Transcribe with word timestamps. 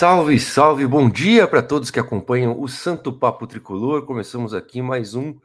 Salve, 0.00 0.40
salve, 0.40 0.86
bom 0.86 1.10
dia 1.10 1.46
para 1.46 1.62
todos 1.62 1.90
que 1.90 2.00
acompanham 2.00 2.58
o 2.58 2.66
Santo 2.66 3.12
Papo 3.12 3.46
Tricolor. 3.46 4.06
Começamos 4.06 4.54
aqui 4.54 4.80
mais 4.80 5.14
um 5.14 5.38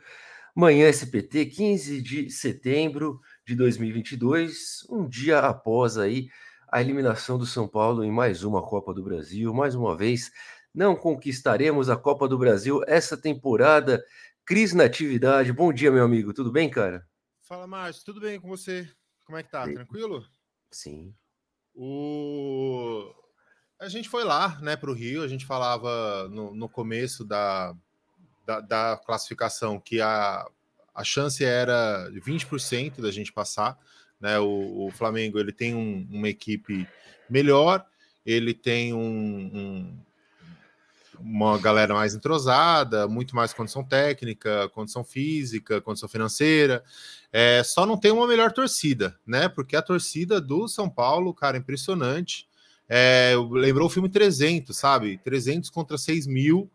Manhã 0.56 0.88
SPT, 0.88 1.48
15 1.48 2.02
de 2.02 2.30
setembro 2.30 3.20
de 3.46 3.54
2022, 3.54 4.88
um 4.90 5.10
dia 5.10 5.40
após 5.40 5.98
aí 5.98 6.30
a 6.72 6.80
eliminação 6.80 7.38
do 7.38 7.46
São 7.46 7.68
Paulo 7.68 8.02
em 8.02 8.10
mais 8.10 8.46
uma 8.46 8.66
Copa 8.66 8.94
do 8.94 9.04
Brasil. 9.04 9.54
Mais 9.54 9.76
uma 9.76 9.94
vez, 9.94 10.32
não 10.74 10.96
conquistaremos 10.96 11.90
a 11.90 11.98
Copa 11.98 12.26
do 12.26 12.38
Brasil 12.38 12.82
essa 12.88 13.18
temporada. 13.18 14.02
Cris 14.46 14.74
Natividade, 14.74 15.52
bom 15.52 15.74
dia, 15.74 15.92
meu 15.92 16.06
amigo. 16.06 16.34
Tudo 16.34 16.50
bem, 16.50 16.70
cara? 16.70 17.06
Fala, 17.42 17.68
Márcio. 17.68 18.06
Tudo 18.06 18.22
bem 18.22 18.40
com 18.40 18.48
você? 18.48 18.90
Como 19.26 19.38
é 19.38 19.44
que 19.44 19.52
tá? 19.52 19.66
Tranquilo? 19.66 20.24
Sim. 20.72 21.14
O 21.74 23.14
a 23.80 23.88
gente 23.90 24.10
foi 24.10 24.24
lá, 24.24 24.58
né, 24.62 24.76
para 24.76 24.90
o 24.90 24.94
Rio. 24.94 25.24
A 25.24 25.28
gente 25.28 25.46
falava 25.46 26.28
no, 26.30 26.54
no 26.56 26.70
começo 26.70 27.24
da, 27.24 27.76
da, 28.46 28.62
da, 28.62 29.02
classificação 29.06 29.80
que 29.80 30.02
a, 30.02 30.46
a 30.94 31.04
chance 31.04 31.44
era 31.44 32.10
20% 32.12 33.02
da 33.02 33.12
gente 33.12 33.34
passar. 33.34 33.78
Né? 34.20 34.40
O, 34.40 34.88
o 34.88 34.92
Flamengo 34.92 35.40
ele 35.40 35.52
tem 35.52 35.76
um, 35.76 36.08
uma 36.10 36.30
equipe 36.30 36.88
melhor, 37.30 37.86
ele 38.26 38.54
tem 38.54 38.94
um, 38.94 38.98
um, 39.54 40.00
uma 41.20 41.58
galera 41.60 41.94
mais 41.94 42.16
entrosada, 42.16 43.08
muito 43.08 43.36
mais 43.36 43.54
condição 43.54 43.84
técnica, 43.84 44.70
condição 44.70 45.04
física, 45.04 45.82
condição 45.82 46.08
financeira. 46.08 46.84
É, 47.32 47.62
só 47.64 47.86
não 47.86 47.98
tem 47.98 48.12
uma 48.12 48.28
melhor 48.28 48.52
torcida, 48.54 49.20
né? 49.26 49.50
Porque 49.50 49.76
a 49.76 49.82
torcida 49.82 50.40
do 50.40 50.68
São 50.68 50.90
Paulo, 50.90 51.34
cara, 51.34 51.58
impressionante. 51.58 52.48
É, 52.88 53.34
lembrou 53.52 53.88
o 53.88 53.90
filme 53.90 54.10
300, 54.10 54.76
sabe? 54.78 55.18
300 55.24 55.70
contra 55.70 55.98
6 55.98 56.28
mil, 56.28 56.70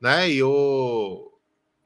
né? 0.00 0.30
E 0.30 0.42
o, 0.42 1.32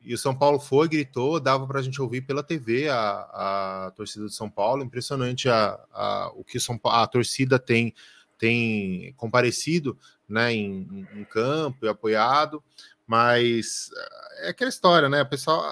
e 0.04 0.12
o 0.12 0.18
São 0.18 0.34
Paulo 0.34 0.58
foi, 0.58 0.88
gritou, 0.88 1.40
dava 1.40 1.66
para 1.66 1.80
a 1.80 1.82
gente 1.82 2.00
ouvir 2.00 2.22
pela 2.22 2.42
TV 2.42 2.88
a, 2.88 3.86
a 3.86 3.92
torcida 3.96 4.24
do 4.24 4.30
São 4.30 4.50
Paulo. 4.50 4.84
Impressionante 4.84 5.48
a, 5.48 5.78
a, 5.92 6.32
o 6.34 6.44
que 6.44 6.60
São 6.60 6.78
a 6.84 7.06
torcida 7.06 7.58
tem, 7.58 7.94
tem 8.38 9.14
comparecido 9.16 9.98
né, 10.28 10.52
em, 10.52 11.06
em 11.14 11.24
campo 11.24 11.86
e 11.86 11.88
apoiado. 11.88 12.62
Mas 13.06 13.90
é 14.40 14.50
aquela 14.50 14.70
história, 14.70 15.08
né? 15.08 15.22
O 15.22 15.28
pessoal 15.28 15.64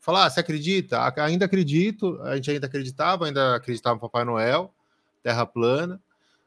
fala: 0.00 0.24
ah, 0.24 0.30
você 0.30 0.40
acredita? 0.40 1.12
Ainda 1.18 1.44
acredito, 1.44 2.18
a 2.22 2.34
gente 2.36 2.50
ainda 2.50 2.66
acreditava, 2.66 3.26
ainda 3.26 3.56
acreditava 3.56 3.96
no 3.96 4.00
Papai 4.00 4.24
Noel, 4.24 4.74
Terra 5.22 5.44
plana 5.44 6.00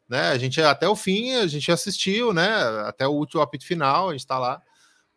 né? 0.08 0.30
A 0.30 0.38
gente 0.38 0.62
até 0.62 0.88
o 0.88 0.96
fim, 0.96 1.34
a 1.36 1.48
gente 1.48 1.72
assistiu, 1.72 2.34
né? 2.34 2.48
Até 2.86 3.08
o 3.08 3.12
último 3.12 3.42
apito 3.42 3.66
final, 3.66 4.10
a 4.10 4.12
gente 4.12 4.22
está 4.22 4.38
lá. 4.38 4.62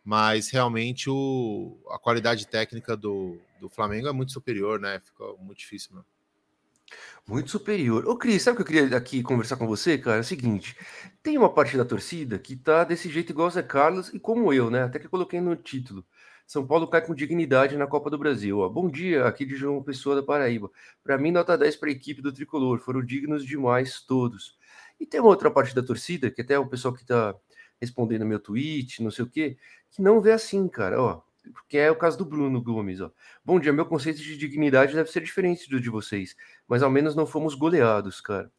Mas 0.04 0.48
realmente 0.48 1.10
o, 1.10 1.78
a 1.90 1.98
qualidade 1.98 2.46
técnica 2.46 2.96
do, 2.96 3.38
do 3.60 3.68
Flamengo 3.68 4.08
é 4.08 4.12
muito 4.12 4.32
superior, 4.32 4.80
né? 4.80 5.00
Ficou 5.04 5.36
muito 5.38 5.58
difícil, 5.58 5.90
mano. 5.92 6.06
Muito 7.26 7.50
superior. 7.50 8.06
Ô, 8.08 8.16
Cris, 8.16 8.42
sabe 8.42 8.54
o 8.54 8.56
que 8.56 8.62
eu 8.62 8.80
queria 8.80 8.96
aqui 8.96 9.22
conversar 9.22 9.56
com 9.56 9.66
você, 9.66 9.98
cara? 9.98 10.16
É 10.16 10.20
o 10.20 10.24
seguinte: 10.24 10.74
tem 11.22 11.36
uma 11.36 11.52
parte 11.52 11.76
da 11.76 11.84
torcida 11.84 12.38
que 12.38 12.56
tá 12.56 12.84
desse 12.84 13.10
jeito 13.10 13.32
igual 13.32 13.48
o 13.48 13.50
Zé 13.50 13.62
Carlos 13.62 14.08
e 14.14 14.18
como 14.18 14.50
eu, 14.52 14.70
né? 14.70 14.84
Até 14.84 14.98
que 14.98 15.06
eu 15.06 15.10
coloquei 15.10 15.40
no 15.40 15.54
título. 15.54 16.04
São 16.46 16.66
Paulo 16.66 16.88
cai 16.88 17.02
com 17.04 17.14
dignidade 17.14 17.76
na 17.76 17.86
Copa 17.86 18.08
do 18.08 18.16
Brasil. 18.16 18.60
Ó. 18.60 18.68
Bom 18.70 18.88
dia, 18.88 19.26
aqui 19.26 19.44
de 19.44 19.54
João 19.54 19.82
Pessoa 19.82 20.16
da 20.16 20.22
Paraíba. 20.22 20.70
Para 21.04 21.18
mim, 21.18 21.30
nota 21.30 21.58
10 21.58 21.76
para 21.76 21.90
a 21.90 21.92
equipe 21.92 22.22
do 22.22 22.32
tricolor. 22.32 22.78
Foram 22.78 23.04
dignos 23.04 23.44
demais 23.44 24.00
todos. 24.00 24.57
E 25.00 25.06
tem 25.06 25.20
uma 25.20 25.30
outra 25.30 25.50
parte 25.50 25.74
da 25.74 25.82
torcida, 25.82 26.30
que 26.30 26.42
até 26.42 26.58
o 26.58 26.66
pessoal 26.66 26.94
que 26.94 27.02
está 27.02 27.34
respondendo 27.80 28.26
meu 28.26 28.40
tweet, 28.40 29.02
não 29.02 29.10
sei 29.10 29.24
o 29.24 29.28
quê, 29.28 29.56
que 29.90 30.02
não 30.02 30.20
vê 30.20 30.32
assim, 30.32 30.68
cara, 30.68 31.00
ó. 31.00 31.22
Que 31.68 31.78
é 31.78 31.90
o 31.90 31.96
caso 31.96 32.18
do 32.18 32.26
Bruno 32.26 32.60
Gomes, 32.62 33.00
ó. 33.00 33.10
Bom 33.44 33.58
dia, 33.58 33.72
meu 33.72 33.86
conceito 33.86 34.18
de 34.20 34.36
dignidade 34.36 34.94
deve 34.94 35.10
ser 35.10 35.22
diferente 35.22 35.70
do 35.70 35.80
de 35.80 35.88
vocês, 35.88 36.36
mas 36.66 36.82
ao 36.82 36.90
menos 36.90 37.14
não 37.14 37.26
fomos 37.26 37.54
goleados, 37.54 38.20
cara. 38.20 38.50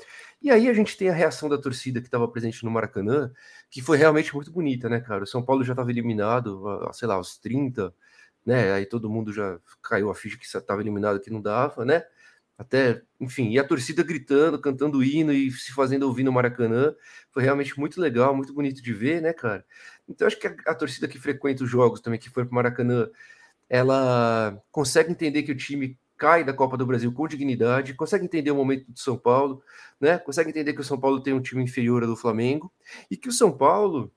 E 0.42 0.50
aí 0.50 0.68
a 0.68 0.74
gente 0.74 0.98
tem 0.98 1.10
a 1.10 1.14
reação 1.14 1.50
da 1.50 1.58
torcida 1.58 2.00
que 2.02 2.08
estava 2.08 2.28
presente 2.28 2.64
no 2.64 2.72
Maracanã, 2.72 3.32
que 3.70 3.82
foi 3.82 3.98
realmente 3.98 4.34
muito 4.34 4.52
bonita, 4.52 4.90
né, 4.90 5.02
cara? 5.02 5.24
O 5.24 5.28
São 5.28 5.44
Paulo 5.44 5.64
já 5.64 5.74
estava 5.74 5.92
eliminado, 5.92 6.90
sei 6.94 7.08
lá, 7.08 7.16
aos 7.16 7.38
30, 7.38 7.94
né? 8.46 8.74
Aí 8.74 8.86
todo 8.86 9.10
mundo 9.10 9.32
já 9.32 9.60
caiu 9.84 10.10
a 10.10 10.16
ficha 10.16 10.38
que 10.38 10.46
estava 10.46 10.82
eliminado, 10.82 11.20
que 11.20 11.30
não 11.30 11.42
dava, 11.42 11.86
né? 11.86 12.04
Até, 12.60 13.02
enfim, 13.22 13.52
e 13.52 13.58
a 13.58 13.64
torcida 13.64 14.04
gritando, 14.04 14.60
cantando 14.60 15.02
hino 15.02 15.32
e 15.32 15.50
se 15.50 15.72
fazendo 15.72 16.04
ouvir 16.04 16.24
no 16.24 16.32
Maracanã, 16.34 16.94
foi 17.32 17.42
realmente 17.42 17.80
muito 17.80 18.02
legal, 18.02 18.36
muito 18.36 18.54
bonito 18.54 18.84
de 18.84 18.94
ver, 18.94 19.22
né, 19.22 19.32
cara? 19.32 19.66
Então 20.10 20.28
acho 20.28 20.38
que 20.38 20.46
a, 20.46 20.54
a 20.68 20.76
torcida 20.76 21.08
que 21.08 21.18
frequenta 21.18 21.64
os 21.64 21.70
jogos 21.70 22.02
também, 22.02 22.20
que 22.20 22.30
foi 22.30 22.44
para 22.44 22.52
o 22.52 22.56
Maracanã, 22.56 23.10
ela 23.70 24.62
consegue 24.74 25.10
entender 25.10 25.44
que 25.44 25.54
o 25.54 25.56
time 25.56 25.98
cai 26.18 26.44
da 26.44 26.52
Copa 26.52 26.76
do 26.76 26.86
Brasil 26.86 27.14
com 27.14 27.30
dignidade, 27.30 27.94
consegue 27.94 28.26
entender 28.26 28.52
o 28.52 28.56
momento 28.56 28.92
do 28.92 29.00
São 29.00 29.18
Paulo, 29.18 29.64
né? 29.98 30.18
Consegue 30.18 30.50
entender 30.50 30.74
que 30.74 30.82
o 30.82 30.84
São 30.84 31.00
Paulo 31.00 31.24
tem 31.24 31.34
um 31.34 31.42
time 31.42 31.64
inferior 31.64 32.04
ao 32.04 32.10
do 32.10 32.18
Flamengo 32.18 32.70
e 33.10 33.16
que 33.16 33.30
o 33.30 33.32
São 33.32 33.58
Paulo, 33.58 34.12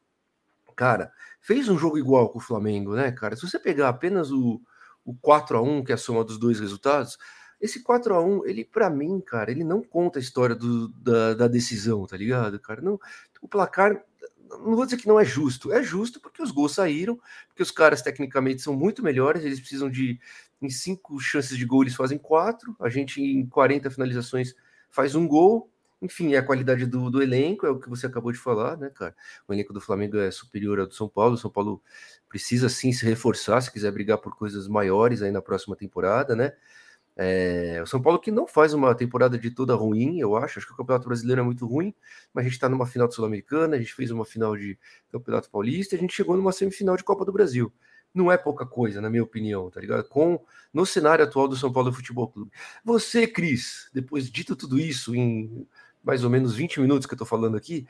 cara, 0.75 1.13
fez 1.41 1.69
um 1.69 1.79
jogo 1.79 1.97
igual 1.97 2.29
com 2.29 2.41
o 2.41 2.43
Flamengo, 2.43 2.97
né, 2.97 3.13
cara? 3.13 3.37
Se 3.37 3.49
você 3.49 3.57
pegar 3.57 3.89
apenas 3.89 4.33
o, 4.33 4.61
o 5.05 5.15
4 5.15 5.59
a 5.59 5.63
1 5.63 5.85
que 5.85 5.93
é 5.93 5.95
a 5.95 5.99
soma 5.99 6.25
dos 6.25 6.39
dois 6.39 6.59
resultados, 6.59 7.17
esse 7.63 7.81
4 7.81 8.13
a 8.13 8.21
1 8.21 8.45
ele, 8.45 8.65
para 8.65 8.91
mim, 8.91 9.21
cara, 9.21 9.53
ele 9.53 9.63
não 9.63 9.81
conta 9.81 10.19
a 10.19 10.23
história 10.23 10.57
do, 10.57 10.89
da, 10.89 11.33
da, 11.35 11.49
decisão, 11.49 12.05
tá 12.07 12.17
ligado, 12.17 12.59
cara? 12.59 12.83
Não, 12.83 13.01
o 13.41 13.47
placar, 13.47 14.03
não 14.51 14.75
vou 14.75 14.85
dizer 14.85 14.97
que 14.97 15.07
não 15.07 15.19
é 15.19 15.25
justo, 15.25 15.73
é 15.73 15.81
justo 15.81 16.21
porque 16.21 16.43
os 16.43 16.51
gols 16.51 16.75
saíram, 16.75 17.19
porque 17.47 17.63
os 17.63 17.71
caras 17.71 18.03
tecnicamente 18.03 18.61
são 18.61 18.75
muito 18.75 19.01
melhores, 19.01 19.45
eles 19.45 19.61
precisam 19.61 19.89
de, 19.89 20.19
em 20.61 20.69
cinco 20.69 21.21
chances 21.21 21.57
de 21.57 21.65
gol, 21.65 21.85
eles 21.85 21.95
fazem 21.95 22.19
quatro, 22.19 22.75
a 22.81 22.89
gente 22.89 23.23
em 23.23 23.47
40 23.47 23.91
finalizações 23.91 24.57
faz 24.91 25.15
um 25.15 25.29
gol, 25.29 25.71
enfim, 26.03 26.35
é 26.35 26.39
a 26.39 26.45
qualidade 26.45 26.85
do, 26.85 27.09
do, 27.13 27.23
elenco, 27.23 27.65
é 27.65 27.71
o 27.71 27.79
que 27.79 27.89
você 27.89 28.07
acabou 28.07 28.33
de 28.33 28.39
falar, 28.39 28.77
né, 28.77 28.91
cara? 28.91 29.15
O 29.47 29.53
elenco 29.53 29.73
do 29.73 29.81
Flamengo 29.81 30.19
é 30.19 30.33
superior 30.33 30.81
ao 30.81 30.87
do 30.89 30.95
São 30.95 31.09
Paulo. 31.09 31.35
O 31.35 31.39
São 31.39 31.49
Paulo 31.49 31.81
precisa 32.29 32.69
sim 32.69 32.93
se 32.93 33.07
reforçar 33.07 33.61
se 33.61 33.71
quiser 33.71 33.93
brigar 33.93 34.19
por 34.19 34.37
coisas 34.37 34.67
maiores 34.67 35.23
aí 35.23 35.31
na 35.31 35.41
próxima 35.41 35.77
temporada, 35.77 36.35
né? 36.35 36.55
É, 37.17 37.81
o 37.83 37.87
São 37.87 38.01
Paulo 38.01 38.19
que 38.19 38.31
não 38.31 38.47
faz 38.47 38.73
uma 38.73 38.95
temporada 38.95 39.39
de 39.39 39.51
toda 39.51 39.75
ruim, 39.75 40.19
eu 40.19 40.37
acho. 40.37 40.59
Acho 40.59 40.67
que 40.67 40.73
o 40.73 40.77
Campeonato 40.77 41.07
Brasileiro 41.07 41.41
é 41.41 41.45
muito 41.45 41.67
ruim, 41.67 41.95
mas 42.33 42.43
a 42.43 42.45
gente 42.45 42.55
está 42.55 42.69
numa 42.69 42.87
final 42.87 43.07
de 43.07 43.15
Sul-Americana, 43.15 43.77
a 43.77 43.79
gente 43.79 43.95
fez 43.95 44.11
uma 44.11 44.25
final 44.25 44.57
de 44.57 44.79
Campeonato 45.11 45.51
Paulista, 45.51 45.97
a 45.97 45.99
gente 45.99 46.15
chegou 46.15 46.37
numa 46.37 46.53
semifinal 46.53 46.97
de 46.97 47.05
Copa 47.05 47.25
do 47.25 47.33
Brasil. 47.33 47.73
Não 48.15 48.31
é 48.31 48.37
pouca 48.37 48.67
coisa, 48.67 49.01
na 49.01 49.09
minha 49.09 49.23
opinião, 49.23 49.71
tá 49.71 49.81
ligado? 49.81 50.05
Com 50.09 50.43
no 50.73 50.85
cenário 50.85 51.25
atual 51.25 51.49
do 51.49 51.57
São 51.57 51.73
Paulo 51.73 51.93
Futebol 51.93 52.29
Clube. 52.29 52.51
Você, 52.85 53.27
Cris, 53.27 53.89
depois 53.93 54.27
de 54.27 54.33
dito 54.33 54.57
tudo 54.57 54.79
isso 54.79 55.15
em 55.15 55.67
mais 56.03 56.25
ou 56.25 56.31
menos 56.31 56.55
20 56.55 56.81
minutos 56.81 57.07
que 57.07 57.15
eu 57.15 57.19
tô 57.19 57.25
falando 57.25 57.57
aqui, 57.57 57.87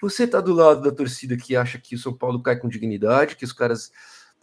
você 0.00 0.26
tá 0.26 0.40
do 0.40 0.52
lado 0.52 0.82
da 0.82 0.92
torcida 0.92 1.36
que 1.36 1.56
acha 1.56 1.78
que 1.78 1.94
o 1.94 1.98
São 1.98 2.12
Paulo 2.12 2.42
cai 2.42 2.56
com 2.56 2.68
dignidade, 2.68 3.36
que 3.36 3.44
os 3.44 3.52
caras 3.52 3.90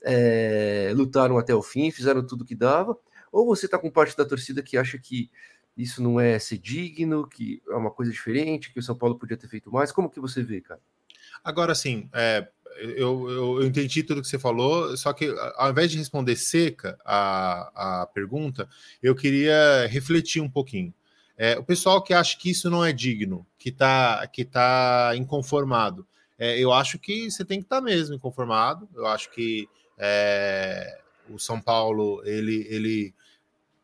é, 0.04 0.92
lutaram 0.96 1.38
até 1.38 1.54
o 1.54 1.62
fim, 1.62 1.92
fizeram 1.92 2.26
tudo 2.26 2.46
que 2.46 2.56
dava, 2.56 2.98
ou 3.32 3.46
você 3.46 3.66
está 3.66 3.78
com 3.78 3.90
parte 3.90 4.16
da 4.18 4.26
torcida 4.26 4.62
que 4.62 4.78
acha 4.78 4.98
que 4.98 5.30
isso 5.78 6.02
não 6.02 6.20
é 6.20 6.38
ser 6.38 6.58
digno, 6.58 7.28
que 7.28 7.62
é 7.70 7.76
uma 7.76 7.92
coisa 7.92 8.12
diferente, 8.12 8.72
que 8.72 8.80
o 8.80 8.84
São 8.84 8.96
Paulo 8.96 9.18
podia 9.18 9.38
ter 9.38 9.48
feito 9.48 9.72
mais? 9.72 9.92
Como 9.92 10.10
que 10.10 10.20
você 10.20 10.44
vê, 10.44 10.62
cara? 10.62 10.82
Agora, 11.44 11.74
sim, 11.74 12.10
é, 12.14 12.48
eu, 12.78 13.30
eu, 13.30 13.62
eu, 13.62 13.66
entendi 13.66 14.04
tudo 14.04 14.22
que 14.22 14.28
você 14.28 14.38
falou, 14.38 14.96
só 14.98 15.14
que 15.14 15.34
ao 15.56 15.72
invés 15.72 15.92
de 15.92 15.98
responder 15.98 16.36
seca 16.36 16.98
a, 17.06 18.02
a 18.02 18.08
pergunta, 18.08 18.68
eu 19.02 19.16
queria 19.16 19.88
refletir 19.88 20.42
um 20.42 20.50
pouquinho. 20.50 20.94
É, 21.38 21.58
o 21.58 21.64
pessoal 21.64 22.04
que 22.04 22.14
acha 22.14 22.38
que 22.38 22.52
isso 22.52 22.70
não 22.70 22.86
é 22.86 22.92
digno, 22.92 23.48
que 23.58 23.70
está 23.70 24.28
que 24.28 24.46
tá 24.46 25.14
inconformado, 25.16 26.06
é, 26.38 26.60
eu 26.60 26.72
acho 26.72 27.00
que 27.00 27.30
você 27.30 27.46
tem 27.46 27.60
que 27.60 27.66
estar 27.66 27.78
tá 27.78 27.82
mesmo 27.82 28.16
inconformado. 28.16 28.88
Eu 28.94 29.08
acho 29.08 29.32
que 29.32 29.68
é, 29.98 31.00
o 31.30 31.40
São 31.40 31.62
Paulo 31.62 32.22
ele, 32.26 32.68
ele 32.70 33.14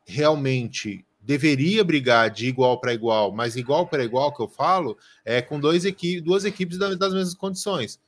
realmente 0.07 1.05
deveria 1.19 1.83
brigar 1.83 2.29
de 2.29 2.47
igual 2.47 2.79
para 2.79 2.93
igual, 2.93 3.33
mas 3.33 3.57
igual 3.57 3.85
para 3.85 4.01
igual 4.01 4.33
que 4.33 4.41
eu 4.41 4.47
falo, 4.47 4.97
é 5.25 5.41
com 5.41 5.59
dois 5.59 5.83
equi 5.83 6.21
duas 6.21 6.45
equipes 6.45 6.77
das, 6.77 6.97
mesmas 6.97 7.33
condições. 7.33 7.99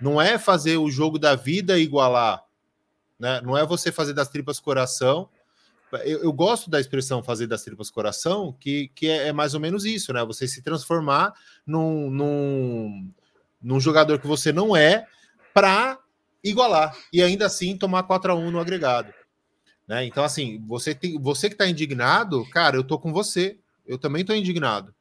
Não 0.00 0.20
é 0.20 0.36
fazer 0.36 0.76
o 0.76 0.90
jogo 0.90 1.16
da 1.16 1.36
vida 1.36 1.78
igualar, 1.78 2.42
né? 3.16 3.40
Não 3.42 3.56
é 3.56 3.64
você 3.64 3.92
fazer 3.92 4.12
das 4.12 4.28
tripas 4.28 4.58
coração. 4.58 5.28
Eu, 6.04 6.24
eu 6.24 6.32
gosto 6.32 6.68
da 6.68 6.80
expressão 6.80 7.22
fazer 7.22 7.46
das 7.46 7.62
tripas 7.62 7.90
coração, 7.90 8.52
que, 8.58 8.90
que 8.92 9.08
é, 9.08 9.28
é, 9.28 9.32
mais 9.32 9.54
ou 9.54 9.60
menos 9.60 9.84
isso, 9.84 10.12
né? 10.12 10.24
Você 10.24 10.48
se 10.48 10.60
transformar 10.60 11.32
num, 11.64 12.10
num, 12.10 13.10
num 13.62 13.78
jogador 13.78 14.18
que 14.18 14.26
você 14.26 14.52
não 14.52 14.74
é 14.74 15.06
para 15.54 15.96
igualar 16.42 16.96
e 17.12 17.22
ainda 17.22 17.46
assim 17.46 17.76
tomar 17.76 18.02
4 18.02 18.32
a 18.32 18.34
1 18.34 18.50
no 18.50 18.58
agregado. 18.58 19.14
Né? 19.86 20.06
Então, 20.06 20.24
assim, 20.24 20.62
você, 20.66 20.94
tem, 20.94 21.18
você 21.18 21.48
que 21.48 21.54
está 21.54 21.68
indignado, 21.68 22.44
cara, 22.50 22.76
eu 22.76 22.84
tô 22.84 22.98
com 22.98 23.12
você. 23.12 23.58
Eu 23.86 23.98
também 23.98 24.22
estou 24.22 24.34
indignado. 24.34 24.94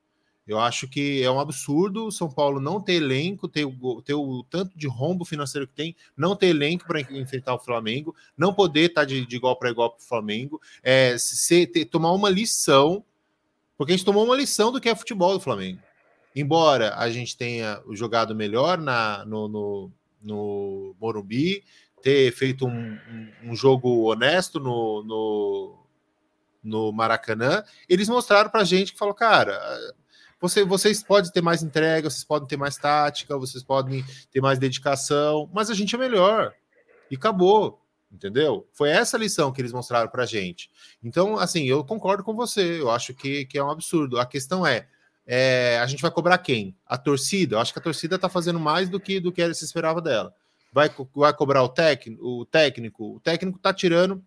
Eu 0.45 0.59
acho 0.59 0.89
que 0.89 1.23
é 1.23 1.31
um 1.31 1.39
absurdo 1.39 2.07
o 2.07 2.11
São 2.11 2.29
Paulo 2.29 2.59
não 2.59 2.81
ter 2.81 2.95
elenco, 2.95 3.47
ter 3.47 3.63
o, 3.63 4.01
ter 4.01 4.13
o 4.13 4.43
tanto 4.43 4.77
de 4.77 4.87
rombo 4.87 5.23
financeiro 5.23 5.65
que 5.65 5.73
tem, 5.73 5.95
não 6.17 6.35
ter 6.35 6.47
elenco 6.47 6.85
para 6.85 6.99
enfrentar 6.99 7.53
o 7.53 7.59
Flamengo, 7.59 8.13
não 8.37 8.53
poder 8.53 8.89
estar 8.89 9.01
tá 9.01 9.05
de, 9.05 9.25
de 9.25 9.35
igual 9.37 9.57
para 9.57 9.69
igual 9.69 9.91
para 9.91 10.03
o 10.03 10.05
Flamengo, 10.05 10.61
é, 10.81 11.17
se, 11.17 11.65
ter, 11.65 11.85
tomar 11.85 12.11
uma 12.11 12.29
lição, 12.29 13.05
porque 13.77 13.93
a 13.93 13.95
gente 13.95 14.05
tomou 14.05 14.25
uma 14.25 14.35
lição 14.35 14.69
do 14.69 14.81
que 14.81 14.89
é 14.89 14.95
futebol 14.95 15.33
do 15.33 15.39
Flamengo. 15.39 15.79
Embora 16.35 16.93
a 16.97 17.09
gente 17.09 17.37
tenha 17.37 17.81
jogado 17.91 18.35
melhor 18.35 18.77
na, 18.77 19.23
no, 19.23 19.47
no, 19.47 19.91
no 20.21 20.95
Morumbi, 20.99 21.63
ter 22.03 22.31
feito 22.33 22.67
um, 22.67 22.99
um, 23.43 23.55
jogo 23.55 24.11
honesto 24.11 24.59
no, 24.59 25.03
no, 25.03 25.87
no 26.61 26.91
Maracanã, 26.91 27.63
eles 27.89 28.07
mostraram 28.07 28.51
para 28.51 28.61
a 28.61 28.65
gente 28.65 28.91
que 28.91 28.99
falou, 28.99 29.15
cara 29.15 29.59
você, 30.43 30.65
vocês 30.65 31.01
podem 31.01 31.31
ter 31.31 31.39
mais 31.39 31.63
entrega, 31.63 32.09
vocês 32.09 32.25
podem 32.25 32.45
ter 32.45 32.57
mais 32.57 32.75
tática, 32.75 33.37
vocês 33.37 33.63
podem 33.63 34.03
ter 34.29 34.41
mais 34.41 34.59
dedicação, 34.59 35.49
mas 35.53 35.69
a 35.69 35.73
gente 35.73 35.95
é 35.95 35.97
melhor. 35.97 36.53
E 37.09 37.15
acabou, 37.15 37.81
entendeu? 38.11 38.67
Foi 38.73 38.89
essa 38.89 39.17
lição 39.17 39.53
que 39.53 39.61
eles 39.61 39.71
mostraram 39.71 40.09
pra 40.09 40.25
gente. 40.25 40.69
Então, 41.01 41.37
assim, 41.37 41.63
eu 41.63 41.81
concordo 41.85 42.25
com 42.25 42.35
você, 42.35 42.81
eu 42.81 42.91
acho 42.91 43.13
que, 43.13 43.45
que 43.45 43.57
é 43.57 43.63
um 43.63 43.71
absurdo. 43.71 44.19
A 44.19 44.25
questão 44.25 44.67
é, 44.67 44.85
é, 45.25 45.79
a 45.79 45.87
gente 45.87 46.01
vai 46.01 46.11
cobrar 46.11 46.37
quem? 46.39 46.75
A 46.85 46.97
torcida? 46.97 47.55
Eu 47.55 47.59
acho 47.61 47.71
que 47.71 47.79
a 47.79 47.83
torcida 47.83 48.19
tá 48.19 48.27
fazendo 48.27 48.59
mais 48.59 48.89
do 48.89 48.99
que 48.99 49.21
do 49.21 49.31
que 49.31 49.53
se 49.53 49.63
esperava 49.63 50.01
dela. 50.01 50.35
Vai, 50.73 50.89
vai 51.15 51.33
cobrar 51.33 51.63
o, 51.63 51.69
técnico, 51.69 52.25
o 52.25 52.45
técnico? 52.45 53.15
O 53.15 53.19
técnico 53.19 53.59
tá 53.59 53.73
tirando 53.73 54.23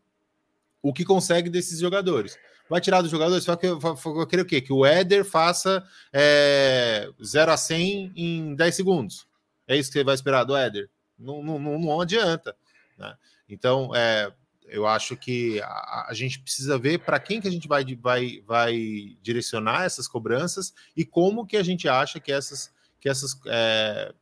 o 0.80 0.92
que 0.92 1.04
consegue 1.04 1.50
desses 1.50 1.80
jogadores 1.80 2.38
vai 2.68 2.80
tirar 2.80 3.02
dos 3.02 3.10
jogadores? 3.10 3.44
Vai 3.46 3.56
querer 3.56 4.42
o 4.42 4.46
quê? 4.46 4.60
Que 4.60 4.72
o 4.72 4.84
Éder 4.84 5.24
faça 5.24 5.84
é, 6.12 7.08
0 7.22 7.52
a 7.52 7.56
100 7.56 8.12
em 8.16 8.54
10 8.54 8.74
segundos. 8.74 9.26
É 9.66 9.76
isso 9.76 9.90
que 9.90 9.98
você 9.98 10.04
vai 10.04 10.14
esperar 10.14 10.44
do 10.44 10.56
Éder? 10.56 10.88
Não, 11.18 11.42
não, 11.42 11.58
não, 11.58 11.78
não 11.78 12.00
adianta. 12.00 12.56
Né? 12.98 13.14
Então, 13.48 13.94
é, 13.94 14.32
eu 14.66 14.86
acho 14.86 15.16
que 15.16 15.60
a, 15.62 16.06
a 16.08 16.14
gente 16.14 16.40
precisa 16.40 16.78
ver 16.78 17.00
para 17.00 17.18
quem 17.18 17.40
que 17.40 17.48
a 17.48 17.50
gente 17.50 17.68
vai, 17.68 17.84
vai, 17.96 18.42
vai 18.46 19.16
direcionar 19.22 19.84
essas 19.84 20.06
cobranças 20.06 20.74
e 20.96 21.04
como 21.04 21.46
que 21.46 21.56
a 21.56 21.62
gente 21.62 21.88
acha 21.88 22.20
que 22.20 22.32
essas, 22.32 22.72
que 23.00 23.08
essas 23.08 23.40
é, 23.46 24.12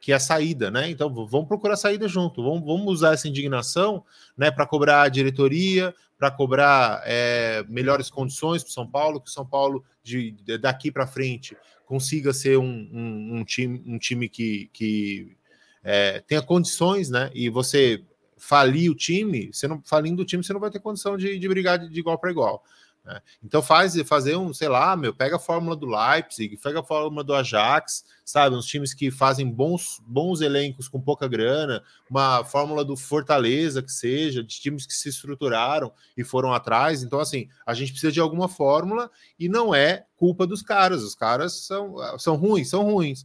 que 0.00 0.12
é 0.12 0.14
a 0.14 0.20
saída, 0.20 0.70
né? 0.70 0.90
Então 0.90 1.12
vamos 1.12 1.46
procurar 1.46 1.76
saída 1.76 2.08
junto, 2.08 2.42
vamos, 2.42 2.64
vamos 2.64 2.86
usar 2.86 3.14
essa 3.14 3.28
indignação 3.28 4.04
né, 4.36 4.50
para 4.50 4.66
cobrar 4.66 5.02
a 5.02 5.08
diretoria, 5.08 5.94
para 6.18 6.30
cobrar 6.30 7.02
é, 7.04 7.64
melhores 7.68 8.10
condições 8.10 8.62
para 8.62 8.70
o 8.70 8.72
São 8.72 8.86
Paulo, 8.86 9.20
que 9.20 9.28
o 9.28 9.32
São 9.32 9.46
Paulo 9.46 9.84
de, 10.02 10.32
de 10.32 10.58
daqui 10.58 10.90
para 10.90 11.06
frente 11.06 11.56
consiga 11.84 12.32
ser 12.32 12.58
um, 12.58 12.88
um, 12.92 13.36
um, 13.36 13.44
time, 13.44 13.82
um 13.86 13.98
time 13.98 14.28
que, 14.28 14.68
que 14.72 15.36
é, 15.84 16.20
tenha 16.20 16.42
condições, 16.42 17.10
né? 17.10 17.30
E 17.34 17.48
você 17.48 18.02
falir 18.36 18.90
o 18.90 18.94
time, 18.94 19.50
você 19.52 19.66
não 19.66 19.80
falindo 19.84 20.22
o 20.22 20.24
time, 20.24 20.42
você 20.42 20.52
não 20.52 20.60
vai 20.60 20.70
ter 20.70 20.80
condição 20.80 21.16
de, 21.16 21.38
de 21.38 21.48
brigar 21.48 21.78
de, 21.78 21.88
de 21.88 22.00
igual 22.00 22.18
para 22.18 22.30
igual. 22.30 22.62
Né? 23.06 23.20
Então 23.40 23.62
faz 23.62 23.96
fazer 24.02 24.36
um, 24.36 24.52
sei 24.52 24.68
lá, 24.68 24.96
meu, 24.96 25.14
pega 25.14 25.36
a 25.36 25.38
fórmula 25.38 25.76
do 25.76 25.86
Leipzig, 25.86 26.56
pega 26.56 26.80
a 26.80 26.82
fórmula 26.82 27.22
do 27.22 27.32
Ajax, 27.32 28.04
sabe, 28.24 28.56
uns 28.56 28.66
times 28.66 28.92
que 28.92 29.12
fazem 29.12 29.48
bons, 29.48 30.02
bons 30.04 30.40
elencos 30.40 30.88
com 30.88 31.00
pouca 31.00 31.28
grana, 31.28 31.84
uma 32.10 32.42
fórmula 32.42 32.84
do 32.84 32.96
Fortaleza 32.96 33.80
que 33.80 33.92
seja, 33.92 34.42
de 34.42 34.60
times 34.60 34.84
que 34.84 34.92
se 34.92 35.08
estruturaram 35.08 35.92
e 36.16 36.24
foram 36.24 36.52
atrás. 36.52 37.04
Então 37.04 37.20
assim, 37.20 37.48
a 37.64 37.72
gente 37.74 37.92
precisa 37.92 38.10
de 38.10 38.18
alguma 38.18 38.48
fórmula 38.48 39.08
e 39.38 39.48
não 39.48 39.72
é 39.72 40.04
culpa 40.16 40.44
dos 40.44 40.60
caras. 40.60 41.04
Os 41.04 41.14
caras 41.14 41.52
são, 41.64 41.94
são 42.18 42.34
ruins, 42.34 42.68
são 42.68 42.82
ruins. 42.82 43.24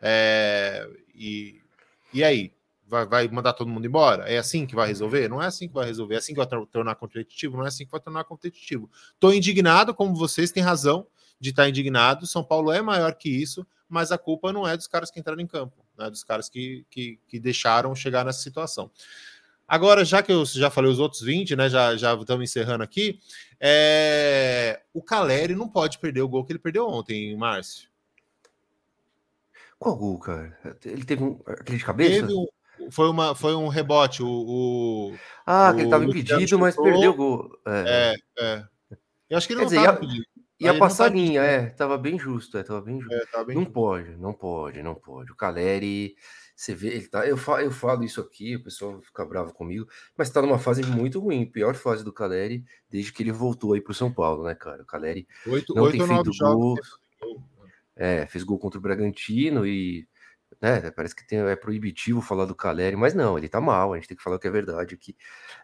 É, 0.00 0.88
e, 1.14 1.60
e 2.14 2.24
aí? 2.24 2.50
Vai, 2.88 3.06
vai 3.06 3.28
mandar 3.28 3.52
todo 3.52 3.68
mundo 3.68 3.86
embora? 3.86 4.24
É 4.24 4.38
assim 4.38 4.66
que 4.66 4.74
vai 4.74 4.88
resolver? 4.88 5.28
Não 5.28 5.42
é 5.42 5.46
assim 5.46 5.68
que 5.68 5.74
vai 5.74 5.86
resolver. 5.86 6.14
É 6.14 6.18
assim 6.18 6.32
que 6.32 6.38
vai 6.38 6.46
tornar 6.66 6.94
competitivo? 6.94 7.56
Não 7.56 7.64
é 7.64 7.68
assim 7.68 7.84
que 7.84 7.90
vai 7.90 8.00
tornar 8.00 8.24
competitivo. 8.24 8.90
Estou 9.14 9.32
indignado, 9.32 9.94
como 9.94 10.14
vocês 10.14 10.50
têm 10.50 10.62
razão 10.62 11.06
de 11.38 11.50
estar 11.50 11.68
indignado. 11.68 12.26
São 12.26 12.42
Paulo 12.42 12.72
é 12.72 12.80
maior 12.80 13.14
que 13.14 13.28
isso, 13.28 13.66
mas 13.88 14.10
a 14.10 14.18
culpa 14.18 14.52
não 14.52 14.66
é 14.66 14.76
dos 14.76 14.86
caras 14.86 15.10
que 15.10 15.20
entraram 15.20 15.40
em 15.40 15.46
campo, 15.46 15.76
né? 15.96 16.08
dos 16.10 16.24
caras 16.24 16.48
que, 16.48 16.84
que, 16.90 17.20
que 17.28 17.38
deixaram 17.38 17.94
chegar 17.94 18.24
nessa 18.24 18.40
situação. 18.40 18.90
Agora, 19.66 20.02
já 20.02 20.22
que 20.22 20.32
eu 20.32 20.46
já 20.46 20.70
falei 20.70 20.90
os 20.90 20.98
outros 20.98 21.20
20, 21.20 21.54
né? 21.54 21.68
Já, 21.68 21.94
já 21.94 22.14
estamos 22.14 22.42
encerrando 22.42 22.82
aqui. 22.82 23.20
É... 23.60 24.80
O 24.94 25.02
Caleri 25.02 25.54
não 25.54 25.68
pode 25.68 25.98
perder 25.98 26.22
o 26.22 26.28
gol 26.28 26.42
que 26.42 26.52
ele 26.52 26.58
perdeu 26.58 26.88
ontem, 26.88 27.36
Márcio. 27.36 27.86
Qual 29.78 29.94
gol, 29.94 30.18
cara? 30.18 30.58
Ele 30.86 31.04
teve 31.04 31.22
um, 31.22 31.38
aquele 31.46 31.76
de 31.76 31.84
cabeça? 31.84 32.26
Teve 32.26 32.32
um, 32.32 32.46
foi, 32.90 33.08
uma, 33.08 33.34
foi 33.34 33.54
um 33.54 33.68
rebote. 33.68 34.22
O, 34.22 34.28
o 34.28 35.14
ah, 35.46 35.70
o, 35.70 35.74
que 35.74 35.80
ele 35.80 35.86
estava 35.86 36.04
impedido, 36.04 36.58
mas 36.58 36.76
perdeu 36.76 37.12
o 37.12 37.14
gol. 37.14 37.50
É, 37.66 38.14
é. 38.38 38.44
é. 38.44 38.64
Eu 39.30 39.38
acho 39.38 39.46
que 39.46 39.52
ele 39.52 39.60
Quer 39.60 39.74
não 39.74 39.82
estava 39.82 40.04
impedido. 40.04 40.26
Ia 40.60 40.76
passar 40.76 41.12
linha, 41.12 41.40
é, 41.40 41.70
tava 41.70 41.96
bem 41.96 42.18
justo, 42.18 42.58
é, 42.58 42.64
tava 42.64 42.80
bem 42.80 43.00
justo. 43.00 43.14
É, 43.14 43.26
tava 43.26 43.44
bem 43.44 43.54
não 43.54 43.62
justo. 43.62 43.74
pode, 43.74 44.16
não 44.16 44.32
pode, 44.32 44.82
não 44.82 44.94
pode. 44.94 45.30
O 45.30 45.36
Caleri, 45.36 46.16
você 46.56 46.74
vê, 46.74 46.88
ele 46.88 47.06
tá, 47.06 47.24
eu 47.24 47.36
falo, 47.36 47.60
eu 47.60 47.70
falo 47.70 48.02
isso 48.02 48.20
aqui, 48.20 48.56
o 48.56 48.64
pessoal 48.64 49.00
fica 49.00 49.24
bravo 49.24 49.54
comigo, 49.54 49.86
mas 50.16 50.30
tá 50.30 50.42
numa 50.42 50.58
fase 50.58 50.82
muito 50.82 51.20
ruim, 51.20 51.46
pior 51.46 51.76
fase 51.76 52.02
do 52.02 52.12
Caleri 52.12 52.64
desde 52.90 53.12
que 53.12 53.22
ele 53.22 53.30
voltou 53.30 53.72
aí 53.72 53.80
pro 53.80 53.94
São 53.94 54.12
Paulo, 54.12 54.42
né, 54.42 54.54
cara? 54.56 54.82
O 54.82 54.86
Caleri 54.86 55.28
oito, 55.46 55.72
não 55.74 55.84
oito, 55.84 55.96
tem 55.96 56.06
feito 56.06 56.30
gol. 56.36 56.76
É, 57.94 58.26
fez 58.26 58.42
gol 58.42 58.58
contra 58.58 58.78
o 58.78 58.82
Bragantino 58.82 59.64
e 59.64 60.08
né? 60.60 60.90
Parece 60.90 61.14
que 61.14 61.26
tem, 61.26 61.38
é 61.40 61.56
proibitivo 61.56 62.20
falar 62.20 62.44
do 62.44 62.54
Caleri, 62.54 62.96
mas 62.96 63.14
não, 63.14 63.38
ele 63.38 63.48
tá 63.48 63.60
mal. 63.60 63.92
A 63.92 63.96
gente 63.96 64.08
tem 64.08 64.16
que 64.16 64.22
falar 64.22 64.36
o 64.36 64.38
que 64.38 64.48
é 64.48 64.50
verdade 64.50 64.94
aqui. 64.94 65.16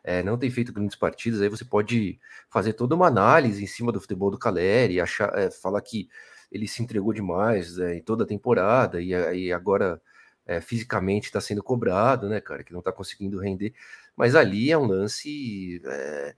É, 0.02 0.22
não 0.22 0.38
tem 0.38 0.50
feito 0.50 0.72
grandes 0.72 0.96
partidas. 0.96 1.40
Aí 1.40 1.48
você 1.48 1.64
pode 1.64 2.20
fazer 2.48 2.74
toda 2.74 2.94
uma 2.94 3.06
análise 3.08 3.62
em 3.62 3.66
cima 3.66 3.90
do 3.92 4.00
futebol 4.00 4.30
do 4.30 4.38
Caleri, 4.38 5.00
achar, 5.00 5.36
é, 5.36 5.50
falar 5.50 5.80
que 5.82 6.08
ele 6.50 6.68
se 6.68 6.82
entregou 6.82 7.12
demais 7.12 7.78
é, 7.78 7.96
em 7.96 8.02
toda 8.02 8.24
a 8.24 8.26
temporada 8.26 9.00
e, 9.00 9.10
e 9.10 9.52
agora 9.52 10.00
é, 10.46 10.60
fisicamente 10.60 11.26
está 11.26 11.40
sendo 11.40 11.62
cobrado, 11.62 12.28
né, 12.28 12.40
cara? 12.40 12.62
Que 12.62 12.72
não 12.72 12.82
tá 12.82 12.92
conseguindo 12.92 13.40
render. 13.40 13.74
Mas 14.16 14.34
ali 14.36 14.70
é 14.70 14.78
um 14.78 14.86
lance 14.86 15.82
é, 15.84 16.36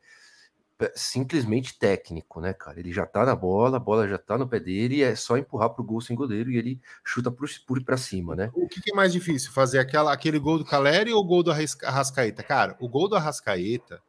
simplesmente 0.95 1.79
técnico, 1.79 2.41
né, 2.41 2.53
cara? 2.53 2.79
Ele 2.79 2.93
já 2.93 3.07
tá 3.07 3.25
na 3.25 3.35
bola, 3.35 3.77
a 3.77 3.81
bola 3.81 4.07
já 4.07 4.19
tá 4.19 4.37
no 4.37 4.47
pé 4.47 4.61
dele, 4.61 5.03
é 5.03 5.15
só 5.15 5.37
empurrar 5.37 5.71
pro 5.71 5.85
gol 5.85 6.01
sem 6.01 6.15
goleiro 6.15 6.51
e 6.51 6.59
ele 6.59 6.81
chuta 7.05 7.31
por, 7.31 7.49
por 7.67 7.83
para 7.83 7.97
cima, 7.97 8.37
né? 8.37 8.51
O 8.55 8.69
que, 8.69 8.81
que, 8.81 8.93
é 8.93 8.95
mais 8.95 9.13
difícil, 9.13 9.53
fazer 9.53 9.79
aquela, 9.79 10.13
aquele 10.13 10.39
gol 10.39 10.59
do 10.59 10.65
Caleri 10.65 11.13
ou 11.13 11.21
o 11.21 11.25
gol 11.25 11.43
do 11.43 11.51
Arrascaeta? 11.51 12.43
Cara, 12.43 12.77
o 12.79 12.89
gol 12.89 13.09
do 13.09 13.17
Arrascaeta 13.17 14.03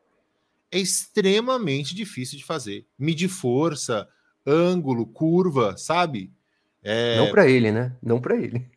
é 0.72 0.80
extremamente 0.80 1.96
difícil 1.96 2.38
de 2.38 2.44
fazer. 2.44 2.86
Medir 3.00 3.30
força, 3.30 4.08
ângulo, 4.46 5.06
curva, 5.06 5.78
sabe? 5.78 6.32
É... 6.84 7.18
Não 7.18 7.32
para 7.32 7.48
ele, 7.48 7.72
né? 7.72 7.96
Não 8.02 8.20
para 8.20 8.36
ele. 8.36 8.70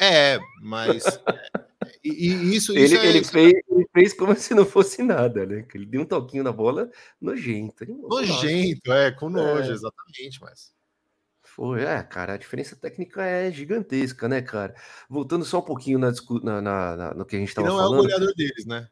É, 0.00 0.38
mas 0.60 1.04
e, 2.06 2.34
e 2.34 2.56
isso, 2.56 2.72
ele, 2.72 2.84
isso 2.84 2.96
é... 2.96 3.06
ele, 3.06 3.24
fez, 3.24 3.52
ele 3.68 3.88
fez 3.92 4.12
como 4.12 4.34
se 4.36 4.54
não 4.54 4.64
fosse 4.64 5.02
nada, 5.02 5.44
né? 5.46 5.66
Ele 5.74 5.86
deu 5.86 6.02
um 6.02 6.06
toquinho 6.06 6.44
na 6.44 6.52
bola 6.52 6.90
nojento. 7.20 7.84
Nojento, 7.86 8.92
é, 8.92 9.10
com 9.10 9.28
nojo, 9.28 9.70
é. 9.70 9.74
exatamente, 9.74 10.40
mas. 10.40 10.74
Foi, 11.42 11.82
é, 11.82 12.02
cara, 12.02 12.34
a 12.34 12.36
diferença 12.36 12.76
técnica 12.76 13.24
é 13.24 13.50
gigantesca, 13.50 14.28
né, 14.28 14.42
cara? 14.42 14.74
Voltando 15.08 15.42
só 15.44 15.60
um 15.60 15.62
pouquinho 15.62 15.98
na, 15.98 16.12
na, 16.42 16.60
na, 16.60 16.96
na 16.96 17.14
no 17.14 17.24
que 17.24 17.34
a 17.34 17.38
gente 17.38 17.48
estava 17.48 17.68
falando. 17.68 17.92
não 17.92 17.96
é 17.96 17.98
o 17.98 18.02
goleador 18.02 18.34
deles, 18.34 18.66
né? 18.66 18.88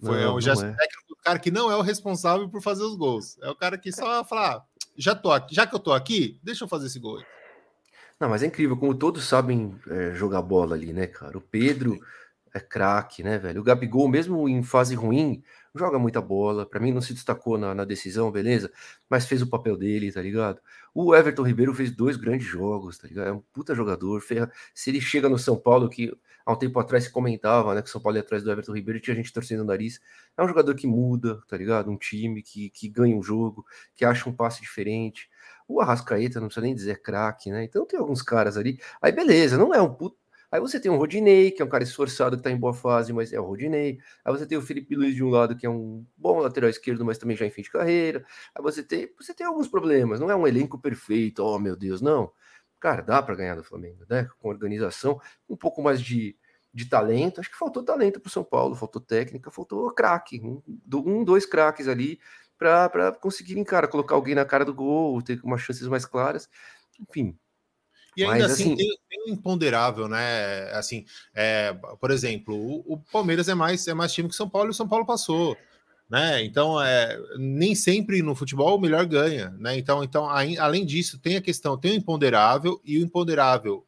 Foi 0.00 0.20
não, 0.20 0.34
o 0.34 0.40
gesto 0.40 0.64
é. 0.64 0.72
técnico 0.72 1.08
do 1.08 1.16
cara 1.16 1.38
que 1.38 1.50
não 1.50 1.70
é 1.70 1.76
o 1.76 1.82
responsável 1.82 2.48
por 2.48 2.60
fazer 2.60 2.82
os 2.82 2.96
gols. 2.96 3.38
É 3.40 3.48
o 3.48 3.54
cara 3.54 3.78
que 3.78 3.92
só 3.92 4.24
fala, 4.24 4.56
ah, 4.56 4.62
já, 4.96 5.14
tô 5.14 5.30
aqui, 5.30 5.54
já 5.54 5.66
que 5.66 5.74
eu 5.74 5.78
tô 5.78 5.92
aqui, 5.92 6.38
deixa 6.42 6.64
eu 6.64 6.68
fazer 6.68 6.86
esse 6.86 6.98
gol. 6.98 7.22
Não, 8.18 8.28
mas 8.28 8.42
é 8.42 8.46
incrível 8.46 8.76
como 8.76 8.94
todos 8.94 9.24
sabem 9.24 9.78
é, 9.88 10.14
jogar 10.14 10.42
bola 10.42 10.74
ali, 10.74 10.92
né, 10.92 11.06
cara? 11.06 11.38
O 11.38 11.40
Pedro 11.40 11.98
é 12.54 12.60
craque, 12.60 13.22
né, 13.24 13.36
velho? 13.36 13.60
O 13.60 13.64
Gabigol, 13.64 14.08
mesmo 14.08 14.48
em 14.48 14.62
fase 14.62 14.94
ruim, 14.94 15.42
joga 15.74 15.98
muita 15.98 16.20
bola. 16.22 16.64
Para 16.64 16.78
mim, 16.78 16.92
não 16.92 17.00
se 17.00 17.12
destacou 17.12 17.58
na, 17.58 17.74
na, 17.74 17.84
decisão, 17.84 18.30
beleza? 18.30 18.70
Mas 19.10 19.26
fez 19.26 19.42
o 19.42 19.48
papel 19.48 19.76
dele, 19.76 20.12
tá 20.12 20.22
ligado? 20.22 20.60
O 20.94 21.12
Everton 21.14 21.42
Ribeiro 21.42 21.74
fez 21.74 21.90
dois 21.90 22.16
grandes 22.16 22.46
jogos, 22.46 22.96
tá 22.96 23.08
ligado? 23.08 23.26
É 23.26 23.32
um 23.32 23.42
puta 23.52 23.74
jogador. 23.74 24.20
Ferra... 24.20 24.50
Se 24.72 24.90
ele 24.90 25.00
chega 25.00 25.28
no 25.28 25.36
São 25.36 25.56
Paulo, 25.56 25.90
que 25.90 26.16
há 26.46 26.52
um 26.52 26.56
tempo 26.56 26.78
atrás 26.78 27.04
se 27.04 27.10
comentava, 27.10 27.74
né, 27.74 27.82
que 27.82 27.88
o 27.88 27.90
São 27.90 28.00
Paulo 28.00 28.16
ia 28.16 28.22
atrás 28.22 28.44
do 28.44 28.52
Everton 28.52 28.72
Ribeiro, 28.72 29.00
tinha 29.00 29.16
gente 29.16 29.32
torcendo 29.32 29.62
o 29.62 29.64
nariz. 29.64 30.00
É 30.38 30.42
um 30.44 30.46
jogador 30.46 30.76
que 30.76 30.86
muda, 30.86 31.42
tá 31.48 31.56
ligado? 31.56 31.90
Um 31.90 31.96
time 31.96 32.40
que, 32.40 32.70
que 32.70 32.88
ganha 32.88 33.16
um 33.16 33.22
jogo, 33.22 33.66
que 33.96 34.04
acha 34.04 34.30
um 34.30 34.32
passe 34.32 34.60
diferente. 34.60 35.28
O 35.66 35.80
Arrascaeta, 35.80 36.38
não 36.38 36.46
precisa 36.46 36.64
nem 36.64 36.74
dizer 36.74 37.02
craque, 37.02 37.50
né? 37.50 37.64
Então 37.64 37.84
tem 37.84 37.98
alguns 37.98 38.22
caras 38.22 38.56
ali. 38.56 38.78
Aí 39.02 39.10
beleza, 39.10 39.58
não 39.58 39.74
é 39.74 39.82
um 39.82 39.92
puto. 39.92 40.16
Aí 40.54 40.60
você 40.60 40.78
tem 40.78 40.88
o 40.88 40.96
Rodinei, 40.96 41.50
que 41.50 41.60
é 41.60 41.64
um 41.64 41.68
cara 41.68 41.82
esforçado 41.82 42.36
que 42.36 42.42
tá 42.44 42.48
em 42.48 42.56
boa 42.56 42.72
fase, 42.72 43.12
mas 43.12 43.32
é 43.32 43.40
o 43.40 43.44
Rodinei. 43.44 43.98
Aí 44.24 44.32
você 44.32 44.46
tem 44.46 44.56
o 44.56 44.62
Felipe 44.62 44.94
Luiz 44.94 45.12
de 45.12 45.24
um 45.24 45.28
lado, 45.28 45.56
que 45.56 45.66
é 45.66 45.68
um 45.68 46.06
bom 46.16 46.38
lateral 46.38 46.70
esquerdo, 46.70 47.04
mas 47.04 47.18
também 47.18 47.36
já 47.36 47.44
em 47.44 47.50
fim 47.50 47.62
de 47.62 47.70
carreira. 47.72 48.24
Aí 48.54 48.62
você 48.62 48.80
tem, 48.80 49.10
você 49.18 49.34
tem 49.34 49.44
alguns 49.44 49.66
problemas, 49.66 50.20
não 50.20 50.30
é 50.30 50.36
um 50.36 50.46
elenco 50.46 50.78
perfeito, 50.78 51.42
oh 51.42 51.58
meu 51.58 51.74
Deus, 51.74 52.00
não. 52.00 52.30
Cara, 52.78 53.02
dá 53.02 53.20
para 53.20 53.34
ganhar 53.34 53.56
do 53.56 53.64
Flamengo, 53.64 54.04
né? 54.08 54.28
Com 54.38 54.48
organização, 54.48 55.20
um 55.48 55.56
pouco 55.56 55.82
mais 55.82 56.00
de, 56.00 56.36
de 56.72 56.86
talento. 56.88 57.40
Acho 57.40 57.50
que 57.50 57.58
faltou 57.58 57.82
talento 57.82 58.20
para 58.20 58.28
o 58.28 58.32
São 58.32 58.44
Paulo, 58.44 58.76
faltou 58.76 59.02
técnica, 59.02 59.50
faltou 59.50 59.90
craque, 59.92 60.40
um, 60.40 60.62
um 60.94 61.24
dois 61.24 61.44
craques 61.44 61.88
ali 61.88 62.20
para 62.56 63.10
conseguirem, 63.20 63.64
cara, 63.64 63.88
colocar 63.88 64.14
alguém 64.14 64.36
na 64.36 64.44
cara 64.44 64.64
do 64.64 64.72
gol, 64.72 65.20
ter 65.20 65.40
umas 65.42 65.62
chances 65.62 65.88
mais 65.88 66.06
claras. 66.06 66.48
Enfim, 67.00 67.36
e 68.16 68.22
ainda 68.22 68.44
Mas, 68.44 68.52
assim, 68.52 68.74
assim 68.74 68.76
tem, 68.76 68.98
tem, 69.08 69.32
imponderável, 69.32 70.08
né? 70.08 70.70
Assim, 70.72 71.04
é, 71.34 71.74
por 72.00 72.10
exemplo, 72.10 72.54
o, 72.54 72.94
o, 72.94 72.98
Palmeiras 72.98 73.48
é 73.48 73.54
mais, 73.54 73.86
é 73.88 73.94
mais 73.94 74.12
time 74.12 74.28
que 74.28 74.34
São 74.34 74.48
Paulo 74.48 74.68
e 74.68 74.70
o 74.70 74.74
São 74.74 74.88
Paulo 74.88 75.06
passou. 75.06 75.56
Né? 76.08 76.44
Então, 76.44 76.80
é, 76.80 77.18
nem 77.38 77.74
sempre 77.74 78.22
no 78.22 78.34
futebol 78.34 78.76
o 78.76 78.80
melhor 78.80 79.04
ganha. 79.06 79.50
Né? 79.58 79.78
Então, 79.78 80.04
então, 80.04 80.28
além 80.28 80.84
disso, 80.84 81.18
tem 81.18 81.36
a 81.36 81.40
questão, 81.40 81.78
tem 81.78 81.92
o 81.92 81.96
imponderável, 81.96 82.80
e 82.84 82.98
o 82.98 83.02
imponderável 83.02 83.84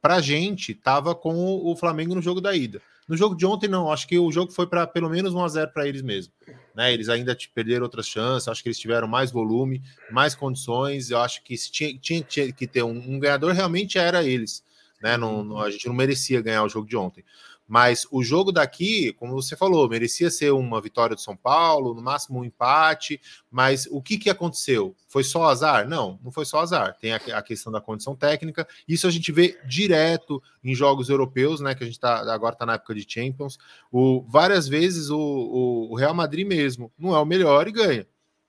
para 0.00 0.16
a 0.16 0.20
gente 0.20 0.72
estava 0.72 1.14
com 1.14 1.34
o 1.34 1.74
Flamengo 1.76 2.14
no 2.14 2.22
jogo 2.22 2.40
da 2.40 2.54
ida. 2.54 2.80
No 3.08 3.16
jogo 3.16 3.34
de 3.34 3.46
ontem, 3.46 3.68
não. 3.68 3.90
Acho 3.90 4.06
que 4.06 4.18
o 4.18 4.30
jogo 4.30 4.52
foi 4.52 4.66
para 4.66 4.86
pelo 4.86 5.08
menos 5.08 5.32
1 5.32 5.44
a 5.44 5.48
0 5.48 5.70
para 5.72 5.88
eles 5.88 6.02
mesmo. 6.02 6.32
Né? 6.78 6.94
Eles 6.94 7.08
ainda 7.08 7.36
perderam 7.52 7.82
outras 7.82 8.06
chances. 8.06 8.46
Acho 8.46 8.62
que 8.62 8.68
eles 8.68 8.78
tiveram 8.78 9.08
mais 9.08 9.32
volume, 9.32 9.82
mais 10.12 10.36
condições. 10.36 11.10
Eu 11.10 11.18
acho 11.18 11.42
que 11.42 11.56
tinha, 11.56 11.98
tinha, 11.98 12.22
tinha 12.22 12.52
que 12.52 12.68
ter 12.68 12.84
um, 12.84 12.96
um, 12.96 13.18
ganhador, 13.18 13.52
realmente 13.52 13.98
era 13.98 14.22
eles. 14.22 14.62
Né? 15.02 15.16
Não, 15.16 15.42
não, 15.42 15.58
a 15.58 15.72
gente 15.72 15.88
não 15.88 15.94
merecia 15.94 16.40
ganhar 16.40 16.62
o 16.62 16.68
jogo 16.68 16.86
de 16.86 16.96
ontem. 16.96 17.24
Mas 17.68 18.06
o 18.10 18.22
jogo 18.22 18.50
daqui, 18.50 19.12
como 19.12 19.34
você 19.34 19.54
falou, 19.54 19.86
merecia 19.90 20.30
ser 20.30 20.52
uma 20.52 20.80
vitória 20.80 21.14
do 21.14 21.20
São 21.20 21.36
Paulo, 21.36 21.92
no 21.92 22.00
máximo 22.00 22.40
um 22.40 22.44
empate. 22.44 23.20
Mas 23.50 23.86
o 23.90 24.00
que, 24.00 24.16
que 24.16 24.30
aconteceu? 24.30 24.96
Foi 25.06 25.22
só 25.22 25.44
azar? 25.44 25.86
Não, 25.86 26.18
não 26.24 26.32
foi 26.32 26.46
só 26.46 26.60
azar. 26.60 26.96
Tem 26.98 27.12
a, 27.12 27.42
questão 27.42 27.70
da 27.70 27.78
condição 27.78 28.16
técnica. 28.16 28.66
Isso 28.88 29.06
a 29.06 29.10
gente 29.10 29.30
vê 29.30 29.60
direto 29.66 30.42
em 30.64 30.74
jogos 30.74 31.10
europeus, 31.10 31.60
né? 31.60 31.74
Que 31.74 31.84
a 31.84 31.86
gente 31.86 32.00
tá, 32.00 32.20
agora 32.32 32.54
está 32.54 32.64
na 32.64 32.74
época 32.74 32.94
de 32.94 33.04
Champions. 33.06 33.58
O, 33.92 34.24
várias 34.26 34.66
vezes 34.66 35.10
o, 35.10 35.18
o, 35.18 35.92
o 35.92 35.94
Real 35.94 36.14
Madrid 36.14 36.46
mesmo 36.46 36.90
não 36.98 37.14
é 37.14 37.20
o 37.20 37.26
melhor 37.26 37.68
e 37.68 37.72
ganha. 37.72 38.06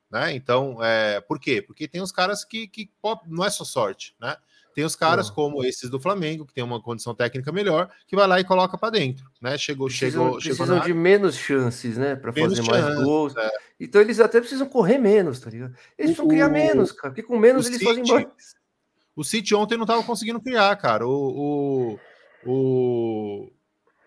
Né? 0.09 0.33
Então, 0.33 0.81
é, 0.81 1.19
por 1.19 1.39
quê? 1.39 1.61
Porque 1.61 1.89
tem 1.89 2.01
os 2.01 2.11
caras 2.11 2.45
que, 2.45 2.67
que 2.67 2.89
não 3.27 3.43
é 3.43 3.49
só 3.49 3.65
sorte, 3.65 4.15
né? 4.19 4.37
Tem 4.79 4.85
os 4.85 4.95
caras 4.95 5.27
uhum. 5.27 5.35
como 5.35 5.65
esses 5.65 5.89
do 5.89 5.99
Flamengo, 5.99 6.45
que 6.45 6.53
tem 6.53 6.63
uma 6.63 6.81
condição 6.81 7.13
técnica 7.13 7.51
melhor, 7.51 7.89
que 8.07 8.15
vai 8.15 8.25
lá 8.25 8.39
e 8.39 8.45
coloca 8.45 8.77
para 8.77 8.91
dentro, 8.91 9.29
né? 9.41 9.57
Chegou, 9.57 9.87
precisam, 9.87 10.09
chegou, 10.09 10.35
precisam 10.35 10.65
chegou 10.67 10.87
de 10.87 10.93
menos 10.93 11.35
chances, 11.35 11.97
né, 11.97 12.15
para 12.15 12.31
fazer 12.31 12.61
mais 12.61 12.85
chances, 12.85 13.03
gols. 13.03 13.35
É. 13.35 13.51
Então 13.77 13.99
eles 13.99 14.21
até 14.21 14.39
precisam 14.39 14.69
correr 14.69 14.97
menos, 14.97 15.41
tá 15.41 15.49
ligado? 15.49 15.71
Eles 15.97 16.11
precisam 16.11 16.29
criar 16.29 16.47
menos, 16.47 16.93
cara, 16.93 17.09
porque 17.13 17.27
com 17.27 17.37
menos 17.37 17.65
eles 17.65 17.79
City, 17.79 17.89
fazem 17.89 18.05
mais. 18.07 18.27
O 19.13 19.21
City 19.21 19.53
ontem 19.53 19.75
não 19.75 19.83
estava 19.83 20.01
conseguindo 20.01 20.39
criar, 20.39 20.73
cara. 20.77 21.05
O, 21.05 21.99
o, 22.45 22.49
o 22.49 23.51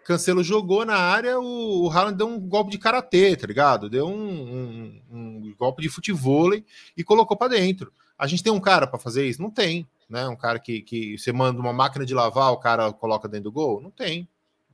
Cancelo 0.06 0.42
jogou 0.42 0.86
na 0.86 0.96
área, 0.96 1.38
o, 1.38 1.84
o 1.84 1.90
Haaland 1.90 2.16
deu 2.16 2.28
um 2.28 2.40
golpe 2.40 2.70
de 2.70 2.78
karatê, 2.78 3.36
tá 3.36 3.46
ligado? 3.46 3.90
Deu 3.90 4.06
um, 4.06 4.14
um, 4.14 5.02
um 5.10 5.54
golpe 5.58 5.82
de 5.82 5.90
futebol 5.90 6.50
e 6.96 7.04
colocou 7.04 7.36
para 7.36 7.48
dentro. 7.48 7.92
A 8.18 8.26
gente 8.26 8.42
tem 8.42 8.50
um 8.50 8.60
cara 8.60 8.86
para 8.86 8.98
fazer 8.98 9.28
isso? 9.28 9.42
Não 9.42 9.50
tem 9.50 9.86
né? 10.12 10.28
Um 10.28 10.36
cara 10.36 10.60
que, 10.60 10.82
que 10.82 11.18
você 11.18 11.32
manda 11.32 11.60
uma 11.60 11.72
máquina 11.72 12.04
de 12.04 12.14
lavar, 12.14 12.52
o 12.52 12.58
cara 12.58 12.92
coloca 12.92 13.28
dentro 13.28 13.44
do 13.44 13.52
gol? 13.52 13.80
Não 13.80 13.90
tem. 13.90 14.28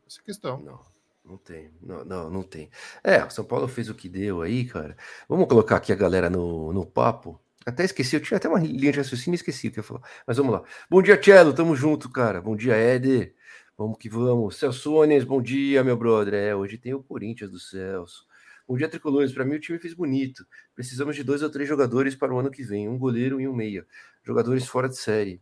Essa 0.06 0.20
é 0.20 0.24
questão. 0.24 0.60
Não. 0.60 0.80
Não 1.24 1.36
tem, 1.36 1.70
não, 1.82 2.04
não, 2.06 2.30
não 2.30 2.42
tem. 2.42 2.70
É, 3.04 3.22
o 3.22 3.30
São 3.30 3.44
Paulo 3.44 3.68
fez 3.68 3.90
o 3.90 3.94
que 3.94 4.08
deu 4.08 4.40
aí, 4.40 4.64
cara. 4.64 4.96
Vamos 5.28 5.46
colocar 5.46 5.76
aqui 5.76 5.92
a 5.92 5.96
galera 5.96 6.30
no, 6.30 6.72
no 6.72 6.86
papo. 6.86 7.38
Até 7.66 7.84
esqueci, 7.84 8.16
eu 8.16 8.22
tinha 8.22 8.38
até 8.38 8.48
uma 8.48 8.58
linha 8.58 8.90
de 8.90 8.98
raciocínio 8.98 9.34
e 9.34 9.36
esqueci 9.36 9.68
o 9.68 9.70
que 9.70 9.78
eu 9.78 9.82
ia 9.82 9.86
falar. 9.86 10.00
Mas 10.26 10.38
vamos 10.38 10.54
lá. 10.54 10.62
Bom 10.88 11.02
dia, 11.02 11.22
Cello, 11.22 11.52
tamo 11.52 11.76
junto, 11.76 12.08
cara. 12.08 12.40
Bom 12.40 12.56
dia, 12.56 12.74
Éder. 12.74 13.34
Vamos 13.76 13.98
que 13.98 14.08
vamos. 14.08 14.56
Celso 14.56 14.94
Ones, 14.94 15.22
bom 15.22 15.42
dia, 15.42 15.84
meu 15.84 15.98
brother. 15.98 16.32
É, 16.32 16.56
hoje 16.56 16.78
tem 16.78 16.94
o 16.94 17.02
Corinthians 17.02 17.50
do 17.50 17.60
Celso. 17.60 18.26
Bom 18.68 18.76
dia, 18.76 18.86
Tricolores. 18.86 19.32
Para 19.32 19.46
mim, 19.46 19.54
o 19.54 19.60
time 19.60 19.78
fez 19.78 19.94
bonito. 19.94 20.46
Precisamos 20.74 21.16
de 21.16 21.24
dois 21.24 21.42
ou 21.42 21.48
três 21.48 21.66
jogadores 21.66 22.14
para 22.14 22.34
o 22.34 22.38
ano 22.38 22.50
que 22.50 22.62
vem: 22.62 22.86
um 22.86 22.98
goleiro 22.98 23.40
e 23.40 23.48
um 23.48 23.54
meia. 23.54 23.86
Jogadores 24.22 24.66
fora 24.66 24.90
de 24.90 24.96
série. 24.98 25.40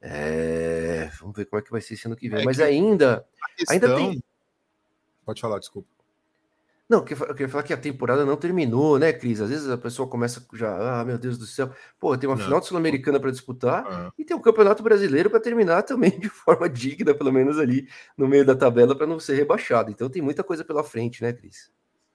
É... 0.00 1.10
Vamos 1.20 1.36
ver 1.36 1.46
como 1.46 1.58
é 1.58 1.62
que 1.62 1.72
vai 1.72 1.80
ser 1.80 1.94
esse 1.94 2.06
ano 2.06 2.14
que 2.14 2.28
vem. 2.28 2.42
É 2.42 2.44
Mas 2.44 2.58
que 2.58 2.62
ainda, 2.62 3.26
questão... 3.56 3.74
ainda 3.74 3.96
tem. 3.96 4.22
Pode 5.26 5.40
falar, 5.40 5.58
desculpa. 5.58 5.88
Não, 6.88 6.98
eu 6.98 7.04
queria 7.04 7.48
falar 7.48 7.62
que 7.64 7.72
a 7.72 7.76
temporada 7.76 8.24
não 8.24 8.36
terminou, 8.36 8.98
né, 8.98 9.12
Cris? 9.12 9.40
Às 9.40 9.48
vezes 9.48 9.68
a 9.68 9.78
pessoa 9.78 10.06
começa 10.06 10.46
já, 10.52 11.00
ah, 11.00 11.04
meu 11.04 11.16
Deus 11.16 11.38
do 11.38 11.46
céu. 11.46 11.72
Pô, 11.98 12.16
tem 12.18 12.28
uma 12.28 12.36
não. 12.36 12.44
final 12.44 12.62
sul-americana 12.62 13.18
para 13.18 13.30
disputar 13.30 13.84
ah. 13.88 14.12
e 14.18 14.24
tem 14.24 14.36
o 14.36 14.38
um 14.38 14.42
Campeonato 14.42 14.82
Brasileiro 14.82 15.30
para 15.30 15.40
terminar 15.40 15.82
também 15.82 16.10
de 16.20 16.28
forma 16.28 16.68
digna, 16.68 17.14
pelo 17.14 17.32
menos 17.32 17.58
ali 17.58 17.88
no 18.16 18.28
meio 18.28 18.44
da 18.44 18.54
tabela, 18.54 18.94
para 18.94 19.06
não 19.06 19.18
ser 19.18 19.34
rebaixado. 19.34 19.90
Então 19.90 20.10
tem 20.10 20.20
muita 20.20 20.44
coisa 20.44 20.64
pela 20.64 20.84
frente, 20.84 21.22
né, 21.22 21.32
Cris? 21.32 21.72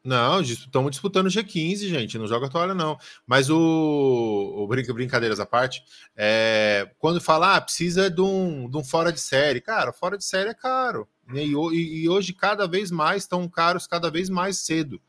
Não, 0.08 0.40
estamos 0.40 0.92
disputando 0.92 1.28
G15, 1.28 1.80
gente. 1.90 2.18
Não 2.18 2.28
joga 2.28 2.50
toalha, 2.50 2.74
não. 2.74 2.98
Mas 3.26 3.50
o, 3.50 4.54
o 4.56 4.66
brinca, 4.66 4.94
brincadeiras 4.94 5.38
à 5.38 5.46
parte, 5.46 5.84
é, 6.16 6.90
quando 6.98 7.20
fala, 7.20 7.58
ah, 7.58 7.62
precisa 7.62 8.10
de 8.10 8.22
um, 8.22 8.70
de 8.70 8.78
um 8.78 8.84
fora 8.86 9.12
de 9.12 9.20
série, 9.20 9.60
cara, 9.60 9.92
fora 9.92 10.18
de 10.18 10.24
série 10.24 10.52
é 10.52 10.54
caro. 10.54 11.10
Né? 11.28 11.44
E, 11.44 11.52
e, 11.52 12.04
e 12.04 12.10
hoje, 12.10 12.32
cada 12.32 12.66
vez 12.66 12.90
mais, 12.90 13.24
estão 13.24 13.50
caros, 13.50 13.86
cada 13.86 14.10
vez 14.10 14.30
mais 14.30 14.60
cedo. 14.60 15.02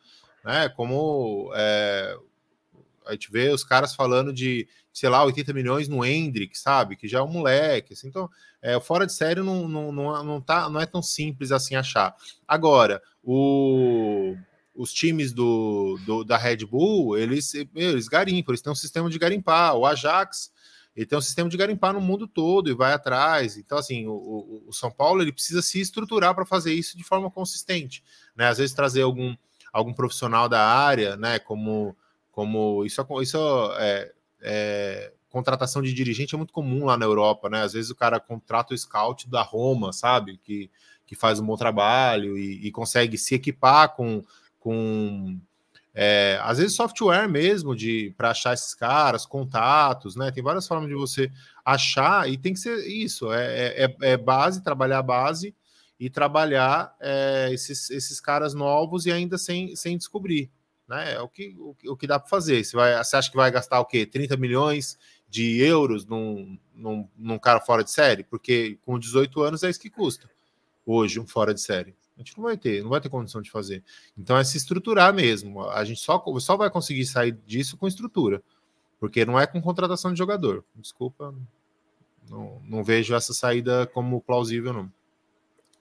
Né? 0.45 0.69
Como 0.71 1.53
é, 1.55 2.17
a 3.07 3.13
gente 3.13 3.31
vê 3.31 3.51
os 3.51 3.63
caras 3.63 3.95
falando 3.95 4.33
de, 4.33 4.67
sei 4.93 5.09
lá, 5.09 5.23
80 5.23 5.53
milhões 5.53 5.87
no 5.87 6.05
Hendrick, 6.05 6.59
sabe? 6.59 6.97
Que 6.97 7.07
já 7.07 7.21
é 7.21 7.23
um 7.23 7.31
moleque. 7.31 7.93
Assim, 7.93 8.09
então, 8.09 8.29
é, 8.61 8.81
fora 8.81 9.07
de 9.07 9.13
série 9.13 9.43
não, 9.43 9.69
não, 9.69 9.93
não, 9.93 10.25
não, 10.25 10.41
tá, 10.41 10.69
não 10.69 10.81
é 10.81 10.87
tão 10.87 11.01
simples 11.01 11.53
assim 11.53 11.77
achar. 11.77 12.17
Agora, 12.49 13.01
o 13.23 14.37
os 14.79 14.93
times 14.93 15.33
do, 15.33 15.99
do, 16.07 16.23
da 16.23 16.37
Red 16.37 16.59
Bull, 16.59 17.19
eles, 17.19 17.53
eles 17.75 18.07
garimpam, 18.07 18.53
eles 18.53 18.63
têm 18.63 18.73
um 18.73 18.77
sistema 18.77 19.11
de 19.11 19.19
garimpar. 19.19 19.75
O 19.75 19.85
Ajax, 19.85 20.53
ele 20.95 21.05
tem 21.05 21.19
um 21.19 21.21
sistema 21.21 21.51
de 21.51 21.57
garimpar 21.57 21.93
no 21.93 22.01
mundo 22.01 22.29
todo 22.29 22.71
e 22.71 22.75
vai 22.75 22.93
atrás. 22.93 23.57
Então, 23.57 23.77
assim, 23.77 24.07
o, 24.07 24.63
o 24.69 24.73
São 24.73 24.89
Paulo 24.89 25.21
ele 25.21 25.33
precisa 25.33 25.63
se 25.63 25.81
estruturar 25.81 26.33
para 26.33 26.47
fazer 26.47 26.73
isso 26.73 26.97
de 26.97 27.03
forma 27.03 27.29
consistente. 27.29 28.05
Né? 28.37 28.47
Às 28.47 28.59
vezes 28.59 28.73
trazer 28.73 29.03
algum, 29.03 29.35
algum 29.73 29.93
profissional 29.93 30.49
da 30.49 30.65
área, 30.65 31.17
né? 31.17 31.41
Como, 31.41 31.97
como 32.31 32.85
isso, 32.85 33.05
isso 33.21 33.39
é, 33.81 34.13
é, 34.41 35.13
contratação 35.29 35.83
de 35.83 35.93
dirigente 35.93 36.37
é 36.37 36.39
muito 36.39 36.53
comum 36.53 36.85
lá 36.85 36.97
na 36.97 37.05
Europa, 37.05 37.51
né? 37.51 37.63
Às 37.63 37.73
vezes 37.73 37.91
o 37.91 37.97
cara 37.97 38.21
contrata 38.21 38.73
o 38.75 38.79
scout 38.79 39.29
da 39.29 39.43
Roma, 39.43 39.93
sabe? 39.93 40.39
Que, 40.45 40.71
que 41.05 41.17
faz 41.17 41.41
um 41.41 41.47
bom 41.47 41.57
trabalho 41.57 42.39
e, 42.39 42.65
e 42.65 42.71
consegue 42.71 43.19
se 43.19 43.35
equipar 43.35 43.97
com 43.97 44.23
com 44.59 45.41
é, 45.95 46.39
às 46.43 46.59
vezes 46.59 46.77
software 46.77 47.29
mesmo 47.29 47.75
de 47.75 48.15
para 48.17 48.31
achar 48.31 48.55
esses 48.55 48.73
caras, 48.75 49.27
contatos, 49.27 50.15
né? 50.15 50.31
Tem 50.31 50.43
várias 50.43 50.67
formas 50.67 50.89
de 50.89 50.95
você 50.95 51.31
achar 51.65 52.31
e 52.31 52.39
tem 52.39 52.53
que 52.53 52.61
ser 52.61 52.87
isso, 52.87 53.33
é, 53.33 53.85
é, 53.85 53.97
é 54.03 54.17
base, 54.17 54.63
trabalhar 54.63 54.99
a 54.99 55.03
base 55.03 55.55
e 55.99 56.09
trabalhar 56.09 56.95
é, 57.01 57.49
esses, 57.53 57.91
esses 57.91 58.21
caras 58.21 58.55
novos 58.55 59.07
e 59.07 59.13
ainda 59.13 59.37
sem, 59.37 59.75
sem 59.75 59.97
descobrir, 59.97 60.49
né? 60.87 61.15
É 61.15 61.21
o 61.21 61.29
que, 61.29 61.57
o, 61.59 61.75
o 61.87 61.97
que 61.97 62.07
dá 62.07 62.19
para 62.19 62.29
fazer. 62.29 62.63
Você, 62.65 62.77
vai, 62.77 63.03
você 63.03 63.17
acha 63.17 63.31
que 63.31 63.37
vai 63.37 63.51
gastar 63.51 63.81
o 63.81 63.85
quê? 63.85 64.07
30 64.07 64.37
milhões 64.37 64.97
de 65.29 65.61
euros 65.61 66.07
num, 66.07 66.57
num, 66.73 67.09
num 67.17 67.39
cara 67.39 67.61
fora 67.61 67.83
de 67.83 67.91
série? 67.91 68.23
Porque 68.23 68.79
com 68.83 68.99
18 68.99 69.43
anos 69.43 69.63
é 69.65 69.71
isso 69.71 69.81
que 69.81 69.91
custa 69.91 70.31
hoje 70.87 71.19
um 71.19 71.27
fora 71.27 71.53
de 71.53 71.61
série. 71.61 71.95
A 72.19 72.21
gente 72.21 72.37
não 72.37 72.45
vai 72.45 72.57
ter, 72.57 72.83
não 72.83 72.91
vai 72.91 73.01
ter 73.01 73.09
condição 73.09 73.41
de 73.41 73.49
fazer. 73.49 73.83
Então 74.17 74.37
é 74.37 74.43
se 74.43 74.57
estruturar 74.57 75.15
mesmo. 75.15 75.63
A 75.71 75.85
gente 75.85 76.01
só, 76.01 76.23
só 76.41 76.57
vai 76.57 76.69
conseguir 76.69 77.07
sair 77.07 77.33
disso 77.47 77.77
com 77.77 77.87
estrutura, 77.87 78.43
porque 78.99 79.25
não 79.25 79.39
é 79.39 79.47
com 79.47 79.63
contratação 79.63 80.13
de 80.13 80.19
jogador. 80.19 80.65
Desculpa, 80.75 81.33
não, 82.29 82.61
não 82.65 82.83
vejo 82.83 83.15
essa 83.15 83.33
saída 83.33 83.87
como 83.87 84.21
plausível, 84.21 84.73
não. 84.73 84.93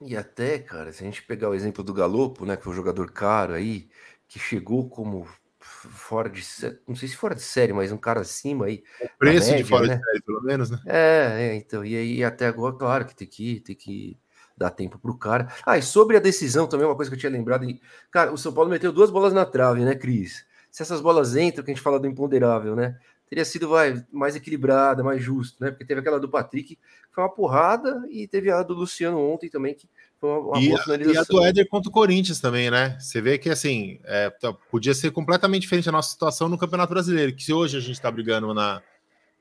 E 0.00 0.16
até, 0.16 0.60
cara, 0.60 0.92
se 0.92 1.02
a 1.02 1.06
gente 1.06 1.24
pegar 1.24 1.50
o 1.50 1.54
exemplo 1.54 1.82
do 1.82 1.92
Galopo, 1.92 2.46
né, 2.46 2.56
que 2.56 2.62
foi 2.62 2.72
um 2.72 2.76
jogador 2.76 3.10
caro 3.10 3.54
aí, 3.54 3.88
que 4.28 4.38
chegou 4.38 4.88
como 4.88 5.26
fora 5.60 6.30
de 6.30 6.40
não 6.86 6.94
sei 6.94 7.08
se 7.08 7.16
fora 7.16 7.34
de 7.34 7.42
série, 7.42 7.72
mas 7.72 7.90
um 7.90 7.96
cara 7.98 8.20
acima 8.20 8.66
aí. 8.66 8.84
O 9.00 9.08
preço 9.18 9.50
média, 9.50 9.64
de 9.64 9.68
fora 9.68 9.86
né? 9.88 9.96
de 9.96 10.04
série, 10.04 10.22
pelo 10.22 10.42
menos, 10.42 10.70
né? 10.70 10.78
É, 10.86 11.48
é, 11.48 11.54
então, 11.56 11.84
e 11.84 11.96
aí 11.96 12.22
até 12.22 12.46
agora, 12.46 12.76
claro 12.76 13.06
que 13.06 13.16
tem 13.16 13.26
que, 13.26 13.60
tem 13.60 13.74
que 13.74 14.16
dá 14.58 14.70
tempo 14.70 14.98
para 14.98 15.10
o 15.10 15.16
cara. 15.16 15.48
Ah, 15.64 15.78
e 15.78 15.82
sobre 15.82 16.16
a 16.16 16.20
decisão 16.20 16.66
também, 16.66 16.86
uma 16.86 16.96
coisa 16.96 17.10
que 17.10 17.14
eu 17.14 17.20
tinha 17.20 17.32
lembrado. 17.32 17.66
Cara, 18.10 18.32
o 18.32 18.38
São 18.38 18.52
Paulo 18.52 18.70
meteu 18.70 18.92
duas 18.92 19.10
bolas 19.10 19.32
na 19.32 19.44
trave, 19.44 19.84
né, 19.84 19.94
Cris? 19.94 20.44
Se 20.70 20.82
essas 20.82 21.00
bolas 21.00 21.36
entram, 21.36 21.64
que 21.64 21.70
a 21.70 21.74
gente 21.74 21.82
fala 21.82 21.98
do 21.98 22.06
imponderável, 22.06 22.76
né? 22.76 22.96
teria 23.28 23.44
sido 23.44 23.68
vai, 23.68 24.02
mais 24.10 24.34
equilibrada, 24.34 25.04
mais 25.04 25.22
justo, 25.22 25.62
né? 25.62 25.70
Porque 25.70 25.84
teve 25.84 26.00
aquela 26.00 26.18
do 26.18 26.28
Patrick, 26.28 26.76
que 26.76 26.80
foi 27.12 27.22
uma 27.22 27.30
porrada, 27.30 28.02
e 28.10 28.26
teve 28.26 28.50
a 28.50 28.62
do 28.62 28.74
Luciano 28.74 29.18
ontem 29.18 29.50
também, 29.50 29.74
que 29.74 29.88
foi 30.18 30.30
uma, 30.30 30.38
uma 30.38 30.58
e, 30.58 30.68
boa 30.68 30.82
finalização. 30.82 31.22
E 31.22 31.38
a 31.38 31.40
do 31.40 31.44
Éder 31.44 31.68
contra 31.68 31.90
o 31.90 31.92
Corinthians 31.92 32.40
também, 32.40 32.70
né? 32.70 32.96
Você 32.98 33.20
vê 33.20 33.38
que 33.38 33.50
assim, 33.50 34.00
é, 34.04 34.30
tá, 34.30 34.52
podia 34.52 34.94
ser 34.94 35.10
completamente 35.10 35.62
diferente 35.62 35.88
a 35.88 35.92
nossa 35.92 36.10
situação 36.10 36.48
no 36.48 36.58
Campeonato 36.58 36.92
Brasileiro, 36.92 37.34
que 37.34 37.44
se 37.44 37.52
hoje 37.52 37.76
a 37.76 37.80
gente 37.80 37.92
está 37.92 38.10
brigando 38.10 38.52
na 38.54 38.82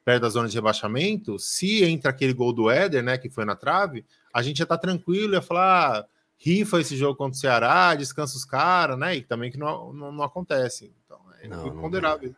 perto 0.08 0.22
da 0.22 0.30
zona 0.30 0.48
de 0.48 0.56
rebaixamento, 0.56 1.38
se 1.38 1.84
entra 1.84 2.12
aquele 2.12 2.32
gol 2.32 2.54
do 2.54 2.70
Éder, 2.70 3.04
né, 3.04 3.18
que 3.18 3.30
foi 3.30 3.44
na 3.44 3.58
trave, 3.58 4.06
a 4.34 4.42
gente 4.42 4.60
já 4.60 4.66
tá 4.66 4.78
tranquilo, 4.78 5.34
ia 5.34 5.42
falar, 5.42 5.98
ah, 5.98 6.06
rifa 6.38 6.80
esse 6.80 6.96
jogo 6.96 7.18
contra 7.18 7.36
o 7.36 7.38
Ceará, 7.38 7.94
descansa 7.94 8.38
os 8.38 8.46
caras, 8.46 8.98
né? 8.98 9.18
E 9.18 9.22
também 9.22 9.52
que 9.52 9.58
não, 9.58 9.92
não, 9.92 10.10
não 10.14 10.24
acontece. 10.24 10.94
Então, 11.04 11.20
é 11.42 11.50
não, 11.50 11.82
ponderável. 11.82 12.34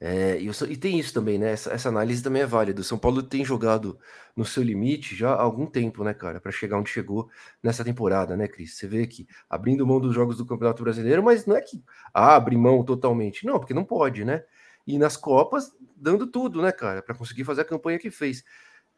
É, 0.00 0.38
e, 0.40 0.48
e, 0.48 0.76
tem 0.76 0.96
isso 0.96 1.12
também, 1.12 1.40
né? 1.40 1.50
Essa, 1.50 1.72
essa, 1.72 1.88
análise 1.88 2.22
também 2.22 2.42
é 2.42 2.46
válida. 2.46 2.80
O 2.80 2.84
São 2.84 2.96
Paulo 2.96 3.20
tem 3.20 3.44
jogado 3.44 3.98
no 4.36 4.44
seu 4.44 4.62
limite 4.62 5.16
já 5.16 5.30
há 5.32 5.42
algum 5.42 5.66
tempo, 5.66 6.04
né, 6.04 6.14
cara, 6.14 6.40
para 6.40 6.52
chegar 6.52 6.78
onde 6.78 6.88
chegou 6.88 7.28
nessa 7.60 7.82
temporada, 7.82 8.36
né, 8.36 8.46
Cris? 8.46 8.76
Você 8.76 8.86
vê 8.86 9.08
que 9.08 9.26
abrindo 9.48 9.84
mão 9.84 9.98
dos 9.98 10.14
jogos 10.14 10.36
do 10.36 10.46
Campeonato 10.46 10.84
Brasileiro, 10.84 11.20
mas 11.20 11.46
não 11.46 11.56
é 11.56 11.60
que 11.60 11.82
abre 12.14 12.56
mão 12.56 12.84
totalmente, 12.84 13.44
não, 13.44 13.58
porque 13.58 13.74
não 13.74 13.84
pode, 13.84 14.24
né? 14.24 14.44
E 14.86 14.98
nas 14.98 15.16
Copas, 15.16 15.72
dando 15.96 16.26
tudo, 16.26 16.62
né, 16.62 16.72
cara, 16.72 17.02
para 17.02 17.14
conseguir 17.14 17.44
fazer 17.44 17.62
a 17.62 17.64
campanha 17.64 17.98
que 17.98 18.10
fez. 18.10 18.44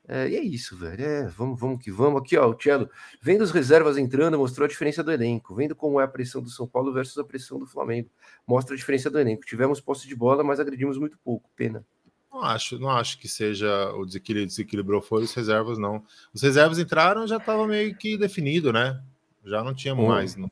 É, 0.09 0.29
e 0.29 0.37
é 0.37 0.41
isso, 0.41 0.77
velho. 0.77 1.05
É, 1.05 1.29
vamos, 1.29 1.59
vamos 1.59 1.83
que 1.83 1.91
vamos. 1.91 2.21
Aqui, 2.21 2.37
ó, 2.37 2.49
o 2.49 2.61
Cello, 2.61 2.91
vendo 3.21 3.45
as 3.45 3.51
reservas 3.51 3.97
entrando, 3.97 4.37
mostrou 4.37 4.65
a 4.65 4.69
diferença 4.69 5.03
do 5.03 5.13
elenco. 5.13 5.55
Vendo 5.55 5.77
como 5.77 6.01
é 6.01 6.05
a 6.05 6.09
pressão 6.09 6.43
do 6.43 6.51
São 6.51 6.67
Paulo 6.67 6.93
versus 6.93 7.17
a 7.19 7.25
pressão 7.25 7.59
do 7.59 7.67
Flamengo. 7.67 8.11
Mostra 8.47 8.75
a 8.75 8.77
diferença 8.77 9.09
do 9.09 9.19
elenco. 9.19 9.47
Tivemos 9.47 9.81
posse 9.81 10.09
de 10.09 10.17
bola, 10.17 10.43
mas 10.43 10.59
agredimos 10.59 10.99
muito 10.99 11.17
pouco. 11.19 11.49
Pena. 11.55 11.85
Não 12.33 12.43
acho, 12.43 12.79
não 12.79 12.89
acho 12.89 13.19
que 13.19 13.29
seja 13.29 13.93
o 13.93 14.07
desequilíbrio, 14.07 14.47
desequilibrou 14.47 15.03
foi 15.03 15.23
os 15.23 15.35
reservas, 15.35 15.79
não. 15.79 16.03
Os 16.33 16.43
reservas 16.43 16.79
entraram 16.79 17.27
já 17.27 17.37
estava 17.37 17.67
meio 17.67 17.95
que 17.95 18.17
definido, 18.17 18.73
né? 18.73 19.01
Já 19.45 19.63
não 19.63 19.75
tinha 19.75 19.95
mais. 19.95 20.35
Não. 20.35 20.51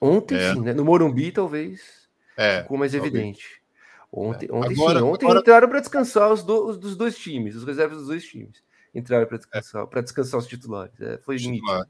Ontem, 0.00 0.36
é. 0.36 0.52
sim, 0.52 0.60
né? 0.60 0.74
No 0.74 0.84
Morumbi, 0.84 1.30
talvez. 1.30 2.08
É, 2.36 2.62
ficou 2.62 2.76
mais 2.76 2.92
talvez. 2.92 3.14
evidente. 3.14 3.62
Ontem, 4.12 4.48
ontem, 4.50 4.74
agora, 4.74 5.00
sim, 5.00 5.04
ontem 5.04 5.26
agora... 5.26 5.40
entraram 5.40 5.68
para 5.68 5.80
descansar 5.80 6.32
os, 6.32 6.42
do, 6.42 6.68
os, 6.68 6.78
dos 6.78 6.96
dois 6.96 7.18
times, 7.18 7.56
os 7.56 7.64
reservas 7.64 7.98
dos 7.98 8.06
dois 8.06 8.24
times 8.24 8.62
entraram 8.98 9.26
para 9.26 9.36
descansar, 9.36 9.82
é. 9.82 9.86
para 9.86 10.00
descansar 10.00 10.40
os 10.40 10.46
titulares. 10.46 11.00
É, 11.00 11.18
foi 11.18 11.36
Titular. 11.36 11.86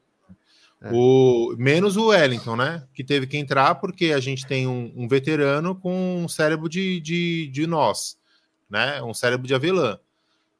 É. 0.82 0.90
O, 0.92 1.54
menos 1.56 1.96
o 1.96 2.08
Wellington, 2.08 2.56
né? 2.56 2.86
Que 2.92 3.02
teve 3.02 3.26
que 3.26 3.38
entrar 3.38 3.76
porque 3.76 4.12
a 4.12 4.20
gente 4.20 4.46
tem 4.46 4.66
um, 4.66 4.92
um 4.94 5.08
veterano 5.08 5.74
com 5.74 6.22
um 6.22 6.28
cérebro 6.28 6.68
de, 6.68 7.00
de, 7.00 7.48
de, 7.48 7.66
nós, 7.66 8.18
né? 8.68 9.02
Um 9.02 9.14
cérebro 9.14 9.46
de 9.46 9.54
avelã. 9.54 9.98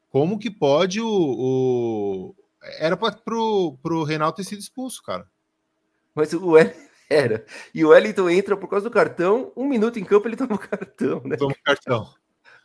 Como 0.09 0.39
que 0.39 0.49
pode 0.49 0.99
o. 1.01 1.07
o... 1.07 2.35
Era 2.79 2.97
para 2.97 3.15
o 3.35 3.77
pro 3.77 4.03
Reinaldo 4.03 4.37
ter 4.37 4.43
sido 4.43 4.59
expulso, 4.59 5.03
cara. 5.03 5.27
Mas 6.15 6.33
o 6.33 6.47
Wellington 6.47 6.86
era. 7.09 7.45
E 7.73 7.83
o 7.83 7.89
Wellington 7.89 8.29
entra 8.29 8.57
por 8.57 8.69
causa 8.69 8.89
do 8.89 8.93
cartão, 8.93 9.51
um 9.55 9.67
minuto 9.67 9.99
em 9.99 10.03
campo 10.03 10.27
ele 10.27 10.35
toma 10.35 10.55
o 10.55 10.59
cartão, 10.59 11.21
né? 11.25 11.37
Toma 11.37 11.53
o 11.53 11.63
cartão. 11.63 12.07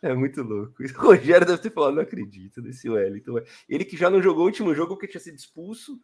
É 0.02 0.12
muito 0.12 0.42
louco. 0.42 0.74
O 0.98 1.06
Rogério 1.06 1.46
deve 1.46 1.62
ter 1.62 1.70
falado, 1.70 1.94
não 1.94 2.02
acredito 2.02 2.60
nesse 2.60 2.90
Wellington. 2.90 3.40
Ele 3.68 3.84
que 3.84 3.96
já 3.96 4.10
não 4.10 4.20
jogou 4.20 4.42
o 4.42 4.46
último 4.46 4.74
jogo 4.74 4.94
porque 4.94 5.06
tinha 5.06 5.20
sido 5.20 5.36
expulso. 5.36 5.98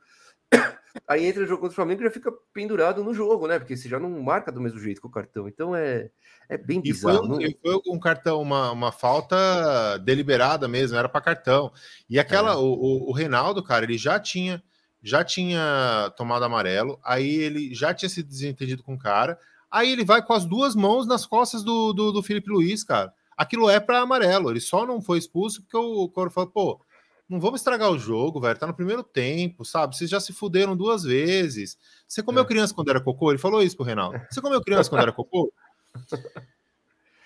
Aí 1.06 1.26
entra 1.26 1.42
o 1.42 1.46
jogo 1.46 1.62
contra 1.62 1.72
o 1.72 1.76
Flamengo 1.76 2.00
e 2.00 2.04
já 2.04 2.10
fica 2.10 2.32
pendurado 2.52 3.02
no 3.02 3.12
jogo, 3.12 3.46
né? 3.46 3.58
Porque 3.58 3.76
você 3.76 3.88
já 3.88 3.98
não 3.98 4.22
marca 4.22 4.52
do 4.52 4.60
mesmo 4.60 4.78
jeito 4.78 5.00
com 5.00 5.08
o 5.08 5.12
cartão. 5.12 5.48
Então 5.48 5.74
é, 5.74 6.10
é 6.48 6.56
bem 6.56 6.80
bizarro. 6.80 7.40
E 7.40 7.58
foi, 7.60 7.80
foi 7.82 7.92
um 7.92 7.98
cartão, 7.98 8.40
uma, 8.40 8.70
uma 8.70 8.92
falta 8.92 9.98
deliberada 9.98 10.68
mesmo, 10.68 10.96
era 10.96 11.08
para 11.08 11.20
cartão. 11.20 11.72
E 12.08 12.18
aquela, 12.18 12.52
é. 12.52 12.56
o, 12.56 13.08
o 13.08 13.12
Reinaldo, 13.12 13.62
cara, 13.62 13.84
ele 13.84 13.98
já 13.98 14.18
tinha 14.18 14.62
já 15.02 15.24
tinha 15.24 16.12
tomado 16.16 16.44
amarelo, 16.44 16.98
aí 17.04 17.28
ele 17.28 17.74
já 17.74 17.94
tinha 17.94 18.08
se 18.08 18.22
desentendido 18.22 18.82
com 18.82 18.94
o 18.94 18.98
cara, 18.98 19.38
aí 19.70 19.90
ele 19.90 20.04
vai 20.04 20.22
com 20.22 20.32
as 20.32 20.44
duas 20.44 20.74
mãos 20.74 21.06
nas 21.06 21.24
costas 21.26 21.62
do, 21.62 21.92
do, 21.92 22.12
do 22.12 22.22
Felipe 22.22 22.50
Luiz, 22.50 22.82
cara 22.82 23.12
aquilo 23.38 23.70
é 23.70 23.78
para 23.78 24.00
amarelo. 24.00 24.50
Ele 24.50 24.60
só 24.60 24.84
não 24.84 25.00
foi 25.00 25.18
expulso 25.18 25.62
porque 25.62 25.76
o 25.76 26.08
Coro 26.08 26.30
falou, 26.30 26.50
pô, 26.50 26.80
não 27.28 27.38
vamos 27.38 27.60
estragar 27.60 27.90
o 27.90 27.98
jogo, 27.98 28.40
velho. 28.40 28.58
Tá 28.58 28.66
no 28.66 28.74
primeiro 28.74 29.04
tempo, 29.04 29.64
sabe? 29.64 29.96
Vocês 29.96 30.10
já 30.10 30.18
se 30.18 30.32
fuderam 30.32 30.76
duas 30.76 31.04
vezes. 31.04 31.78
Você 32.06 32.22
comeu 32.22 32.42
é. 32.42 32.46
criança 32.46 32.74
quando 32.74 32.88
era 32.88 33.00
cocô? 33.00 33.30
Ele 33.30 33.38
falou 33.38 33.62
isso 33.62 33.76
pro 33.76 33.86
Reinaldo. 33.86 34.20
Você 34.28 34.40
comeu 34.40 34.60
criança 34.60 34.90
quando 34.90 35.02
era 35.02 35.12
cocô? 35.12 35.52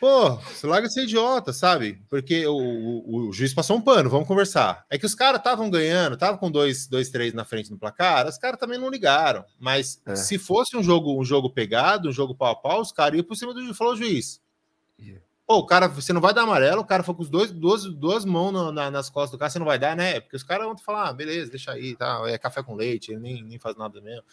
Pô, 0.03 0.35
você 0.35 0.67
larga 0.67 0.88
ser 0.91 1.05
idiota, 1.05 1.53
sabe? 1.53 2.03
Porque 2.11 2.45
o, 2.45 2.57
o, 2.57 3.29
o, 3.29 3.33
juiz 3.33 3.55
passou 3.55 3.77
um 3.77 3.81
pano, 3.81 4.11
vamos 4.11 4.27
conversar. 4.27 4.85
É 4.91 4.99
que 4.99 5.07
os 5.07 5.15
caras 5.15 5.38
estavam 5.38 5.71
ganhando, 5.71 6.15
estavam 6.15 6.38
com 6.38 6.51
dois, 6.51 6.88
dois, 6.88 7.09
três 7.09 7.33
na 7.33 7.45
frente 7.45 7.71
no 7.71 7.79
placar, 7.79 8.27
os 8.27 8.37
caras 8.37 8.59
também 8.59 8.81
não 8.81 8.91
ligaram. 8.91 9.45
Mas 9.61 10.03
é. 10.05 10.17
se 10.17 10.38
fosse 10.38 10.77
um 10.77 10.83
jogo, 10.83 11.17
um 11.17 11.25
jogo 11.25 11.49
pegado, 11.49 12.09
um 12.09 12.12
jogo 12.12 12.35
pau 12.35 12.51
a 12.51 12.57
pau, 12.57 12.81
os 12.81 12.91
caras 12.91 13.17
iam 13.17 13.25
por 13.25 13.37
cima 13.37 13.55
do 13.55 13.62
juiz. 13.62 13.79
Falou, 13.79 13.95
juiz, 13.95 14.43
yeah. 14.99 15.23
Pô, 15.47 15.59
o 15.59 15.67
cara, 15.67 15.87
você 15.87 16.12
não 16.12 16.21
vai 16.21 16.35
dar 16.35 16.43
amarelo, 16.43 16.81
o 16.81 16.85
cara 16.85 17.05
foi 17.05 17.15
com 17.15 17.23
os 17.23 17.31
dois, 17.31 17.53
duas, 17.53 17.85
duas 17.85 18.25
mãos 18.25 18.51
na, 18.51 18.73
na, 18.73 18.91
nas 18.91 19.09
costas 19.09 19.31
do 19.31 19.38
cara, 19.38 19.51
você 19.51 19.61
não 19.61 19.67
vai 19.67 19.79
dar, 19.79 19.95
né? 19.95 20.19
Porque 20.19 20.35
os 20.35 20.43
caras 20.43 20.67
vão 20.67 20.77
falar, 20.79 21.11
ah, 21.11 21.12
beleza, 21.12 21.49
deixa 21.49 21.71
aí, 21.71 21.95
tá, 21.95 22.25
é 22.27 22.37
café 22.37 22.61
com 22.61 22.75
leite, 22.75 23.12
ele 23.12 23.21
nem, 23.21 23.45
nem 23.45 23.59
faz 23.61 23.77
nada 23.77 24.01
mesmo. 24.01 24.25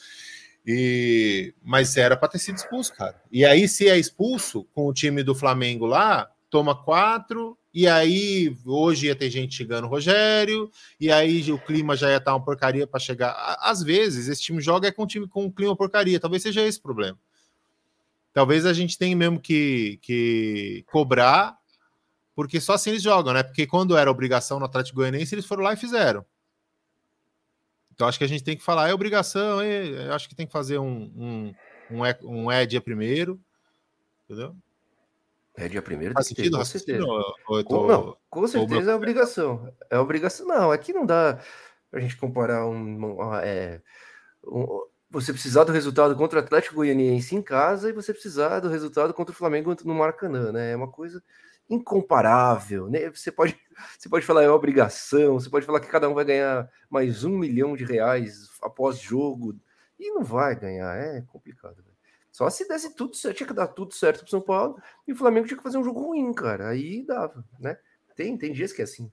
E, 0.65 1.53
mas 1.63 1.95
era 1.97 2.15
para 2.15 2.29
ter 2.29 2.39
sido 2.39 2.57
expulso, 2.57 2.93
cara. 2.93 3.21
E 3.31 3.45
aí, 3.45 3.67
se 3.67 3.87
é 3.87 3.97
expulso 3.97 4.65
com 4.73 4.87
o 4.87 4.93
time 4.93 5.23
do 5.23 5.33
Flamengo 5.33 5.85
lá, 5.85 6.29
toma 6.49 6.75
quatro, 6.75 7.57
e 7.73 7.87
aí 7.87 8.55
hoje 8.65 9.07
ia 9.07 9.15
ter 9.15 9.29
gente 9.29 9.55
chegando 9.55 9.87
Rogério, 9.87 10.69
e 10.99 11.11
aí 11.11 11.51
o 11.51 11.59
clima 11.59 11.95
já 11.95 12.09
ia 12.09 12.17
estar 12.17 12.31
tá 12.31 12.35
uma 12.35 12.43
porcaria 12.43 12.85
para 12.85 12.99
chegar. 12.99 13.57
Às 13.61 13.81
vezes, 13.81 14.27
esse 14.27 14.41
time 14.41 14.61
joga 14.61 14.87
é 14.87 14.91
com 14.91 15.03
um 15.03 15.07
time 15.07 15.27
com 15.27 15.45
um 15.45 15.51
clima 15.51 15.75
porcaria, 15.75 16.19
talvez 16.19 16.43
seja 16.43 16.61
esse 16.65 16.79
o 16.79 16.83
problema 16.83 17.17
talvez 18.33 18.65
a 18.65 18.73
gente 18.73 18.97
tenha 18.97 19.15
mesmo 19.15 19.39
que, 19.39 19.99
que 20.01 20.83
cobrar, 20.87 21.57
porque 22.35 22.61
só 22.61 22.73
assim 22.73 22.91
eles 22.91 23.01
jogam, 23.01 23.33
né? 23.33 23.43
Porque 23.43 23.67
quando 23.67 23.97
era 23.97 24.09
obrigação 24.09 24.59
no 24.59 24.65
Atlético 24.65 24.97
Goianiense, 24.97 25.35
eles 25.35 25.45
foram 25.45 25.63
lá 25.63 25.73
e 25.73 25.77
fizeram. 25.77 26.25
Então 27.99 28.07
acho 28.07 28.17
que 28.17 28.23
a 28.23 28.27
gente 28.27 28.45
tem 28.45 28.55
que 28.55 28.63
falar, 28.63 28.87
é 28.87 28.93
obrigação, 28.93 29.59
é, 29.59 30.09
acho 30.13 30.29
que 30.29 30.33
tem 30.33 30.47
que 30.47 30.53
fazer 30.53 30.77
um, 30.79 31.11
um, 31.17 31.53
um, 31.91 32.05
é, 32.05 32.17
um 32.23 32.49
é 32.49 32.65
dia 32.65 32.79
primeiro, 32.79 33.37
entendeu? 34.23 34.55
É 35.57 35.67
dia 35.67 35.81
primeiro 35.81 36.13
Faz 36.13 36.27
sentido, 36.27 36.57
com 36.57 36.63
certeza. 36.63 37.05
Tô, 37.05 37.63
com, 37.65 37.87
não, 37.87 38.17
com 38.29 38.47
certeza 38.47 38.91
é 38.91 38.95
obrigação. 38.95 39.69
É 39.89 39.99
obrigação. 39.99 40.47
Não, 40.47 40.71
aqui 40.71 40.93
não 40.93 41.05
dá 41.05 41.41
a 41.91 41.99
gente 41.99 42.15
comparar 42.15 42.65
um, 42.65 42.77
um, 42.77 43.35
é, 43.35 43.81
um 44.45 44.81
você 45.11 45.33
precisar 45.33 45.65
do 45.65 45.73
resultado 45.73 46.15
contra 46.15 46.39
o 46.39 46.41
Atlético 46.41 46.75
Goianiense 46.75 47.35
em 47.35 47.41
casa 47.41 47.89
e 47.89 47.93
você 47.93 48.13
precisar 48.13 48.61
do 48.61 48.69
resultado 48.69 49.13
contra 49.13 49.33
o 49.33 49.37
Flamengo 49.37 49.75
no 49.83 49.93
Maracanã, 49.93 50.53
né? 50.53 50.71
É 50.71 50.75
uma 50.77 50.89
coisa 50.89 51.21
incomparável, 51.69 52.89
né? 52.89 53.09
Você 53.09 53.31
pode, 53.31 53.57
você 53.97 54.09
pode 54.09 54.25
falar 54.25 54.43
é 54.43 54.49
obrigação, 54.49 55.39
você 55.39 55.49
pode 55.49 55.65
falar 55.65 55.79
que 55.79 55.87
cada 55.87 56.09
um 56.09 56.13
vai 56.13 56.25
ganhar 56.25 56.69
mais 56.89 57.23
um 57.23 57.37
milhão 57.37 57.75
de 57.75 57.85
reais 57.85 58.49
após 58.61 58.99
jogo 58.99 59.55
e 59.99 60.11
não 60.11 60.23
vai 60.23 60.55
ganhar, 60.55 60.95
é 60.97 61.21
complicado. 61.21 61.77
Né? 61.77 61.91
Só 62.31 62.49
se 62.49 62.67
desse 62.67 62.95
tudo 62.95 63.15
certo, 63.15 63.37
tinha 63.37 63.47
que 63.47 63.53
dar 63.53 63.67
tudo 63.67 63.93
certo 63.93 64.21
para 64.21 64.29
São 64.29 64.41
Paulo 64.41 64.81
e 65.07 65.13
o 65.13 65.15
Flamengo 65.15 65.45
tinha 65.45 65.57
que 65.57 65.63
fazer 65.63 65.77
um 65.77 65.83
jogo 65.83 66.01
ruim, 66.01 66.33
cara. 66.33 66.69
Aí 66.69 67.05
dava, 67.05 67.43
né? 67.59 67.77
Tem, 68.15 68.37
tem 68.37 68.51
dias 68.51 68.73
que 68.73 68.81
é 68.81 68.85
assim. 68.85 69.11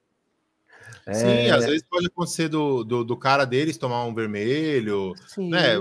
Sim, 1.13 1.27
é... 1.27 1.51
às 1.51 1.65
vezes 1.65 1.83
pode 1.83 2.07
acontecer 2.07 2.49
do, 2.49 2.85
do, 2.85 3.05
do, 3.05 3.17
cara 3.17 3.45
deles 3.45 3.77
tomar 3.77 4.05
um 4.05 4.15
vermelho, 4.15 5.15
Sim. 5.27 5.51
né? 5.51 5.77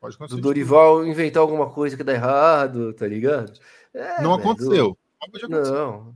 Pode 0.00 0.16
acontecer. 0.16 0.36
Do 0.36 0.42
Dorival 0.42 1.06
inventar 1.06 1.40
alguma 1.40 1.70
coisa 1.70 1.96
que 1.96 2.04
dá 2.04 2.12
errado, 2.12 2.92
tá 2.94 3.06
ligado? 3.06 3.52
É, 3.94 4.22
não 4.22 4.34
aconteceu. 4.34 4.96
Não. 5.48 6.14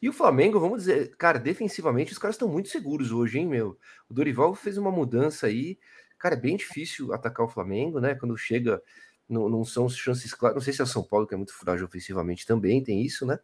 E 0.00 0.08
o 0.08 0.12
Flamengo, 0.12 0.60
vamos 0.60 0.80
dizer, 0.80 1.16
cara, 1.16 1.38
defensivamente 1.38 2.12
os 2.12 2.18
caras 2.18 2.34
estão 2.34 2.48
muito 2.48 2.68
seguros 2.68 3.10
hoje, 3.10 3.38
hein, 3.38 3.46
meu? 3.46 3.78
O 4.08 4.14
Dorival 4.14 4.54
fez 4.54 4.78
uma 4.78 4.90
mudança 4.90 5.46
aí. 5.46 5.78
Cara, 6.18 6.34
é 6.34 6.38
bem 6.40 6.56
difícil 6.56 7.12
atacar 7.12 7.46
o 7.46 7.48
Flamengo, 7.48 8.00
né? 8.00 8.14
Quando 8.14 8.36
chega, 8.36 8.82
não, 9.28 9.48
não 9.48 9.64
são 9.64 9.88
chances 9.88 10.32
claras. 10.34 10.56
Não 10.56 10.62
sei 10.62 10.72
se 10.72 10.82
é 10.82 10.86
São 10.86 11.02
Paulo, 11.02 11.26
que 11.26 11.34
é 11.34 11.36
muito 11.36 11.54
frágil 11.54 11.86
ofensivamente, 11.86 12.46
também 12.46 12.82
tem 12.82 13.02
isso, 13.02 13.26
né? 13.26 13.38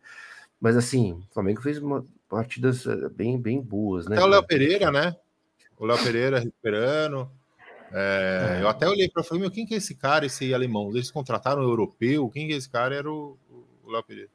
Mas 0.60 0.76
assim, 0.76 1.12
o 1.12 1.34
Flamengo 1.34 1.60
fez 1.60 1.78
uma, 1.78 2.04
partidas 2.28 2.86
eh, 2.86 3.08
bem, 3.10 3.40
bem 3.40 3.60
boas, 3.60 4.06
né? 4.06 4.16
Até 4.16 4.24
o 4.24 4.28
Léo 4.28 4.46
Pereira, 4.46 4.90
né? 4.90 5.16
O 5.76 5.86
Léo 5.86 6.02
Pereira 6.02 6.38
recuperando. 6.38 7.30
É, 7.92 8.58
é. 8.58 8.62
Eu 8.62 8.68
até 8.68 8.88
olhei 8.88 9.08
para 9.08 9.22
falei, 9.22 9.42
meu, 9.42 9.50
quem 9.50 9.66
que 9.66 9.74
é 9.74 9.76
esse 9.76 9.94
cara, 9.94 10.26
esse 10.26 10.52
alemão? 10.54 10.90
Eles 10.90 11.10
contrataram 11.10 11.62
o 11.62 11.68
europeu, 11.68 12.28
quem 12.30 12.48
que 12.48 12.54
é 12.54 12.56
esse 12.56 12.68
cara? 12.68 12.94
Era 12.94 13.10
o, 13.10 13.38
o 13.84 13.90
Léo 13.90 14.02
Pereira. 14.02 14.30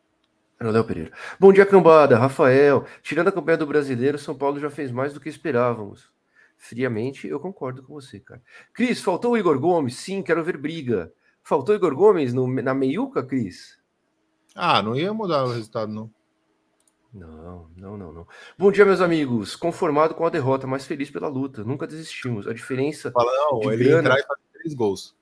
Era 0.59 0.69
o 0.69 0.71
Léo 0.73 0.83
Pereira. 0.83 1.11
Bom 1.39 1.53
dia, 1.53 1.65
cambada. 1.65 2.17
Rafael, 2.17 2.85
tirando 3.01 3.29
a 3.29 3.31
campanha 3.31 3.57
do 3.57 3.65
brasileiro, 3.65 4.19
São 4.19 4.37
Paulo 4.37 4.59
já 4.59 4.69
fez 4.69 4.91
mais 4.91 5.13
do 5.13 5.19
que 5.19 5.29
esperávamos. 5.29 6.11
Friamente, 6.57 7.25
eu 7.27 7.39
concordo 7.39 7.81
com 7.81 7.93
você, 7.93 8.19
cara. 8.19 8.41
Cris, 8.73 9.01
faltou 9.01 9.31
o 9.31 9.37
Igor 9.37 9.57
Gomes? 9.57 9.95
Sim, 9.95 10.21
quero 10.21 10.43
ver 10.43 10.57
briga. 10.57 11.13
Faltou 11.41 11.73
o 11.73 11.77
Igor 11.77 11.95
Gomes 11.95 12.33
no, 12.33 12.45
na 12.61 12.73
meiuca, 12.73 13.23
Cris? 13.23 13.79
Ah, 14.53 14.81
não 14.83 14.97
ia 14.97 15.13
mudar 15.13 15.45
o 15.45 15.53
resultado, 15.53 15.93
não. 15.93 16.11
Não, 17.13 17.69
não, 17.77 17.97
não, 17.97 18.13
não. 18.13 18.27
Bom 18.57 18.69
dia, 18.69 18.85
meus 18.85 18.99
amigos. 18.99 19.55
Conformado 19.55 20.13
com 20.13 20.25
a 20.25 20.29
derrota, 20.29 20.67
mas 20.67 20.85
feliz 20.85 21.09
pela 21.09 21.29
luta. 21.29 21.63
Nunca 21.63 21.87
desistimos. 21.87 22.45
A 22.45 22.53
diferença. 22.53 23.11
Fala, 23.11 23.31
não, 23.31 23.61
de 23.61 23.67
ele 23.69 23.85
grana... 23.85 23.99
entrar 23.99 24.19
e 24.19 24.23
fazer 24.23 24.41
três 24.51 24.73
gols. 24.73 25.15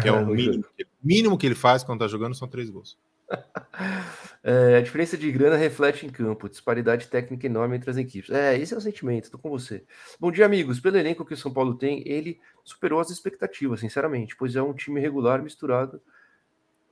Que 0.00 0.08
é 0.08 0.12
o 0.12 0.24
mínimo, 0.30 0.64
mínimo 1.02 1.36
que 1.36 1.46
ele 1.46 1.56
faz 1.56 1.82
quando 1.82 1.98
tá 1.98 2.06
jogando 2.06 2.36
são 2.36 2.46
três 2.46 2.70
gols. 2.70 2.96
é, 4.42 4.76
a 4.76 4.80
diferença 4.80 5.16
de 5.16 5.30
grana 5.30 5.56
reflete 5.56 6.06
em 6.06 6.10
campo, 6.10 6.48
disparidade 6.48 7.08
técnica 7.08 7.46
enorme 7.46 7.76
entre 7.76 7.90
as 7.90 7.96
equipes. 7.96 8.30
É, 8.30 8.58
esse 8.58 8.74
é 8.74 8.76
o 8.76 8.80
sentimento, 8.80 9.30
tô 9.30 9.38
com 9.38 9.50
você. 9.50 9.84
Bom 10.18 10.30
dia, 10.30 10.46
amigos. 10.46 10.80
Pelo 10.80 10.96
elenco 10.96 11.24
que 11.24 11.34
o 11.34 11.36
São 11.36 11.52
Paulo 11.52 11.76
tem, 11.76 12.06
ele 12.06 12.40
superou 12.64 13.00
as 13.00 13.10
expectativas, 13.10 13.80
sinceramente, 13.80 14.36
pois 14.36 14.56
é 14.56 14.62
um 14.62 14.74
time 14.74 15.00
regular 15.00 15.42
misturado 15.42 16.00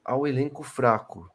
ao 0.05 0.27
elenco 0.27 0.63
fraco. 0.63 1.31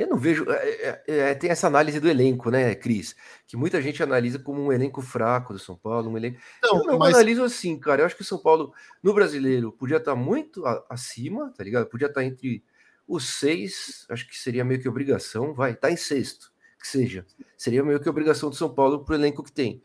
Eu 0.00 0.08
não 0.08 0.16
vejo. 0.16 0.50
É, 0.50 0.54
é, 0.54 1.02
é, 1.06 1.18
é, 1.30 1.34
tem 1.34 1.50
essa 1.50 1.66
análise 1.66 2.00
do 2.00 2.08
elenco, 2.08 2.50
né, 2.50 2.74
Cris? 2.74 3.14
Que 3.46 3.54
muita 3.54 3.82
gente 3.82 4.02
analisa 4.02 4.38
como 4.38 4.62
um 4.62 4.72
elenco 4.72 5.02
fraco 5.02 5.52
do 5.52 5.58
São 5.58 5.76
Paulo, 5.76 6.10
um 6.10 6.16
elenco. 6.16 6.40
Não, 6.62 6.78
eu 6.78 6.84
não 6.86 6.98
mas... 6.98 7.14
analiso 7.14 7.44
assim, 7.44 7.78
cara. 7.78 8.00
Eu 8.00 8.06
acho 8.06 8.16
que 8.16 8.22
o 8.22 8.24
São 8.24 8.38
Paulo, 8.38 8.72
no 9.02 9.12
brasileiro, 9.12 9.70
podia 9.72 9.98
estar 9.98 10.14
muito 10.14 10.64
acima, 10.88 11.52
tá 11.54 11.62
ligado? 11.62 11.86
Podia 11.86 12.08
estar 12.08 12.24
entre 12.24 12.64
os 13.10 13.28
seis, 13.28 14.06
acho 14.08 14.28
que 14.28 14.38
seria 14.38 14.64
meio 14.64 14.80
que 14.80 14.88
obrigação, 14.88 15.52
vai, 15.52 15.74
tá 15.74 15.90
em 15.90 15.96
sexto, 15.96 16.52
que 16.78 16.86
seja. 16.86 17.26
Seria 17.56 17.82
meio 17.82 17.98
que 17.98 18.08
obrigação 18.08 18.48
do 18.48 18.54
São 18.54 18.72
Paulo 18.72 19.04
pro 19.04 19.16
elenco 19.16 19.42
que 19.42 19.50
tem. 19.50 19.82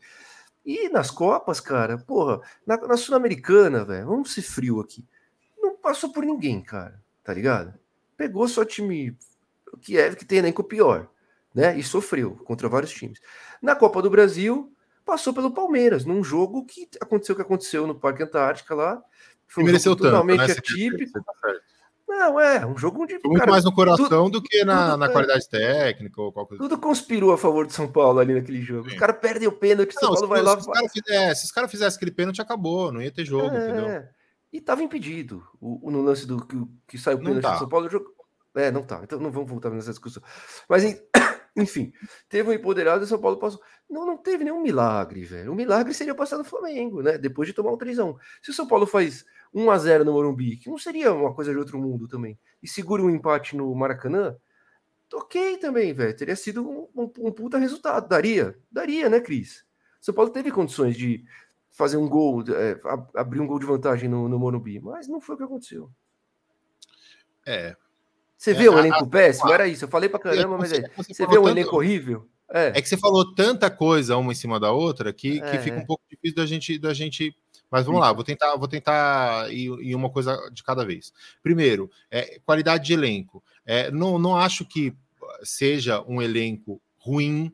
E 0.64 0.88
nas 0.88 1.10
Copas, 1.10 1.58
cara, 1.58 1.98
porra, 1.98 2.40
na, 2.64 2.76
na 2.76 2.96
Sul-Americana, 2.96 3.84
velho, 3.84 4.06
vamos 4.06 4.32
ser 4.32 4.42
frio 4.42 4.78
aqui. 4.80 5.04
Não 5.58 5.76
passou 5.76 6.12
por 6.12 6.24
ninguém, 6.24 6.62
cara, 6.62 7.02
tá 7.24 7.34
ligado? 7.34 7.74
Pegou 8.16 8.46
só 8.46 8.64
time 8.64 9.18
que 9.82 9.98
é 9.98 10.14
que 10.14 10.24
tem 10.24 10.38
elenco 10.38 10.62
pior, 10.62 11.08
né? 11.52 11.76
E 11.76 11.82
sofreu 11.82 12.36
contra 12.44 12.68
vários 12.68 12.92
times. 12.92 13.20
Na 13.60 13.74
Copa 13.74 14.00
do 14.00 14.08
Brasil, 14.08 14.72
passou 15.04 15.34
pelo 15.34 15.50
Palmeiras, 15.50 16.04
num 16.04 16.22
jogo 16.22 16.64
que 16.64 16.88
aconteceu 17.00 17.32
o 17.32 17.36
que 17.36 17.42
aconteceu 17.42 17.86
no 17.88 17.94
Parque 17.94 18.22
Antártica 18.22 18.72
lá. 18.72 19.02
Foi 19.48 19.64
um 19.64 19.66
mereceu 19.66 19.96
totalmente 19.96 20.38
tanto, 20.38 20.48
né? 20.48 20.54
atípico. 20.58 21.20
Não, 22.08 22.40
é, 22.40 22.64
um 22.64 22.78
jogo 22.78 23.04
de. 23.04 23.14
Muito 23.14 23.38
cara, 23.38 23.50
mais 23.50 23.64
no 23.64 23.74
coração 23.74 24.08
tudo, 24.08 24.40
do 24.40 24.42
que 24.42 24.64
na, 24.64 24.90
tudo, 24.90 24.96
na 24.98 25.06
é. 25.06 25.08
qualidade 25.08 25.44
é, 25.52 25.58
técnica 25.58 26.22
ou 26.22 26.32
qualquer 26.32 26.56
coisa. 26.56 26.62
Tudo 26.62 26.80
conspirou 26.80 27.32
a 27.32 27.38
favor 27.38 27.66
do 27.66 27.72
São 27.72 27.90
Paulo 27.90 28.20
ali 28.20 28.32
naquele 28.32 28.62
jogo. 28.62 28.88
Sim. 28.88 28.94
Os 28.94 29.00
caras 29.00 29.16
perdem 29.18 29.48
o 29.48 29.52
pênalti, 29.52 29.92
São 29.92 30.12
Paulo 30.12 30.28
vai 30.28 30.40
lá. 30.40 30.52
Se 30.52 30.60
os 30.60 30.66
caras 30.66 30.92
é, 31.08 31.34
se 31.34 31.52
cara 31.52 31.68
fizessem 31.68 31.96
aquele 31.96 32.12
pênalti, 32.12 32.40
acabou, 32.40 32.92
não 32.92 33.02
ia 33.02 33.10
ter 33.10 33.24
jogo, 33.24 33.54
é, 33.56 33.68
entendeu? 33.68 34.04
E 34.52 34.60
tava 34.60 34.84
impedido. 34.84 35.44
O, 35.60 35.90
no 35.90 36.00
lance 36.00 36.26
do 36.26 36.46
que, 36.46 36.56
que 36.86 36.98
saiu 36.98 37.18
o 37.18 37.20
pênalti 37.20 37.42
tá. 37.42 37.54
do 37.54 37.58
São 37.58 37.68
Paulo, 37.68 37.86
o 37.86 37.90
jogo, 37.90 38.06
é, 38.54 38.70
não 38.70 38.84
tá. 38.84 39.00
Então 39.02 39.18
não 39.18 39.32
vamos 39.32 39.50
voltar 39.50 39.70
nessa 39.70 39.90
discussão. 39.90 40.22
Mas, 40.68 40.84
enfim, 41.56 41.92
teve 42.28 42.48
um 42.48 42.52
empoderado 42.52 43.02
e 43.02 43.06
São 43.08 43.18
Paulo 43.18 43.36
passou. 43.36 43.60
Não, 43.90 44.06
não 44.06 44.16
teve 44.16 44.44
nenhum 44.44 44.62
milagre, 44.62 45.24
velho. 45.24 45.52
O 45.52 45.56
milagre 45.56 45.92
seria 45.92 46.14
passar 46.14 46.38
no 46.38 46.44
Flamengo, 46.44 47.02
né? 47.02 47.18
Depois 47.18 47.48
de 47.48 47.54
tomar 47.54 47.72
um 47.72 47.76
3 47.76 47.96
Se 48.42 48.50
o 48.50 48.54
São 48.54 48.66
Paulo 48.66 48.86
faz 48.86 49.24
1 49.52 49.70
a 49.70 49.78
0 49.78 50.04
no 50.04 50.12
Morumbi, 50.12 50.56
que 50.56 50.68
não 50.68 50.78
seria 50.78 51.12
uma 51.12 51.34
coisa 51.34 51.52
de 51.52 51.58
outro 51.58 51.78
mundo 51.78 52.06
também, 52.06 52.38
e 52.62 52.68
segura 52.68 53.02
um 53.02 53.10
empate 53.10 53.56
no 53.56 53.74
Maracanã, 53.74 54.36
ok 55.12 55.58
também, 55.58 55.92
velho. 55.92 56.16
Teria 56.16 56.36
sido 56.36 56.68
um, 56.68 56.88
um, 56.94 57.12
um, 57.20 57.32
puta 57.32 57.58
resultado. 57.58 58.08
Daria? 58.08 58.58
Daria, 58.70 59.08
né, 59.08 59.20
Cris? 59.20 59.64
São 60.00 60.14
Paulo 60.14 60.30
teve 60.30 60.50
condições 60.50 60.96
de 60.96 61.24
fazer 61.70 61.96
um 61.96 62.08
gol, 62.08 62.42
é, 62.48 62.80
abrir 63.14 63.40
um 63.40 63.46
gol 63.46 63.58
de 63.58 63.66
vantagem 63.66 64.08
no, 64.08 64.28
no 64.28 64.38
Morumbi, 64.38 64.80
mas 64.80 65.08
não 65.08 65.20
foi 65.20 65.34
o 65.34 65.38
que 65.38 65.44
aconteceu. 65.44 65.90
É, 67.46 67.76
você 68.36 68.52
vê 68.52 68.66
é, 68.66 68.70
um 68.70 68.78
elenco 68.78 69.04
a, 69.04 69.06
péssimo? 69.06 69.50
A, 69.50 69.54
Era 69.54 69.66
isso. 69.66 69.84
Eu 69.84 69.88
falei 69.88 70.08
pra 70.08 70.18
caramba, 70.18 70.58
mas 70.58 70.72
é. 70.72 70.88
Você, 70.96 71.14
você 71.14 71.26
vê 71.26 71.38
um 71.38 71.44
tanto, 71.44 71.48
elenco 71.48 71.76
horrível? 71.76 72.28
É. 72.48 72.68
é. 72.68 72.82
que 72.82 72.88
você 72.88 72.96
falou 72.96 73.34
tanta 73.34 73.70
coisa 73.70 74.16
uma 74.16 74.32
em 74.32 74.34
cima 74.34 74.60
da 74.60 74.70
outra 74.70 75.12
que, 75.12 75.40
é, 75.40 75.50
que 75.50 75.58
fica 75.58 75.78
um 75.78 75.86
pouco 75.86 76.02
difícil 76.10 76.36
da 76.36 76.46
gente, 76.46 76.78
da 76.78 76.94
gente. 76.94 77.34
Mas 77.70 77.84
vamos 77.84 78.00
lá, 78.00 78.12
vou 78.12 78.22
tentar, 78.24 78.56
vou 78.56 78.68
tentar 78.68 79.52
ir, 79.52 79.70
ir 79.80 79.94
uma 79.94 80.10
coisa 80.10 80.36
de 80.52 80.62
cada 80.62 80.84
vez. 80.84 81.12
Primeiro, 81.42 81.90
é, 82.10 82.38
qualidade 82.44 82.86
de 82.86 82.92
elenco. 82.92 83.42
É, 83.64 83.90
não, 83.90 84.18
não 84.18 84.36
acho 84.36 84.64
que 84.64 84.94
seja 85.42 86.02
um 86.06 86.22
elenco 86.22 86.80
ruim 86.98 87.52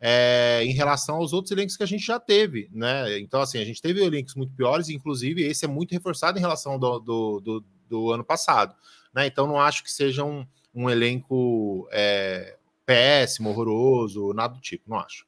é, 0.00 0.62
em 0.64 0.72
relação 0.72 1.16
aos 1.16 1.32
outros 1.32 1.52
elencos 1.52 1.76
que 1.76 1.82
a 1.82 1.86
gente 1.86 2.04
já 2.04 2.18
teve, 2.18 2.68
né? 2.72 3.18
Então, 3.20 3.40
assim, 3.40 3.58
a 3.58 3.64
gente 3.64 3.80
teve 3.80 4.04
elencos 4.04 4.34
muito 4.34 4.52
piores, 4.54 4.88
inclusive 4.88 5.42
esse 5.42 5.64
é 5.64 5.68
muito 5.68 5.92
reforçado 5.92 6.36
em 6.36 6.40
relação 6.40 6.78
do, 6.78 6.98
do, 6.98 7.40
do, 7.40 7.64
do 7.88 8.12
ano 8.12 8.24
passado. 8.24 8.74
Né? 9.14 9.26
Então 9.26 9.46
não 9.46 9.60
acho 9.60 9.84
que 9.84 9.92
seja 9.92 10.24
um, 10.24 10.46
um 10.74 10.90
elenco 10.90 11.88
é, 11.92 12.56
péssimo, 12.84 13.50
horroroso, 13.50 14.34
nada 14.34 14.54
do 14.54 14.60
tipo, 14.60 14.90
não 14.90 14.98
acho. 14.98 15.24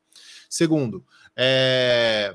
Segundo, 0.51 1.05
é, 1.37 2.35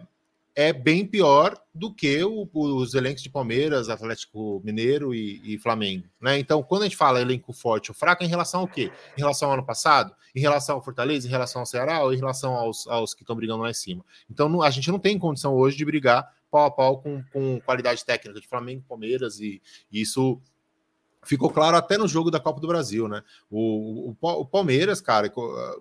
é 0.55 0.73
bem 0.73 1.05
pior 1.05 1.57
do 1.73 1.93
que 1.93 2.23
o, 2.23 2.49
os 2.53 2.93
elencos 2.93 3.23
de 3.23 3.29
Palmeiras, 3.29 3.89
Atlético 3.89 4.61
Mineiro 4.63 5.15
e, 5.15 5.41
e, 5.43 5.57
Flamengo. 5.57 6.07
Né? 6.19 6.39
Então, 6.39 6.61
quando 6.61 6.81
a 6.81 6.85
gente 6.85 6.97
fala 6.97 7.21
elenco 7.21 7.53
forte 7.53 7.91
ou 7.91 7.95
fraco, 7.95 8.23
é 8.23 8.25
em 8.25 8.29
relação 8.29 8.61
ao 8.61 8.67
quê? 8.67 8.91
Em 9.17 9.21
relação 9.21 9.47
ao 9.49 9.53
ano 9.53 9.65
passado? 9.65 10.13
Em 10.35 10.41
relação 10.41 10.75
ao 10.75 10.83
Fortaleza? 10.83 11.27
Em 11.27 11.31
relação 11.31 11.61
ao 11.61 11.65
Ceará? 11.65 12.03
Ou 12.03 12.13
em 12.13 12.17
relação 12.17 12.53
aos, 12.53 12.85
aos 12.87 13.13
que 13.13 13.23
estão 13.23 13.35
brigando 13.35 13.63
lá 13.63 13.69
em 13.69 13.73
cima? 13.73 14.03
Então, 14.29 14.49
não, 14.49 14.61
a 14.61 14.69
gente 14.69 14.91
não 14.91 14.99
tem 14.99 15.17
condição 15.17 15.55
hoje 15.55 15.77
de 15.77 15.85
brigar 15.85 16.29
pau 16.51 16.65
a 16.65 16.71
pau 16.71 17.01
com, 17.01 17.23
com 17.31 17.61
qualidade 17.61 18.03
técnica 18.03 18.41
de 18.41 18.47
Flamengo, 18.47 18.83
Palmeiras, 18.87 19.39
e, 19.39 19.61
e 19.89 20.01
isso 20.01 20.41
ficou 21.23 21.49
claro 21.49 21.77
até 21.77 21.97
no 21.97 22.07
jogo 22.07 22.29
da 22.29 22.39
Copa 22.39 22.59
do 22.59 22.67
Brasil, 22.67 23.07
né? 23.07 23.23
O, 23.49 24.09
o, 24.09 24.17
o 24.21 24.45
Palmeiras, 24.45 24.99
cara, 24.99 25.31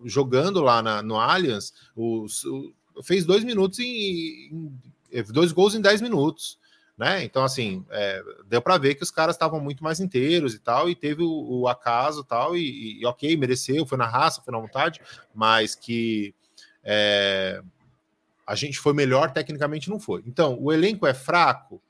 jogando 0.04 0.62
lá 0.62 0.80
na, 0.80 1.02
no 1.02 1.18
Allianz, 1.18 1.72
o, 1.96 2.26
o, 2.26 2.72
fez 3.02 3.24
dois 3.24 3.44
minutos 3.44 3.78
em, 3.78 4.72
em, 5.12 5.22
dois 5.32 5.52
gols 5.52 5.74
em 5.74 5.80
dez 5.80 6.00
minutos, 6.00 6.58
né? 6.96 7.24
Então, 7.24 7.42
assim, 7.42 7.84
é, 7.90 8.22
deu 8.46 8.60
para 8.60 8.78
ver 8.78 8.94
que 8.94 9.02
os 9.02 9.10
caras 9.10 9.34
estavam 9.34 9.60
muito 9.60 9.82
mais 9.82 10.00
inteiros 10.00 10.54
e 10.54 10.58
tal, 10.58 10.88
e 10.88 10.94
teve 10.94 11.22
o, 11.22 11.60
o 11.60 11.68
acaso 11.68 12.22
tal, 12.22 12.56
e, 12.56 13.00
e, 13.00 13.06
ok, 13.06 13.36
mereceu, 13.36 13.86
foi 13.86 13.98
na 13.98 14.06
raça, 14.06 14.42
foi 14.42 14.52
na 14.52 14.60
vontade, 14.60 15.00
mas 15.34 15.74
que 15.74 16.34
é, 16.84 17.62
a 18.46 18.54
gente 18.54 18.78
foi 18.78 18.92
melhor 18.92 19.32
tecnicamente 19.32 19.88
não 19.88 20.00
foi. 20.00 20.22
Então, 20.26 20.58
o 20.60 20.72
elenco 20.72 21.06
é 21.06 21.14
fraco 21.14 21.80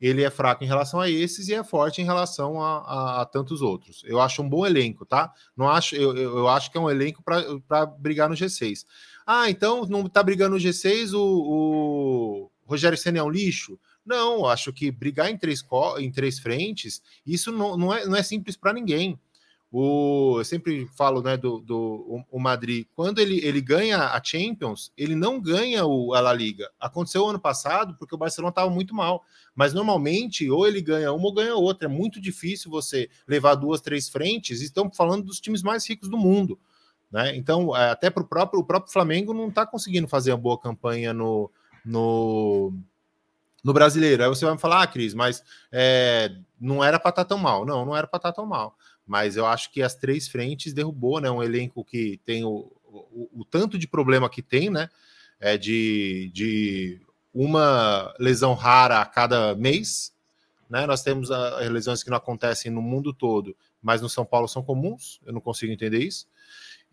ele 0.00 0.22
é 0.22 0.30
fraco 0.30 0.64
em 0.64 0.66
relação 0.66 0.98
a 0.98 1.10
esses 1.10 1.48
e 1.48 1.54
é 1.54 1.62
forte 1.62 2.00
em 2.00 2.04
relação 2.04 2.62
a, 2.62 2.78
a, 2.78 3.22
a 3.22 3.26
tantos 3.26 3.60
outros. 3.60 4.02
Eu 4.06 4.20
acho 4.20 4.40
um 4.40 4.48
bom 4.48 4.66
elenco, 4.66 5.04
tá? 5.04 5.32
Não 5.56 5.68
acho, 5.68 5.94
eu, 5.94 6.16
eu 6.16 6.48
acho 6.48 6.70
que 6.70 6.78
é 6.78 6.80
um 6.80 6.90
elenco 6.90 7.22
para 7.22 7.86
brigar 7.86 8.28
no 8.28 8.34
G6. 8.34 8.86
Ah, 9.26 9.50
então 9.50 9.84
não 9.86 10.06
está 10.06 10.22
brigando 10.22 10.56
no 10.56 10.62
G6 10.62 11.12
o, 11.12 11.20
o 11.20 12.50
Rogério 12.64 12.96
Senna 12.96 13.18
é 13.18 13.22
um 13.22 13.30
lixo? 13.30 13.78
Não, 14.04 14.46
acho 14.46 14.72
que 14.72 14.90
brigar 14.90 15.30
em 15.30 15.36
três, 15.36 15.62
em 15.98 16.10
três 16.10 16.38
frentes, 16.38 17.02
isso 17.26 17.52
não, 17.52 17.76
não, 17.76 17.94
é, 17.94 18.06
não 18.06 18.16
é 18.16 18.22
simples 18.22 18.56
para 18.56 18.72
ninguém. 18.72 19.18
O, 19.72 20.38
eu 20.38 20.44
sempre 20.44 20.88
falo 20.96 21.22
né, 21.22 21.36
do, 21.36 21.60
do 21.60 22.24
o, 22.28 22.40
Madrid, 22.40 22.86
quando 22.92 23.20
ele, 23.20 23.38
ele 23.44 23.60
ganha 23.60 24.08
a 24.08 24.22
Champions, 24.22 24.92
ele 24.96 25.14
não 25.14 25.40
ganha 25.40 25.86
o, 25.86 26.12
a 26.12 26.20
La 26.20 26.32
Liga. 26.32 26.68
Aconteceu 26.80 27.28
ano 27.28 27.38
passado 27.38 27.94
porque 27.96 28.14
o 28.14 28.18
Barcelona 28.18 28.50
estava 28.50 28.68
muito 28.68 28.94
mal. 28.94 29.24
Mas 29.54 29.72
normalmente, 29.72 30.50
ou 30.50 30.66
ele 30.66 30.80
ganha 30.80 31.12
uma 31.12 31.24
ou 31.24 31.32
ganha 31.32 31.54
outra. 31.54 31.86
É 31.86 31.88
muito 31.88 32.20
difícil 32.20 32.68
você 32.68 33.08
levar 33.28 33.54
duas, 33.54 33.80
três 33.80 34.08
frentes. 34.08 34.60
Estamos 34.60 34.96
falando 34.96 35.24
dos 35.24 35.40
times 35.40 35.62
mais 35.62 35.88
ricos 35.88 36.08
do 36.08 36.18
mundo. 36.18 36.58
Né? 37.08 37.36
Então, 37.36 37.76
é, 37.76 37.90
até 37.90 38.10
para 38.10 38.24
o 38.24 38.26
próprio, 38.26 38.60
o 38.60 38.64
próprio 38.64 38.92
Flamengo 38.92 39.32
não 39.32 39.48
está 39.48 39.64
conseguindo 39.64 40.08
fazer 40.08 40.32
uma 40.32 40.38
boa 40.38 40.58
campanha 40.58 41.12
no, 41.12 41.48
no, 41.84 42.72
no 43.62 43.72
brasileiro. 43.72 44.24
Aí 44.24 44.28
você 44.28 44.44
vai 44.44 44.54
me 44.54 44.60
falar, 44.60 44.82
ah, 44.82 44.86
Cris, 44.88 45.14
mas 45.14 45.44
é, 45.70 46.34
não 46.60 46.82
era 46.82 46.98
para 46.98 47.10
estar 47.10 47.24
tá 47.24 47.28
tão 47.28 47.38
mal. 47.38 47.64
Não, 47.64 47.84
não 47.84 47.96
era 47.96 48.08
para 48.08 48.18
estar 48.18 48.32
tá 48.32 48.36
tão 48.36 48.46
mal 48.46 48.76
mas 49.10 49.36
eu 49.36 49.44
acho 49.44 49.72
que 49.72 49.82
as 49.82 49.96
três 49.96 50.28
frentes 50.28 50.72
derrubou, 50.72 51.20
né? 51.20 51.28
Um 51.28 51.42
elenco 51.42 51.84
que 51.84 52.20
tem 52.24 52.44
o, 52.44 52.70
o, 52.86 53.40
o 53.40 53.44
tanto 53.44 53.76
de 53.76 53.88
problema 53.88 54.30
que 54.30 54.40
tem, 54.40 54.70
né? 54.70 54.88
É 55.40 55.58
de, 55.58 56.30
de 56.32 57.00
uma 57.34 58.14
lesão 58.20 58.54
rara 58.54 59.00
a 59.00 59.04
cada 59.04 59.52
mês, 59.56 60.14
né? 60.68 60.86
Nós 60.86 61.02
temos 61.02 61.28
as 61.28 61.68
lesões 61.68 62.04
que 62.04 62.10
não 62.10 62.18
acontecem 62.18 62.70
no 62.70 62.80
mundo 62.80 63.12
todo, 63.12 63.56
mas 63.82 64.00
no 64.00 64.08
São 64.08 64.24
Paulo 64.24 64.46
são 64.46 64.62
comuns. 64.62 65.20
Eu 65.26 65.32
não 65.32 65.40
consigo 65.40 65.72
entender 65.72 65.98
isso. 65.98 66.28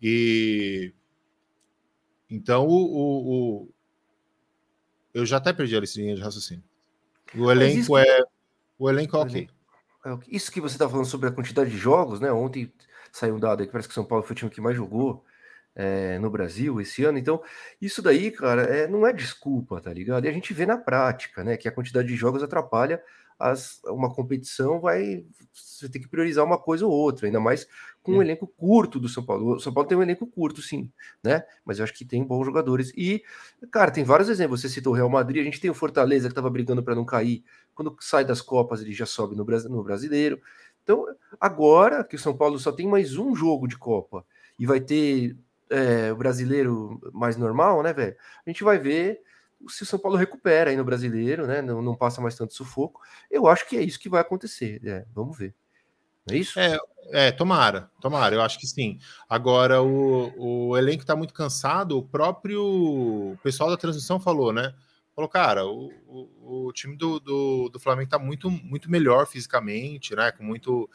E 0.02 0.92
então 2.28 2.66
o, 2.66 2.74
o, 2.74 3.32
o... 3.62 3.68
eu 5.14 5.24
já 5.24 5.36
até 5.36 5.52
perdi 5.52 5.76
a 5.76 5.80
linha 5.80 6.16
de 6.16 6.20
raciocínio. 6.20 6.64
O 7.32 7.48
elenco 7.48 7.96
é 7.96 8.24
o 8.76 8.90
elenco 8.90 9.16
é 9.16 9.20
ok. 9.20 9.48
É, 10.08 10.18
isso 10.28 10.50
que 10.50 10.60
você 10.60 10.74
está 10.76 10.88
falando 10.88 11.06
sobre 11.06 11.28
a 11.28 11.32
quantidade 11.32 11.70
de 11.70 11.76
jogos, 11.76 12.20
né? 12.20 12.32
Ontem 12.32 12.72
saiu 13.12 13.34
um 13.36 13.40
dado 13.40 13.60
aí 13.60 13.66
que 13.66 13.72
parece 13.72 13.88
que 13.88 13.94
São 13.94 14.04
Paulo 14.04 14.24
foi 14.24 14.34
o 14.34 14.36
time 14.36 14.50
que 14.50 14.60
mais 14.60 14.76
jogou 14.76 15.24
é, 15.74 16.18
no 16.18 16.30
Brasil 16.30 16.80
esse 16.80 17.04
ano. 17.04 17.18
Então, 17.18 17.42
isso 17.80 18.02
daí, 18.02 18.30
cara, 18.30 18.62
é, 18.62 18.86
não 18.86 19.06
é 19.06 19.12
desculpa, 19.12 19.80
tá 19.80 19.92
ligado? 19.92 20.24
E 20.24 20.28
a 20.28 20.32
gente 20.32 20.52
vê 20.54 20.66
na 20.66 20.78
prática, 20.78 21.44
né? 21.44 21.56
Que 21.56 21.68
a 21.68 21.72
quantidade 21.72 22.08
de 22.08 22.16
jogos 22.16 22.42
atrapalha 22.42 23.02
as, 23.38 23.80
uma 23.84 24.12
competição 24.12 24.80
vai 24.80 25.24
você 25.52 25.88
tem 25.88 26.00
que 26.00 26.08
priorizar 26.08 26.44
uma 26.44 26.58
coisa 26.58 26.86
ou 26.86 26.92
outra, 26.92 27.26
ainda 27.26 27.40
mais 27.40 27.66
com 28.02 28.12
um 28.12 28.22
elenco 28.22 28.46
curto 28.46 28.98
do 28.98 29.08
São 29.08 29.24
Paulo. 29.24 29.56
O 29.56 29.60
São 29.60 29.72
Paulo 29.72 29.88
tem 29.88 29.98
um 29.98 30.02
elenco 30.02 30.26
curto, 30.26 30.62
sim, 30.62 30.90
né? 31.22 31.44
Mas 31.64 31.78
eu 31.78 31.84
acho 31.84 31.92
que 31.92 32.04
tem 32.04 32.24
bons 32.24 32.44
jogadores. 32.44 32.92
E, 32.96 33.22
cara, 33.70 33.90
tem 33.90 34.02
vários 34.04 34.28
exemplos. 34.28 34.60
Você 34.60 34.68
citou 34.68 34.92
o 34.92 34.96
Real 34.96 35.08
Madrid, 35.08 35.42
a 35.42 35.44
gente 35.44 35.60
tem 35.60 35.70
o 35.70 35.74
Fortaleza 35.74 36.28
que 36.28 36.32
estava 36.32 36.48
brigando 36.48 36.82
para 36.82 36.94
não 36.94 37.04
cair. 37.04 37.44
Quando 37.74 37.94
sai 38.00 38.24
das 38.24 38.40
Copas, 38.40 38.80
ele 38.80 38.92
já 38.92 39.04
sobe 39.04 39.36
no, 39.36 39.44
no 39.44 39.82
brasileiro. 39.82 40.40
Então, 40.82 41.04
agora 41.38 42.02
que 42.02 42.16
o 42.16 42.18
São 42.18 42.36
Paulo 42.36 42.58
só 42.58 42.72
tem 42.72 42.88
mais 42.88 43.16
um 43.16 43.34
jogo 43.34 43.66
de 43.66 43.76
Copa 43.76 44.24
e 44.58 44.64
vai 44.64 44.80
ter 44.80 45.36
é, 45.68 46.10
o 46.12 46.16
brasileiro 46.16 46.98
mais 47.12 47.36
normal, 47.36 47.82
né, 47.82 47.92
velho? 47.92 48.16
A 48.46 48.50
gente 48.50 48.64
vai 48.64 48.78
ver 48.78 49.20
se 49.68 49.82
o 49.82 49.86
São 49.86 49.98
Paulo 49.98 50.16
recupera 50.16 50.70
aí 50.70 50.76
no 50.76 50.84
brasileiro, 50.84 51.46
né? 51.46 51.60
Não, 51.60 51.82
não 51.82 51.96
passa 51.96 52.20
mais 52.20 52.36
tanto 52.36 52.54
sufoco. 52.54 53.00
Eu 53.30 53.46
acho 53.46 53.68
que 53.68 53.76
é 53.76 53.82
isso 53.82 53.98
que 53.98 54.08
vai 54.08 54.20
acontecer. 54.20 54.80
É, 54.84 55.04
vamos 55.14 55.36
ver. 55.36 55.54
É 56.30 56.36
isso? 56.36 56.58
É, 56.60 56.78
é, 57.10 57.32
tomara, 57.32 57.90
tomara, 58.00 58.34
eu 58.34 58.42
acho 58.42 58.58
que 58.58 58.66
sim. 58.66 58.98
Agora, 59.28 59.82
o, 59.82 60.68
o 60.70 60.76
elenco 60.76 61.02
está 61.02 61.16
muito 61.16 61.32
cansado, 61.32 61.96
o 61.96 62.02
próprio 62.02 63.36
pessoal 63.42 63.70
da 63.70 63.76
transmissão 63.76 64.20
falou, 64.20 64.52
né? 64.52 64.74
Falou, 65.14 65.28
cara, 65.28 65.66
o, 65.66 65.90
o, 66.06 66.66
o 66.66 66.72
time 66.72 66.96
do, 66.96 67.18
do, 67.18 67.68
do 67.70 67.80
Flamengo 67.80 68.04
está 68.04 68.18
muito, 68.18 68.50
muito 68.50 68.90
melhor 68.90 69.26
fisicamente, 69.26 70.14
né? 70.14 70.30
Com 70.30 70.44
muito. 70.44 70.88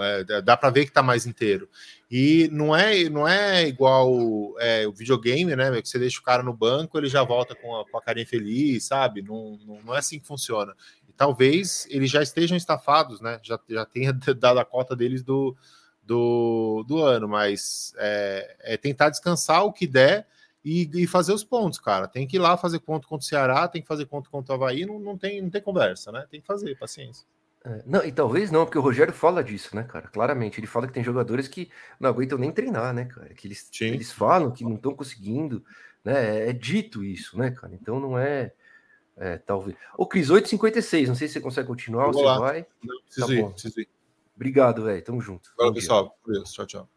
É, 0.00 0.42
dá 0.42 0.56
para 0.56 0.70
ver 0.70 0.84
que 0.84 0.90
está 0.90 1.02
mais 1.02 1.26
inteiro. 1.26 1.68
E 2.10 2.48
não 2.52 2.74
é, 2.74 3.08
não 3.08 3.26
é 3.26 3.66
igual 3.66 4.10
é, 4.58 4.86
o 4.86 4.92
videogame, 4.92 5.54
né? 5.56 5.80
Que 5.80 5.88
você 5.88 5.98
deixa 5.98 6.20
o 6.20 6.22
cara 6.22 6.42
no 6.42 6.52
banco, 6.52 6.98
ele 6.98 7.08
já 7.08 7.22
volta 7.22 7.54
com 7.54 7.80
a, 7.80 7.88
com 7.88 7.96
a 7.96 8.02
carinha 8.02 8.26
feliz, 8.26 8.84
sabe? 8.84 9.22
Não, 9.22 9.58
não, 9.64 9.82
não 9.82 9.94
é 9.94 9.98
assim 9.98 10.18
que 10.18 10.26
funciona 10.26 10.74
talvez 11.20 11.86
eles 11.90 12.10
já 12.10 12.22
estejam 12.22 12.56
estafados, 12.56 13.20
né? 13.20 13.38
Já, 13.42 13.60
já 13.68 13.84
tenha 13.84 14.10
dado 14.34 14.58
a 14.58 14.64
cota 14.64 14.96
deles 14.96 15.22
do, 15.22 15.54
do, 16.02 16.82
do 16.88 16.96
ano, 17.02 17.28
mas 17.28 17.92
é, 17.98 18.56
é 18.60 18.76
tentar 18.78 19.10
descansar 19.10 19.62
o 19.66 19.72
que 19.72 19.86
der 19.86 20.26
e, 20.64 20.88
e, 20.94 21.06
fazer 21.06 21.34
os 21.34 21.44
pontos, 21.44 21.78
cara. 21.78 22.08
Tem 22.08 22.26
que 22.26 22.36
ir 22.36 22.38
lá 22.38 22.56
fazer 22.56 22.78
ponto 22.78 23.06
contra 23.06 23.22
o 23.22 23.28
Ceará, 23.28 23.68
tem 23.68 23.82
que 23.82 23.88
fazer 23.88 24.06
ponto 24.06 24.30
contra 24.30 24.54
o 24.54 24.56
Havaí, 24.56 24.86
não, 24.86 24.98
não, 24.98 25.18
tem, 25.18 25.42
não 25.42 25.50
tem 25.50 25.60
conversa, 25.60 26.10
né? 26.10 26.26
Tem 26.30 26.40
que 26.40 26.46
fazer, 26.46 26.74
paciência. 26.78 27.26
É, 27.64 27.82
não, 27.84 28.04
e 28.04 28.10
talvez 28.10 28.50
não, 28.50 28.64
porque 28.64 28.78
o 28.78 28.82
Rogério 28.82 29.12
fala 29.12 29.44
disso, 29.44 29.76
né, 29.76 29.82
cara? 29.82 30.08
Claramente, 30.08 30.58
ele 30.58 30.66
fala 30.66 30.86
que 30.86 30.92
tem 30.92 31.04
jogadores 31.04 31.46
que 31.46 31.70
não 31.98 32.08
aguentam 32.08 32.38
nem 32.38 32.50
treinar, 32.50 32.94
né, 32.94 33.04
cara? 33.04 33.34
Que 33.34 33.46
eles, 33.46 33.68
eles 33.80 34.12
falam 34.12 34.50
que 34.50 34.64
não 34.64 34.74
estão 34.74 34.94
conseguindo, 34.94 35.64
né? 36.04 36.46
É, 36.46 36.50
é 36.50 36.52
dito 36.52 37.04
isso, 37.04 37.38
né, 37.38 37.50
cara? 37.50 37.74
Então 37.74 38.00
não 38.00 38.18
é 38.18 38.52
é, 39.20 39.36
talvez. 39.36 39.76
Ô, 39.98 40.06
Cris, 40.06 40.30
8h56, 40.30 41.06
não 41.08 41.14
sei 41.14 41.28
se 41.28 41.34
você 41.34 41.40
consegue 41.42 41.68
continuar 41.68 42.06
ou 42.06 42.14
você 42.14 42.22
lá. 42.22 42.38
vai. 42.38 42.66
Não, 42.82 43.02
preciso 43.02 43.26
tá 43.26 43.32
ir, 43.34 43.42
bom. 43.42 43.50
preciso 43.52 43.80
ir. 43.80 43.88
Obrigado, 44.34 44.84
velho. 44.84 45.04
Tamo 45.04 45.20
junto. 45.20 45.52
Valeu, 45.58 45.74
pessoal. 45.74 46.18
Tchau, 46.44 46.66
tchau. 46.66 46.88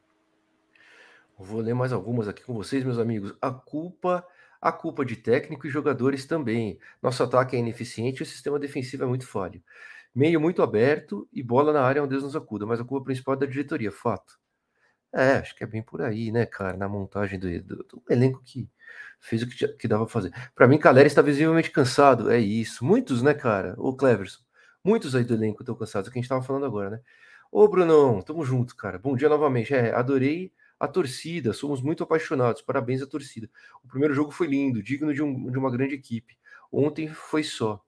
Vou 1.38 1.60
ler 1.60 1.74
mais 1.74 1.92
algumas 1.92 2.30
aqui 2.30 2.42
com 2.42 2.54
vocês, 2.54 2.82
meus 2.86 2.98
amigos. 2.98 3.36
A 3.42 3.52
culpa, 3.52 4.26
a 4.62 4.72
culpa 4.72 5.04
de 5.04 5.18
técnico 5.18 5.68
e 5.68 5.70
jogadores 5.70 6.26
também. 6.26 6.80
Nosso 7.02 7.22
ataque 7.22 7.58
é 7.58 7.60
ineficiente 7.60 8.22
e 8.22 8.24
o 8.24 8.26
sistema 8.26 8.58
defensivo 8.58 9.04
é 9.04 9.08
muito 9.08 9.28
falho. 9.28 9.62
Meio 10.16 10.40
muito 10.40 10.62
aberto 10.62 11.28
e 11.34 11.42
bola 11.42 11.74
na 11.74 11.82
área 11.82 12.02
onde 12.04 12.12
Deus 12.12 12.24
nos 12.24 12.36
acuda, 12.36 12.66
mas 12.66 12.80
a 12.80 12.84
culpa 12.86 13.06
principal 13.06 13.36
é 13.36 13.38
da 13.40 13.46
diretoria, 13.46 13.92
fato. 13.92 14.38
É, 15.14 15.34
acho 15.34 15.56
que 15.56 15.64
é 15.64 15.68
bem 15.68 15.84
por 15.84 16.02
aí, 16.02 16.32
né, 16.32 16.46
cara, 16.46 16.76
na 16.76 16.90
montagem 16.90 17.40
do, 17.40 17.48
do, 17.64 17.84
do 17.84 18.04
elenco 18.10 18.42
que 18.44 18.70
fez 19.24 19.42
o 19.44 19.48
que, 19.48 19.68
que 19.68 19.88
dava 19.88 20.06
pra 20.06 20.12
fazer. 20.12 20.34
Para 20.54 20.68
mim, 20.68 20.78
Caleri 20.78 21.08
está 21.08 21.22
visivelmente 21.22 21.72
cansado. 21.72 22.30
É 22.30 22.38
isso. 22.40 22.84
Muitos, 22.86 23.22
né, 23.24 23.34
cara? 23.34 23.74
O 23.78 23.96
Cleverson. 23.96 24.42
Muitos 24.84 25.16
aí 25.16 25.24
do 25.24 25.34
elenco 25.34 25.64
estão 25.64 25.76
cansados. 25.76 26.08
É 26.08 26.10
o 26.10 26.14
que 26.14 26.20
a 26.20 26.22
gente 26.22 26.26
estava 26.26 26.42
falando 26.44 26.66
agora, 26.66 26.90
né? 26.90 27.00
Ô, 27.52 27.68
Brunão, 27.68 28.22
tamo 28.22 28.44
junto, 28.44 28.76
cara. 28.76 29.00
Bom 29.00 29.16
dia 29.16 29.30
novamente. 29.30 29.74
É, 29.74 29.94
adorei 29.94 30.52
a 30.80 30.88
torcida. 30.88 31.54
Somos 31.54 31.82
muito 31.82 32.04
apaixonados. 32.04 32.62
Parabéns 32.62 33.02
à 33.02 33.08
torcida. 33.08 33.50
O 33.84 33.88
primeiro 33.88 34.14
jogo 34.14 34.32
foi 34.32 34.48
lindo, 34.48 34.84
digno 34.84 35.14
de, 35.14 35.24
um, 35.24 35.50
de 35.50 35.58
uma 35.58 35.72
grande 35.72 35.96
equipe. 35.96 36.38
Ontem 36.72 37.08
foi 37.08 37.44
só. 37.44 37.82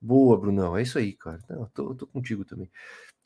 Boa, 0.00 0.38
Brunão. 0.38 0.76
É 0.76 0.82
isso 0.82 0.98
aí, 0.98 1.12
cara. 1.12 1.40
Não, 1.48 1.66
tô, 1.66 1.94
tô 1.94 2.06
contigo 2.06 2.44
também. 2.44 2.70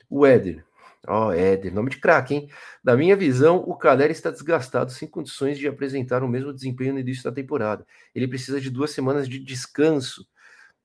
O 0.09 0.27
Éder. 0.27 0.65
Ó, 1.07 1.29
oh, 1.29 1.33
Éder, 1.33 1.75
nome 1.75 1.91
de 1.91 1.99
craque, 1.99 2.35
hein? 2.35 2.51
Da 2.83 2.97
minha 2.97 3.17
visão, 3.17 3.57
o 3.59 3.77
Caleri 3.77 4.13
está 4.13 4.31
desgastado, 4.31 4.93
sem 4.93 5.09
condições 5.09 5.59
de 5.59 5.67
apresentar 5.67 6.23
o 6.23 6.29
mesmo 6.29 6.53
desempenho 6.53 6.95
no 6.95 7.01
início 7.01 7.25
da 7.25 7.33
temporada. 7.33 7.85
Ele 8.15 8.29
precisa 8.29 8.61
de 8.61 8.71
duas 8.71 8.93
semanas 8.93 9.29
de 9.29 9.39
descanso. 9.41 10.27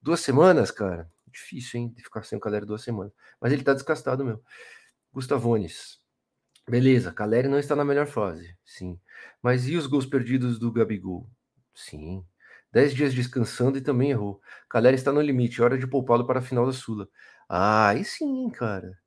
Duas 0.01 0.19
semanas, 0.21 0.71
cara? 0.71 1.09
Difícil, 1.27 1.79
hein? 1.79 1.93
De 1.95 2.03
ficar 2.03 2.23
sem 2.23 2.37
o 2.37 2.41
Caleri 2.41 2.65
duas 2.65 2.81
semanas. 2.81 3.13
Mas 3.39 3.53
ele 3.53 3.63
tá 3.63 3.73
desgastado, 3.73 4.25
meu. 4.25 4.41
Gustavones. 5.13 5.99
Beleza, 6.67 7.13
Caleri 7.13 7.47
não 7.47 7.59
está 7.59 7.75
na 7.75 7.85
melhor 7.85 8.07
fase. 8.07 8.57
Sim. 8.65 8.99
Mas 9.41 9.67
e 9.67 9.75
os 9.77 9.87
gols 9.87 10.05
perdidos 10.05 10.57
do 10.59 10.71
Gabigol? 10.71 11.29
Sim. 11.75 12.25
Dez 12.77 12.93
dias 12.93 13.13
descansando 13.13 13.77
e 13.77 13.81
também 13.81 14.11
errou. 14.11 14.39
Caleri 14.69 14.95
está 14.95 15.11
no 15.11 15.21
limite, 15.21 15.61
hora 15.61 15.77
de 15.77 15.87
poupá-lo 15.87 16.27
para 16.27 16.39
a 16.39 16.41
final 16.43 16.65
da 16.65 16.71
Sula. 16.73 17.09
Ah, 17.49 17.89
aí 17.89 18.03
sim, 18.05 18.49
cara 18.51 18.97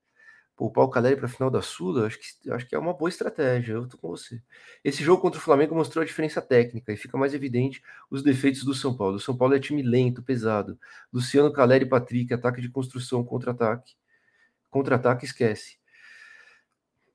poupar 0.61 0.85
o 0.85 0.91
Caleri 0.91 1.17
para 1.17 1.25
a 1.25 1.29
final 1.29 1.51
da 1.51 1.63
Sula, 1.63 2.07
acho 2.07 2.19
que, 2.19 2.51
acho 2.53 2.67
que 2.67 2.75
é 2.75 2.79
uma 2.79 2.93
boa 2.93 3.09
estratégia. 3.09 3.73
Eu 3.73 3.89
tô 3.89 3.97
com 3.97 4.09
você. 4.09 4.43
Esse 4.85 5.03
jogo 5.03 5.23
contra 5.23 5.41
o 5.41 5.43
Flamengo 5.43 5.75
mostrou 5.75 6.03
a 6.03 6.07
diferença 6.07 6.43
técnica 6.43 6.93
e 6.93 6.99
fica 6.99 7.17
mais 7.17 7.33
evidente 7.33 7.83
os 8.11 8.23
defeitos 8.23 8.63
do 8.63 8.75
São 8.75 8.95
Paulo. 8.95 9.17
O 9.17 9.21
São 9.21 9.35
Paulo 9.35 9.55
é 9.55 9.59
time 9.59 9.83
lento, 9.83 10.23
pesado. 10.23 10.79
Luciano, 11.11 11.51
Caleri, 11.51 11.87
Patrick, 11.87 12.35
ataque 12.35 12.61
de 12.61 12.69
construção, 12.69 13.25
contra-ataque. 13.25 13.95
Contra-ataque, 14.69 15.25
esquece. 15.25 15.79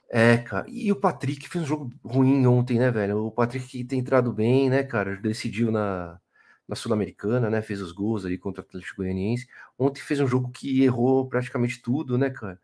É, 0.09 0.37
cara. 0.37 0.65
E 0.67 0.91
o 0.91 0.95
Patrick 0.95 1.47
fez 1.47 1.63
um 1.63 1.67
jogo 1.67 1.91
ruim 2.03 2.47
ontem, 2.47 2.79
né, 2.79 2.89
velho? 2.89 3.27
O 3.27 3.31
Patrick 3.31 3.83
tem 3.83 3.99
entrado 3.99 4.33
bem, 4.33 4.71
né, 4.71 4.83
cara? 4.83 5.17
Decidiu 5.17 5.71
na, 5.71 6.19
na 6.67 6.75
Sul-Americana, 6.75 7.49
né? 7.49 7.61
Fez 7.61 7.81
os 7.81 7.91
gols 7.91 8.25
ali 8.25 8.37
contra 8.37 8.61
o 8.61 8.65
Atlético 8.65 8.97
Goianiense. 8.97 9.47
Ontem 9.77 10.01
fez 10.01 10.19
um 10.19 10.27
jogo 10.27 10.51
que 10.51 10.83
errou 10.83 11.27
praticamente 11.27 11.81
tudo, 11.81 12.17
né, 12.17 12.29
cara? 12.29 12.59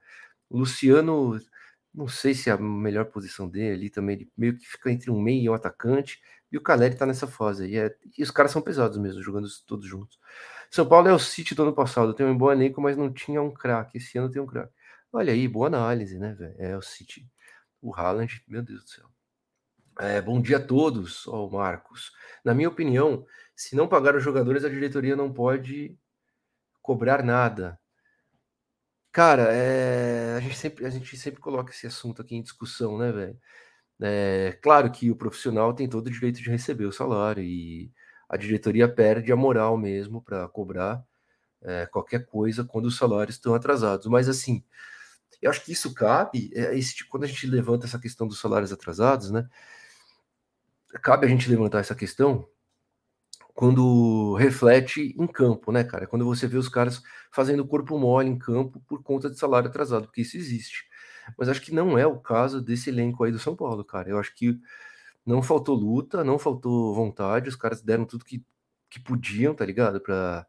O 0.50 0.60
Luciano, 0.60 1.40
não 1.94 2.08
sei 2.08 2.34
se 2.34 2.50
é 2.50 2.54
a 2.54 2.58
melhor 2.58 3.06
posição 3.06 3.48
dele 3.48 3.76
ali 3.76 3.90
também, 3.90 4.16
ele 4.18 4.32
meio 4.38 4.58
que 4.58 4.66
fica 4.66 4.92
entre 4.92 5.12
um 5.12 5.22
meio 5.22 5.44
e 5.44 5.50
um 5.50 5.54
atacante, 5.54 6.22
e 6.52 6.58
o 6.58 6.62
Caleri 6.62 6.96
tá 6.96 7.06
nessa 7.06 7.28
fase 7.28 7.66
aí. 7.66 7.78
É, 7.78 7.96
e 8.18 8.24
os 8.24 8.32
caras 8.32 8.52
são 8.52 8.62
pesados 8.62 8.98
mesmo, 8.98 9.22
jogando 9.24 9.48
todos 9.66 9.88
juntos. 9.88 10.20
São 10.70 10.88
Paulo 10.88 11.08
é 11.08 11.14
o 11.14 11.20
City 11.20 11.56
do 11.56 11.64
ano 11.64 11.74
passado, 11.74 12.14
tem 12.14 12.26
um 12.26 12.38
bom 12.38 12.52
elenco, 12.52 12.82
mas 12.82 12.98
não 12.98 13.12
tinha 13.12 13.42
um 13.42 13.52
craque. 13.52 13.98
Esse 13.98 14.18
ano 14.18 14.30
tem 14.30 14.42
um 14.42 14.46
craque. 14.46 14.74
Olha 15.14 15.34
aí, 15.34 15.48
boa 15.48 15.68
análise, 15.68 16.18
né, 16.18 16.34
velho? 16.34 16.56
É 16.58 16.78
o 16.78 16.82
City. 16.82 17.28
O 17.82 17.94
Haaland, 17.94 18.44
meu 18.48 18.62
Deus 18.62 18.84
do 18.84 18.90
céu. 18.90 19.12
É, 20.00 20.22
bom 20.22 20.42
dia 20.42 20.58
a 20.58 20.60
todos, 20.60 21.28
ó, 21.28 21.46
oh, 21.46 21.50
Marcos. 21.50 22.12
Na 22.44 22.54
minha 22.54 22.70
opinião, 22.70 23.26
se 23.62 23.76
não 23.76 23.88
pagar 23.88 24.16
os 24.16 24.24
jogadores, 24.24 24.66
a 24.66 24.70
diretoria 24.70 25.16
não 25.16 25.32
pode 25.32 25.96
cobrar 26.82 27.24
nada. 27.24 27.80
Cara, 29.12 29.54
é, 29.54 30.36
a, 30.36 30.40
gente 30.40 30.56
sempre, 30.56 30.86
a 30.86 30.90
gente 30.90 31.16
sempre 31.16 31.40
coloca 31.40 31.72
esse 31.72 31.86
assunto 31.86 32.24
aqui 32.24 32.36
em 32.36 32.42
discussão, 32.42 32.98
né, 32.98 33.12
velho? 33.12 33.40
É, 34.02 34.58
claro 34.64 34.92
que 34.92 35.12
o 35.12 35.16
profissional 35.16 35.76
tem 35.76 35.88
todo 35.88 36.08
o 36.08 36.12
direito 36.12 36.42
de 36.42 36.50
receber 36.50 36.86
o 36.86 36.92
salário 36.92 37.44
e 37.44 37.92
a 38.28 38.36
diretoria 38.36 38.90
perde 38.90 39.32
a 39.32 39.36
moral 39.36 39.78
mesmo 39.78 40.24
para 40.24 40.48
cobrar 40.48 41.04
é, 41.62 41.86
qualquer 41.86 42.26
coisa 42.26 42.64
quando 42.64 42.86
os 42.88 42.98
salários 42.98 43.36
estão 43.36 43.54
atrasados. 43.54 44.08
Mas 44.08 44.28
assim, 44.28 44.64
eu 45.40 45.52
acho 45.52 45.64
que 45.64 45.72
isso 45.72 45.94
cabe, 45.94 46.50
é, 46.56 46.76
esse, 46.76 47.08
quando 47.08 47.26
a 47.26 47.28
gente 47.28 47.46
levanta 47.46 47.86
essa 47.86 48.00
questão 48.00 48.28
dos 48.28 48.40
salários 48.40 48.74
atrasados, 48.74 49.30
né? 49.30 49.48
Cabe 51.04 51.28
a 51.28 51.30
gente 51.30 51.50
levantar 51.50 51.80
essa 51.80 51.96
questão 51.96 52.50
quando 53.62 54.34
reflete 54.38 55.16
em 55.16 55.28
campo, 55.28 55.72
né, 55.72 55.84
cara? 55.84 56.08
Quando 56.08 56.26
você 56.26 56.48
vê 56.48 56.58
os 56.58 56.68
caras 56.68 57.04
fazendo 57.32 57.64
corpo 57.64 57.96
mole 57.96 58.28
em 58.28 58.36
campo 58.36 58.82
por 58.88 59.04
conta 59.04 59.30
de 59.30 59.38
salário 59.38 59.70
atrasado, 59.70 60.06
porque 60.08 60.22
isso 60.22 60.36
existe. 60.36 60.84
Mas 61.38 61.48
acho 61.48 61.62
que 61.62 61.72
não 61.72 61.96
é 61.96 62.08
o 62.08 62.18
caso 62.20 62.60
desse 62.60 62.90
elenco 62.90 63.24
aí 63.24 63.32
do 63.32 63.38
São 63.38 63.56
Paulo, 63.56 63.86
cara. 63.86 64.10
Eu 64.10 64.18
acho 64.18 64.34
que 64.34 64.60
não 65.24 65.44
faltou 65.44 65.76
luta, 65.76 66.24
não 66.24 66.40
faltou 66.40 66.96
vontade, 66.96 67.50
os 67.50 67.56
caras 67.56 67.84
deram 67.84 68.04
tudo 68.04 68.26
que, 68.26 68.44
que 68.90 69.00
podiam, 69.00 69.54
tá 69.54 69.64
ligado? 69.64 70.02
Pra, 70.02 70.44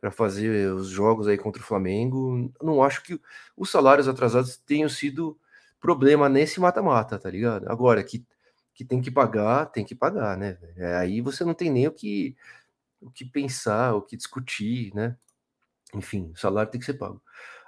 para 0.00 0.10
fazer 0.10 0.72
os 0.72 0.88
jogos 0.88 1.28
aí 1.28 1.38
contra 1.38 1.62
o 1.62 1.64
Flamengo. 1.64 2.52
Não 2.60 2.82
acho 2.82 3.04
que 3.04 3.20
os 3.56 3.70
salários 3.70 4.08
atrasados 4.08 4.56
tenham 4.56 4.88
sido 4.88 5.38
problema 5.80 6.28
nesse 6.28 6.58
mata-mata, 6.58 7.20
tá 7.20 7.30
ligado? 7.30 7.70
Agora, 7.70 8.02
que 8.02 8.26
que 8.78 8.84
tem 8.84 9.00
que 9.02 9.10
pagar, 9.10 9.66
tem 9.66 9.84
que 9.84 9.92
pagar, 9.92 10.38
né? 10.38 10.56
É, 10.76 10.94
aí 10.98 11.20
você 11.20 11.44
não 11.44 11.52
tem 11.52 11.68
nem 11.68 11.88
o 11.88 11.92
que, 11.92 12.36
o 13.00 13.10
que 13.10 13.24
pensar, 13.24 13.94
o 13.94 14.02
que 14.02 14.16
discutir, 14.16 14.94
né? 14.94 15.16
Enfim, 15.94 16.30
o 16.32 16.36
salário 16.36 16.70
tem 16.70 16.78
que 16.78 16.86
ser 16.86 16.94
pago. 16.94 17.20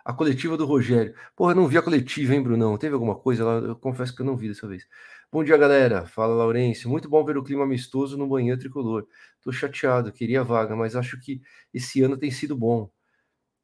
A 0.04 0.12
coletiva 0.14 0.56
do 0.56 0.66
Rogério. 0.66 1.12
Porra, 1.34 1.50
eu 1.52 1.56
não 1.56 1.66
vi 1.66 1.76
a 1.78 1.82
coletiva, 1.82 2.32
hein, 2.32 2.42
Brunão? 2.42 2.78
Teve 2.78 2.94
alguma 2.94 3.16
coisa 3.16 3.44
lá? 3.44 3.54
Eu 3.54 3.74
confesso 3.76 4.14
que 4.14 4.22
eu 4.22 4.26
não 4.26 4.36
vi 4.36 4.48
dessa 4.48 4.68
vez. 4.68 4.86
Bom 5.32 5.42
dia, 5.42 5.56
galera. 5.56 6.06
Fala, 6.06 6.32
Laurêncio. 6.34 6.88
Muito 6.88 7.08
bom 7.08 7.24
ver 7.24 7.36
o 7.36 7.42
clima 7.42 7.64
amistoso 7.64 8.16
no 8.16 8.28
banheiro 8.28 8.60
tricolor. 8.60 9.08
Tô 9.42 9.50
chateado, 9.50 10.12
queria 10.12 10.44
vaga, 10.44 10.76
mas 10.76 10.94
acho 10.94 11.18
que 11.20 11.42
esse 11.74 12.02
ano 12.02 12.16
tem 12.16 12.30
sido 12.30 12.56
bom. 12.56 12.88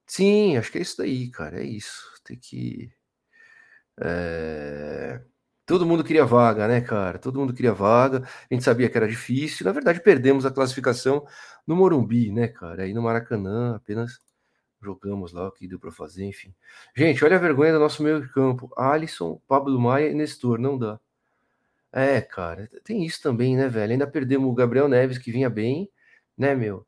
Sim, 0.07 0.57
acho 0.57 0.73
que 0.73 0.79
é 0.79 0.83
isso 0.83 0.99
daí, 0.99 1.31
cara. 1.31 1.61
É 1.61 1.65
isso. 1.65 2.13
Tem 2.25 2.37
que. 2.39 2.91
É... 4.01 5.23
Todo 5.67 5.85
mundo 5.85 6.05
queria 6.05 6.25
vaga, 6.25 6.69
né, 6.69 6.81
cara? 6.81 7.19
Todo 7.19 7.41
mundo 7.41 7.53
queria 7.53 7.75
vaga. 7.75 8.23
A 8.51 8.55
gente 8.55 8.65
sabia 8.65 8.89
que 8.89 8.97
era 8.97 9.09
difícil. 9.09 9.67
Na 9.67 9.73
verdade, 9.73 10.01
perdemos 10.01 10.47
a 10.47 10.51
classificação 10.51 11.27
no 11.67 11.75
Morumbi, 11.75 12.31
né, 12.31 12.47
cara? 12.49 12.85
Aí 12.85 12.95
no 12.95 13.03
Maracanã, 13.03 13.75
apenas 13.77 14.21
jogamos 14.81 15.33
lá 15.33 15.49
o 15.49 15.53
que 15.53 15.67
deu 15.67 15.79
para 15.81 15.91
fazer, 15.91 16.25
enfim. 16.25 16.55
Gente, 16.97 17.25
olha 17.25 17.37
a 17.37 17.41
vergonha 17.41 17.73
do 17.73 17.81
nosso 17.81 18.03
meio 18.03 18.29
campo. 18.33 18.71
Alisson, 18.77 19.41
Pablo 19.49 19.79
Maia 19.81 20.11
e 20.11 20.15
Nestor, 20.15 20.59
não 20.59 20.79
dá. 20.79 21.01
É, 21.93 22.21
cara, 22.21 22.69
tem 22.85 23.05
isso 23.05 23.23
também, 23.23 23.57
né, 23.57 23.69
velho? 23.69 23.93
Ainda 23.93 24.07
perdemos 24.07 24.49
o 24.49 24.55
Gabriel 24.55 24.89
Neves, 24.89 25.19
que 25.19 25.33
vinha 25.33 25.51
bem, 25.51 25.91
né, 26.37 26.55
meu? 26.55 26.87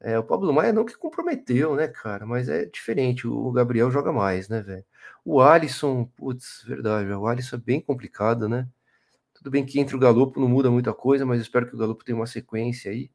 É, 0.00 0.18
o 0.18 0.24
Pablo 0.24 0.52
Maia 0.52 0.72
não 0.72 0.84
que 0.84 0.96
comprometeu, 0.96 1.74
né, 1.74 1.88
cara? 1.88 2.26
Mas 2.26 2.48
é 2.48 2.66
diferente. 2.66 3.26
O 3.26 3.50
Gabriel 3.50 3.90
joga 3.90 4.12
mais, 4.12 4.48
né, 4.48 4.60
velho? 4.62 4.84
O 5.24 5.40
Alisson, 5.40 6.04
putz, 6.16 6.62
verdade, 6.66 7.10
o 7.10 7.26
Alisson 7.26 7.56
é 7.56 7.58
bem 7.58 7.80
complicado, 7.80 8.48
né? 8.48 8.68
Tudo 9.34 9.50
bem 9.50 9.64
que 9.64 9.80
entre 9.80 9.96
o 9.96 9.98
Galopo 9.98 10.40
não 10.40 10.48
muda 10.48 10.70
muita 10.70 10.92
coisa, 10.94 11.26
mas 11.26 11.40
espero 11.40 11.66
que 11.66 11.74
o 11.74 11.78
Galopo 11.78 12.04
tenha 12.04 12.16
uma 12.16 12.26
sequência 12.26 12.90
aí. 12.90 13.10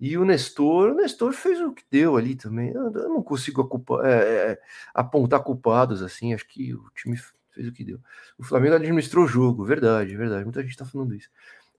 E 0.00 0.18
o 0.18 0.24
Nestor, 0.24 0.90
o 0.90 0.94
Nestor 0.94 1.32
fez 1.32 1.60
o 1.60 1.72
que 1.72 1.84
deu 1.90 2.16
ali 2.16 2.34
também. 2.34 2.70
Eu, 2.70 2.92
eu 2.92 3.08
não 3.08 3.22
consigo 3.22 3.66
culpa, 3.66 4.00
é, 4.06 4.52
é, 4.52 4.60
apontar 4.92 5.42
culpados 5.42 6.02
assim. 6.02 6.34
Acho 6.34 6.46
que 6.46 6.74
o 6.74 6.90
time 6.94 7.16
fez 7.50 7.68
o 7.68 7.72
que 7.72 7.84
deu. 7.84 8.00
O 8.38 8.42
Flamengo 8.42 8.74
administrou 8.74 9.24
o 9.24 9.28
jogo, 9.28 9.64
verdade, 9.64 10.16
verdade. 10.16 10.44
Muita 10.44 10.62
gente 10.62 10.76
tá 10.76 10.84
falando 10.84 11.14
isso. 11.14 11.30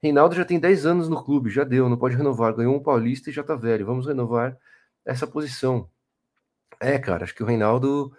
Reinaldo 0.05 0.35
já 0.35 0.45
tem 0.45 0.59
10 0.59 0.85
anos 0.85 1.09
no 1.09 1.23
clube, 1.23 1.49
já 1.49 1.63
deu, 1.63 1.89
não 1.89 1.97
pode 1.97 2.15
renovar. 2.15 2.53
Ganhou 2.53 2.75
um 2.75 2.83
paulista 2.83 3.29
e 3.29 3.33
já 3.33 3.43
tá 3.43 3.55
velho. 3.55 3.85
Vamos 3.85 4.05
renovar 4.05 4.55
essa 5.03 5.25
posição. 5.25 5.89
É, 6.79 6.99
cara, 6.99 7.23
acho 7.23 7.33
que 7.33 7.41
o 7.41 7.45
Reinaldo 7.45 8.11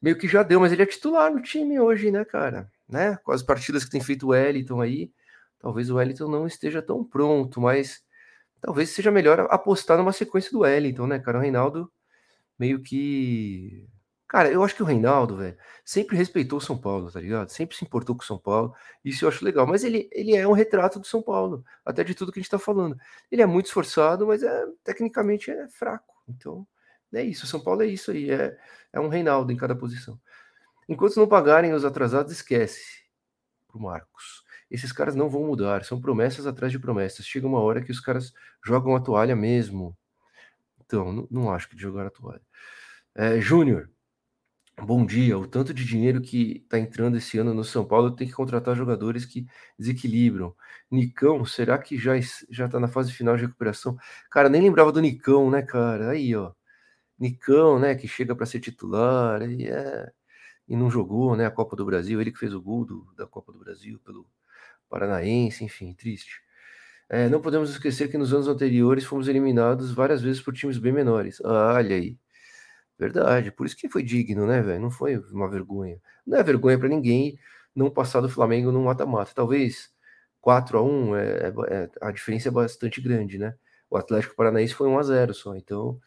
meio 0.00 0.18
que 0.18 0.26
já 0.26 0.42
deu, 0.42 0.58
mas 0.58 0.72
ele 0.72 0.82
é 0.82 0.86
titular 0.86 1.32
no 1.32 1.40
time 1.40 1.78
hoje, 1.78 2.10
né, 2.10 2.24
cara? 2.24 2.68
Né? 2.88 3.16
Com 3.22 3.30
as 3.30 3.42
partidas 3.42 3.84
que 3.84 3.90
tem 3.90 4.00
feito 4.00 4.26
o 4.26 4.28
Wellington 4.30 4.80
aí, 4.80 5.12
talvez 5.60 5.90
o 5.90 5.94
Wellington 5.94 6.28
não 6.28 6.44
esteja 6.44 6.82
tão 6.82 7.04
pronto, 7.04 7.60
mas 7.60 8.02
talvez 8.60 8.90
seja 8.90 9.12
melhor 9.12 9.46
apostar 9.48 9.96
numa 9.96 10.12
sequência 10.12 10.50
do 10.50 10.60
Wellington, 10.60 11.06
né, 11.06 11.20
cara? 11.20 11.38
O 11.38 11.40
Reinaldo 11.40 11.88
meio 12.58 12.82
que 12.82 13.86
Cara, 14.32 14.50
eu 14.50 14.64
acho 14.64 14.74
que 14.74 14.82
o 14.82 14.86
Reinaldo, 14.86 15.36
velho, 15.36 15.58
sempre 15.84 16.16
respeitou 16.16 16.56
o 16.56 16.60
São 16.62 16.78
Paulo, 16.78 17.12
tá 17.12 17.20
ligado? 17.20 17.50
Sempre 17.50 17.76
se 17.76 17.84
importou 17.84 18.16
com 18.16 18.22
o 18.22 18.24
São 18.24 18.38
Paulo. 18.38 18.74
Isso 19.04 19.26
eu 19.26 19.28
acho 19.28 19.44
legal. 19.44 19.66
Mas 19.66 19.84
ele, 19.84 20.08
ele 20.10 20.34
é 20.34 20.48
um 20.48 20.52
retrato 20.52 20.98
do 20.98 21.06
São 21.06 21.20
Paulo, 21.20 21.62
até 21.84 22.02
de 22.02 22.14
tudo 22.14 22.32
que 22.32 22.40
a 22.40 22.42
gente 22.42 22.50
tá 22.50 22.58
falando. 22.58 22.96
Ele 23.30 23.42
é 23.42 23.46
muito 23.46 23.66
esforçado, 23.66 24.26
mas 24.26 24.42
é, 24.42 24.64
tecnicamente 24.82 25.50
é 25.50 25.68
fraco. 25.68 26.14
Então, 26.26 26.66
é 27.12 27.22
isso. 27.22 27.44
O 27.44 27.46
São 27.46 27.60
Paulo 27.60 27.82
é 27.82 27.86
isso 27.86 28.10
aí. 28.10 28.30
É, 28.30 28.58
é 28.90 28.98
um 28.98 29.08
Reinaldo 29.08 29.52
em 29.52 29.56
cada 29.56 29.76
posição. 29.76 30.18
Enquanto 30.88 31.16
não 31.16 31.28
pagarem 31.28 31.74
os 31.74 31.84
atrasados, 31.84 32.32
esquece. 32.32 33.02
Pro 33.68 33.80
Marcos. 33.80 34.44
Esses 34.70 34.92
caras 34.92 35.14
não 35.14 35.28
vão 35.28 35.44
mudar. 35.44 35.84
São 35.84 36.00
promessas 36.00 36.46
atrás 36.46 36.72
de 36.72 36.78
promessas. 36.78 37.26
Chega 37.26 37.46
uma 37.46 37.60
hora 37.60 37.82
que 37.82 37.92
os 37.92 38.00
caras 38.00 38.32
jogam 38.64 38.96
a 38.96 39.00
toalha 39.00 39.36
mesmo. 39.36 39.94
Então, 40.86 41.12
não, 41.12 41.28
não 41.30 41.52
acho 41.52 41.68
que 41.68 41.76
de 41.76 41.82
jogar 41.82 42.06
a 42.06 42.10
toalha. 42.10 42.40
É, 43.14 43.38
Júnior. 43.38 43.90
Bom 44.80 45.04
dia. 45.06 45.38
O 45.38 45.46
tanto 45.46 45.72
de 45.72 45.84
dinheiro 45.84 46.20
que 46.20 46.62
está 46.64 46.78
entrando 46.78 47.16
esse 47.16 47.38
ano 47.38 47.54
no 47.54 47.62
São 47.64 47.84
Paulo 47.84 48.10
tem 48.16 48.26
que 48.26 48.32
contratar 48.32 48.74
jogadores 48.74 49.24
que 49.24 49.46
desequilibram. 49.78 50.54
Nicão, 50.90 51.44
será 51.44 51.78
que 51.78 51.96
já 51.98 52.12
já 52.50 52.66
está 52.66 52.80
na 52.80 52.88
fase 52.88 53.12
final 53.12 53.36
de 53.36 53.42
recuperação? 53.42 53.96
Cara, 54.30 54.48
nem 54.48 54.62
lembrava 54.62 54.90
do 54.90 55.00
Nicão, 55.00 55.50
né, 55.50 55.62
cara? 55.62 56.10
Aí, 56.10 56.34
ó. 56.34 56.52
Nicão, 57.18 57.78
né, 57.78 57.94
que 57.96 58.08
chega 58.08 58.34
para 58.36 58.46
ser 58.46 58.60
titular 58.60 59.42
e, 59.50 59.68
é, 59.68 60.12
e 60.68 60.76
não 60.76 60.90
jogou, 60.90 61.36
né, 61.36 61.46
a 61.46 61.50
Copa 61.50 61.76
do 61.76 61.86
Brasil. 61.86 62.20
Ele 62.20 62.32
que 62.32 62.38
fez 62.38 62.54
o 62.54 62.62
gol 62.62 62.84
do, 62.86 63.14
da 63.16 63.26
Copa 63.26 63.52
do 63.52 63.58
Brasil 63.60 64.00
pelo 64.04 64.26
Paranaense, 64.90 65.64
enfim, 65.64 65.94
triste. 65.94 66.42
É, 67.10 67.28
não 67.28 67.40
podemos 67.42 67.70
esquecer 67.70 68.10
que 68.10 68.18
nos 68.18 68.34
anos 68.34 68.48
anteriores 68.48 69.04
fomos 69.04 69.28
eliminados 69.28 69.92
várias 69.92 70.22
vezes 70.22 70.42
por 70.42 70.54
times 70.54 70.78
bem 70.78 70.92
menores. 70.92 71.40
Ah, 71.44 71.74
olha 71.76 71.96
aí. 71.96 72.18
Verdade, 73.02 73.50
por 73.50 73.66
isso 73.66 73.76
que 73.76 73.88
foi 73.88 74.00
digno, 74.00 74.46
né, 74.46 74.62
velho? 74.62 74.80
Não 74.80 74.90
foi 74.90 75.16
uma 75.32 75.50
vergonha. 75.50 76.00
Não 76.24 76.38
é 76.38 76.42
vergonha 76.44 76.78
para 76.78 76.88
ninguém 76.88 77.36
não 77.74 77.90
passar 77.90 78.20
do 78.20 78.28
Flamengo 78.28 78.70
no 78.70 78.84
mata-mata. 78.84 79.32
Talvez 79.34 79.90
4 80.40 80.78
a 80.78 80.82
1 80.84 81.16
é, 81.16 81.22
é, 81.24 81.52
é, 81.70 81.90
a 82.00 82.12
diferença 82.12 82.46
é 82.48 82.52
bastante 82.52 83.00
grande, 83.00 83.38
né? 83.38 83.56
O 83.90 83.96
Atlético 83.96 84.36
Paranaense 84.36 84.74
foi 84.74 84.86
1 84.86 84.98
a 85.00 85.02
0 85.02 85.34
só, 85.34 85.56
então. 85.56 85.98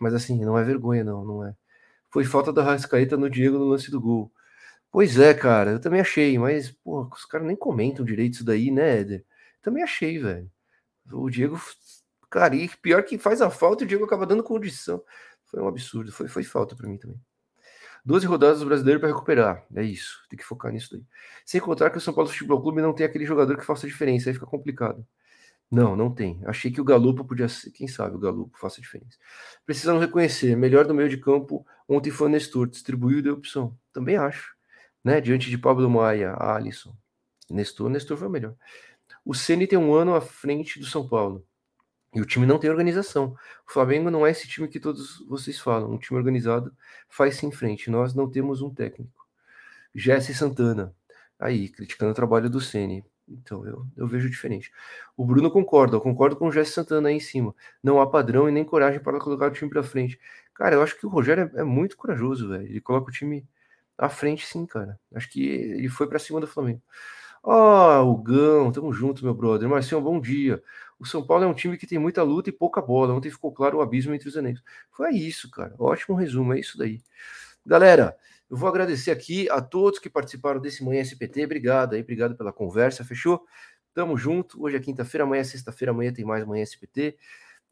Mas 0.00 0.14
assim, 0.14 0.42
não 0.42 0.58
é 0.58 0.64
vergonha, 0.64 1.04
não, 1.04 1.22
não 1.22 1.46
é. 1.46 1.54
Foi 2.10 2.24
falta 2.24 2.50
da 2.50 2.62
Rascaeta 2.62 3.14
no 3.18 3.28
Diego 3.28 3.58
no 3.58 3.66
lance 3.66 3.90
do 3.90 4.00
gol. 4.00 4.32
Pois 4.90 5.18
é, 5.18 5.34
cara, 5.34 5.72
eu 5.72 5.80
também 5.80 6.00
achei, 6.00 6.38
mas, 6.38 6.70
pô, 6.70 7.02
os 7.12 7.26
caras 7.26 7.46
nem 7.46 7.56
comentam 7.56 8.06
direito 8.06 8.34
isso 8.36 8.44
daí, 8.44 8.70
né, 8.70 9.00
Éder? 9.00 9.26
Também 9.62 9.82
achei, 9.82 10.18
velho. 10.18 10.50
O 11.12 11.30
Diego, 11.30 11.60
cara, 12.30 12.56
e 12.56 12.68
pior 12.68 13.02
que 13.04 13.18
faz 13.18 13.42
a 13.42 13.50
falta, 13.50 13.84
o 13.84 13.86
Diego 13.86 14.04
acaba 14.06 14.26
dando 14.26 14.42
condição. 14.42 15.02
Foi 15.52 15.62
um 15.62 15.68
absurdo, 15.68 16.10
foi, 16.10 16.28
foi 16.28 16.42
falta 16.42 16.74
para 16.74 16.88
mim 16.88 16.96
também. 16.96 17.20
12 18.04 18.26
rodadas 18.26 18.60
do 18.60 18.66
brasileiro 18.66 18.98
para 18.98 19.10
recuperar. 19.10 19.66
É 19.76 19.82
isso, 19.82 20.24
tem 20.30 20.38
que 20.38 20.44
focar 20.44 20.72
nisso 20.72 20.90
daí. 20.92 21.04
Sem 21.44 21.60
contar 21.60 21.90
que 21.90 21.98
o 21.98 22.00
São 22.00 22.14
Paulo 22.14 22.30
Futebol 22.30 22.60
Clube 22.60 22.80
não 22.80 22.94
tem 22.94 23.04
aquele 23.04 23.26
jogador 23.26 23.56
que 23.58 23.64
faça 23.64 23.86
diferença, 23.86 24.30
aí 24.30 24.34
fica 24.34 24.46
complicado. 24.46 25.06
Não, 25.70 25.94
não 25.94 26.12
tem. 26.12 26.40
Achei 26.46 26.70
que 26.70 26.80
o 26.80 26.84
Galupo 26.84 27.24
podia 27.24 27.48
ser, 27.48 27.70
quem 27.70 27.86
sabe 27.86 28.16
o 28.16 28.18
Galupo 28.18 28.58
faça 28.58 28.80
diferença. 28.80 29.18
Precisamos 29.64 30.00
reconhecer, 30.02 30.56
melhor 30.56 30.86
do 30.86 30.94
meio 30.94 31.08
de 31.08 31.18
campo, 31.18 31.66
ontem 31.88 32.10
foi 32.10 32.28
o 32.28 32.30
Nestor, 32.30 32.66
distribuiu 32.66 33.18
e 33.18 33.22
deu 33.22 33.34
opção. 33.34 33.78
Também 33.92 34.16
acho. 34.16 34.54
Né? 35.04 35.20
Diante 35.20 35.50
de 35.50 35.58
Pablo 35.58 35.88
Maia, 35.88 36.34
Alisson, 36.38 36.96
Nestor, 37.50 37.90
Nestor 37.90 38.16
foi 38.16 38.28
o 38.28 38.30
melhor. 38.30 38.54
O 39.24 39.34
Ceni 39.34 39.66
tem 39.66 39.78
um 39.78 39.94
ano 39.94 40.14
à 40.14 40.20
frente 40.20 40.80
do 40.80 40.86
São 40.86 41.08
Paulo. 41.08 41.46
E 42.14 42.20
o 42.20 42.26
time 42.26 42.44
não 42.44 42.58
tem 42.58 42.68
organização. 42.68 43.34
O 43.66 43.72
Flamengo 43.72 44.10
não 44.10 44.26
é 44.26 44.30
esse 44.30 44.46
time 44.46 44.68
que 44.68 44.78
todos 44.78 45.24
vocês 45.26 45.58
falam. 45.58 45.90
Um 45.90 45.98
time 45.98 46.18
organizado 46.18 46.74
faz-se 47.08 47.46
em 47.46 47.50
frente. 47.50 47.90
Nós 47.90 48.14
não 48.14 48.30
temos 48.30 48.60
um 48.60 48.72
técnico. 48.72 49.26
Jesse 49.94 50.34
Santana, 50.34 50.94
aí, 51.38 51.68
criticando 51.68 52.12
o 52.12 52.14
trabalho 52.14 52.50
do 52.50 52.60
Ceni. 52.60 53.04
Então 53.28 53.66
eu, 53.66 53.86
eu 53.96 54.06
vejo 54.06 54.28
diferente. 54.28 54.70
O 55.16 55.24
Bruno 55.24 55.50
concorda, 55.50 55.96
eu 55.96 56.00
concordo 56.00 56.36
com 56.36 56.48
o 56.48 56.52
Jesse 56.52 56.72
Santana 56.72 57.08
aí 57.08 57.16
em 57.16 57.20
cima. 57.20 57.54
Não 57.82 58.00
há 58.00 58.06
padrão 58.06 58.48
e 58.48 58.52
nem 58.52 58.64
coragem 58.64 59.00
para 59.00 59.18
colocar 59.18 59.46
o 59.46 59.50
time 59.50 59.70
para 59.70 59.82
frente. 59.82 60.20
Cara, 60.54 60.74
eu 60.74 60.82
acho 60.82 60.98
que 60.98 61.06
o 61.06 61.08
Rogério 61.08 61.50
é, 61.54 61.60
é 61.60 61.64
muito 61.64 61.96
corajoso, 61.96 62.48
velho. 62.48 62.66
Ele 62.66 62.80
coloca 62.80 63.08
o 63.08 63.12
time 63.12 63.46
à 63.96 64.08
frente, 64.08 64.46
sim, 64.46 64.66
cara. 64.66 64.98
Acho 65.14 65.30
que 65.30 65.44
ele 65.44 65.88
foi 65.88 66.06
para 66.06 66.18
cima 66.18 66.40
do 66.40 66.46
Flamengo. 66.46 66.82
Ó, 67.42 68.02
oh, 68.02 68.12
o 68.12 68.16
Gão, 68.22 68.70
tamo 68.70 68.92
junto, 68.92 69.24
meu 69.24 69.34
brother. 69.34 69.68
Marcinho, 69.68 70.00
bom 70.00 70.20
dia. 70.20 70.62
O 71.02 71.04
São 71.04 71.26
Paulo 71.26 71.42
é 71.42 71.48
um 71.48 71.52
time 71.52 71.76
que 71.76 71.84
tem 71.84 71.98
muita 71.98 72.22
luta 72.22 72.48
e 72.48 72.52
pouca 72.52 72.80
bola. 72.80 73.12
Ontem 73.12 73.28
ficou 73.28 73.50
claro 73.50 73.78
o 73.78 73.80
abismo 73.80 74.14
entre 74.14 74.28
os 74.28 74.36
elencos. 74.36 74.62
Foi 74.92 75.10
isso, 75.10 75.50
cara. 75.50 75.74
Ótimo 75.76 76.14
resumo, 76.14 76.54
é 76.54 76.60
isso 76.60 76.78
daí. 76.78 77.02
Galera, 77.66 78.16
eu 78.48 78.56
vou 78.56 78.68
agradecer 78.68 79.10
aqui 79.10 79.50
a 79.50 79.60
todos 79.60 79.98
que 79.98 80.08
participaram 80.08 80.60
desse 80.60 80.84
Manhã 80.84 81.00
SPT. 81.00 81.44
Obrigado 81.44 81.94
aí, 81.94 82.02
obrigado 82.02 82.36
pela 82.36 82.52
conversa, 82.52 83.04
fechou? 83.04 83.44
Tamo 83.92 84.16
junto. 84.16 84.62
Hoje 84.62 84.76
é 84.76 84.80
quinta-feira, 84.80 85.24
amanhã 85.24 85.40
é 85.40 85.44
sexta-feira, 85.44 85.90
amanhã 85.90 86.12
tem 86.12 86.24
mais 86.24 86.44
Manhã 86.46 86.62
SPT. 86.62 87.16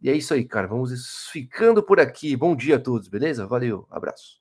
E 0.02 0.10
é 0.10 0.12
isso 0.12 0.34
aí, 0.34 0.44
cara. 0.44 0.66
Vamos 0.66 1.28
ficando 1.30 1.84
por 1.84 2.00
aqui. 2.00 2.34
Bom 2.34 2.56
dia 2.56 2.76
a 2.76 2.80
todos, 2.80 3.06
beleza? 3.06 3.46
Valeu, 3.46 3.86
abraço. 3.90 4.39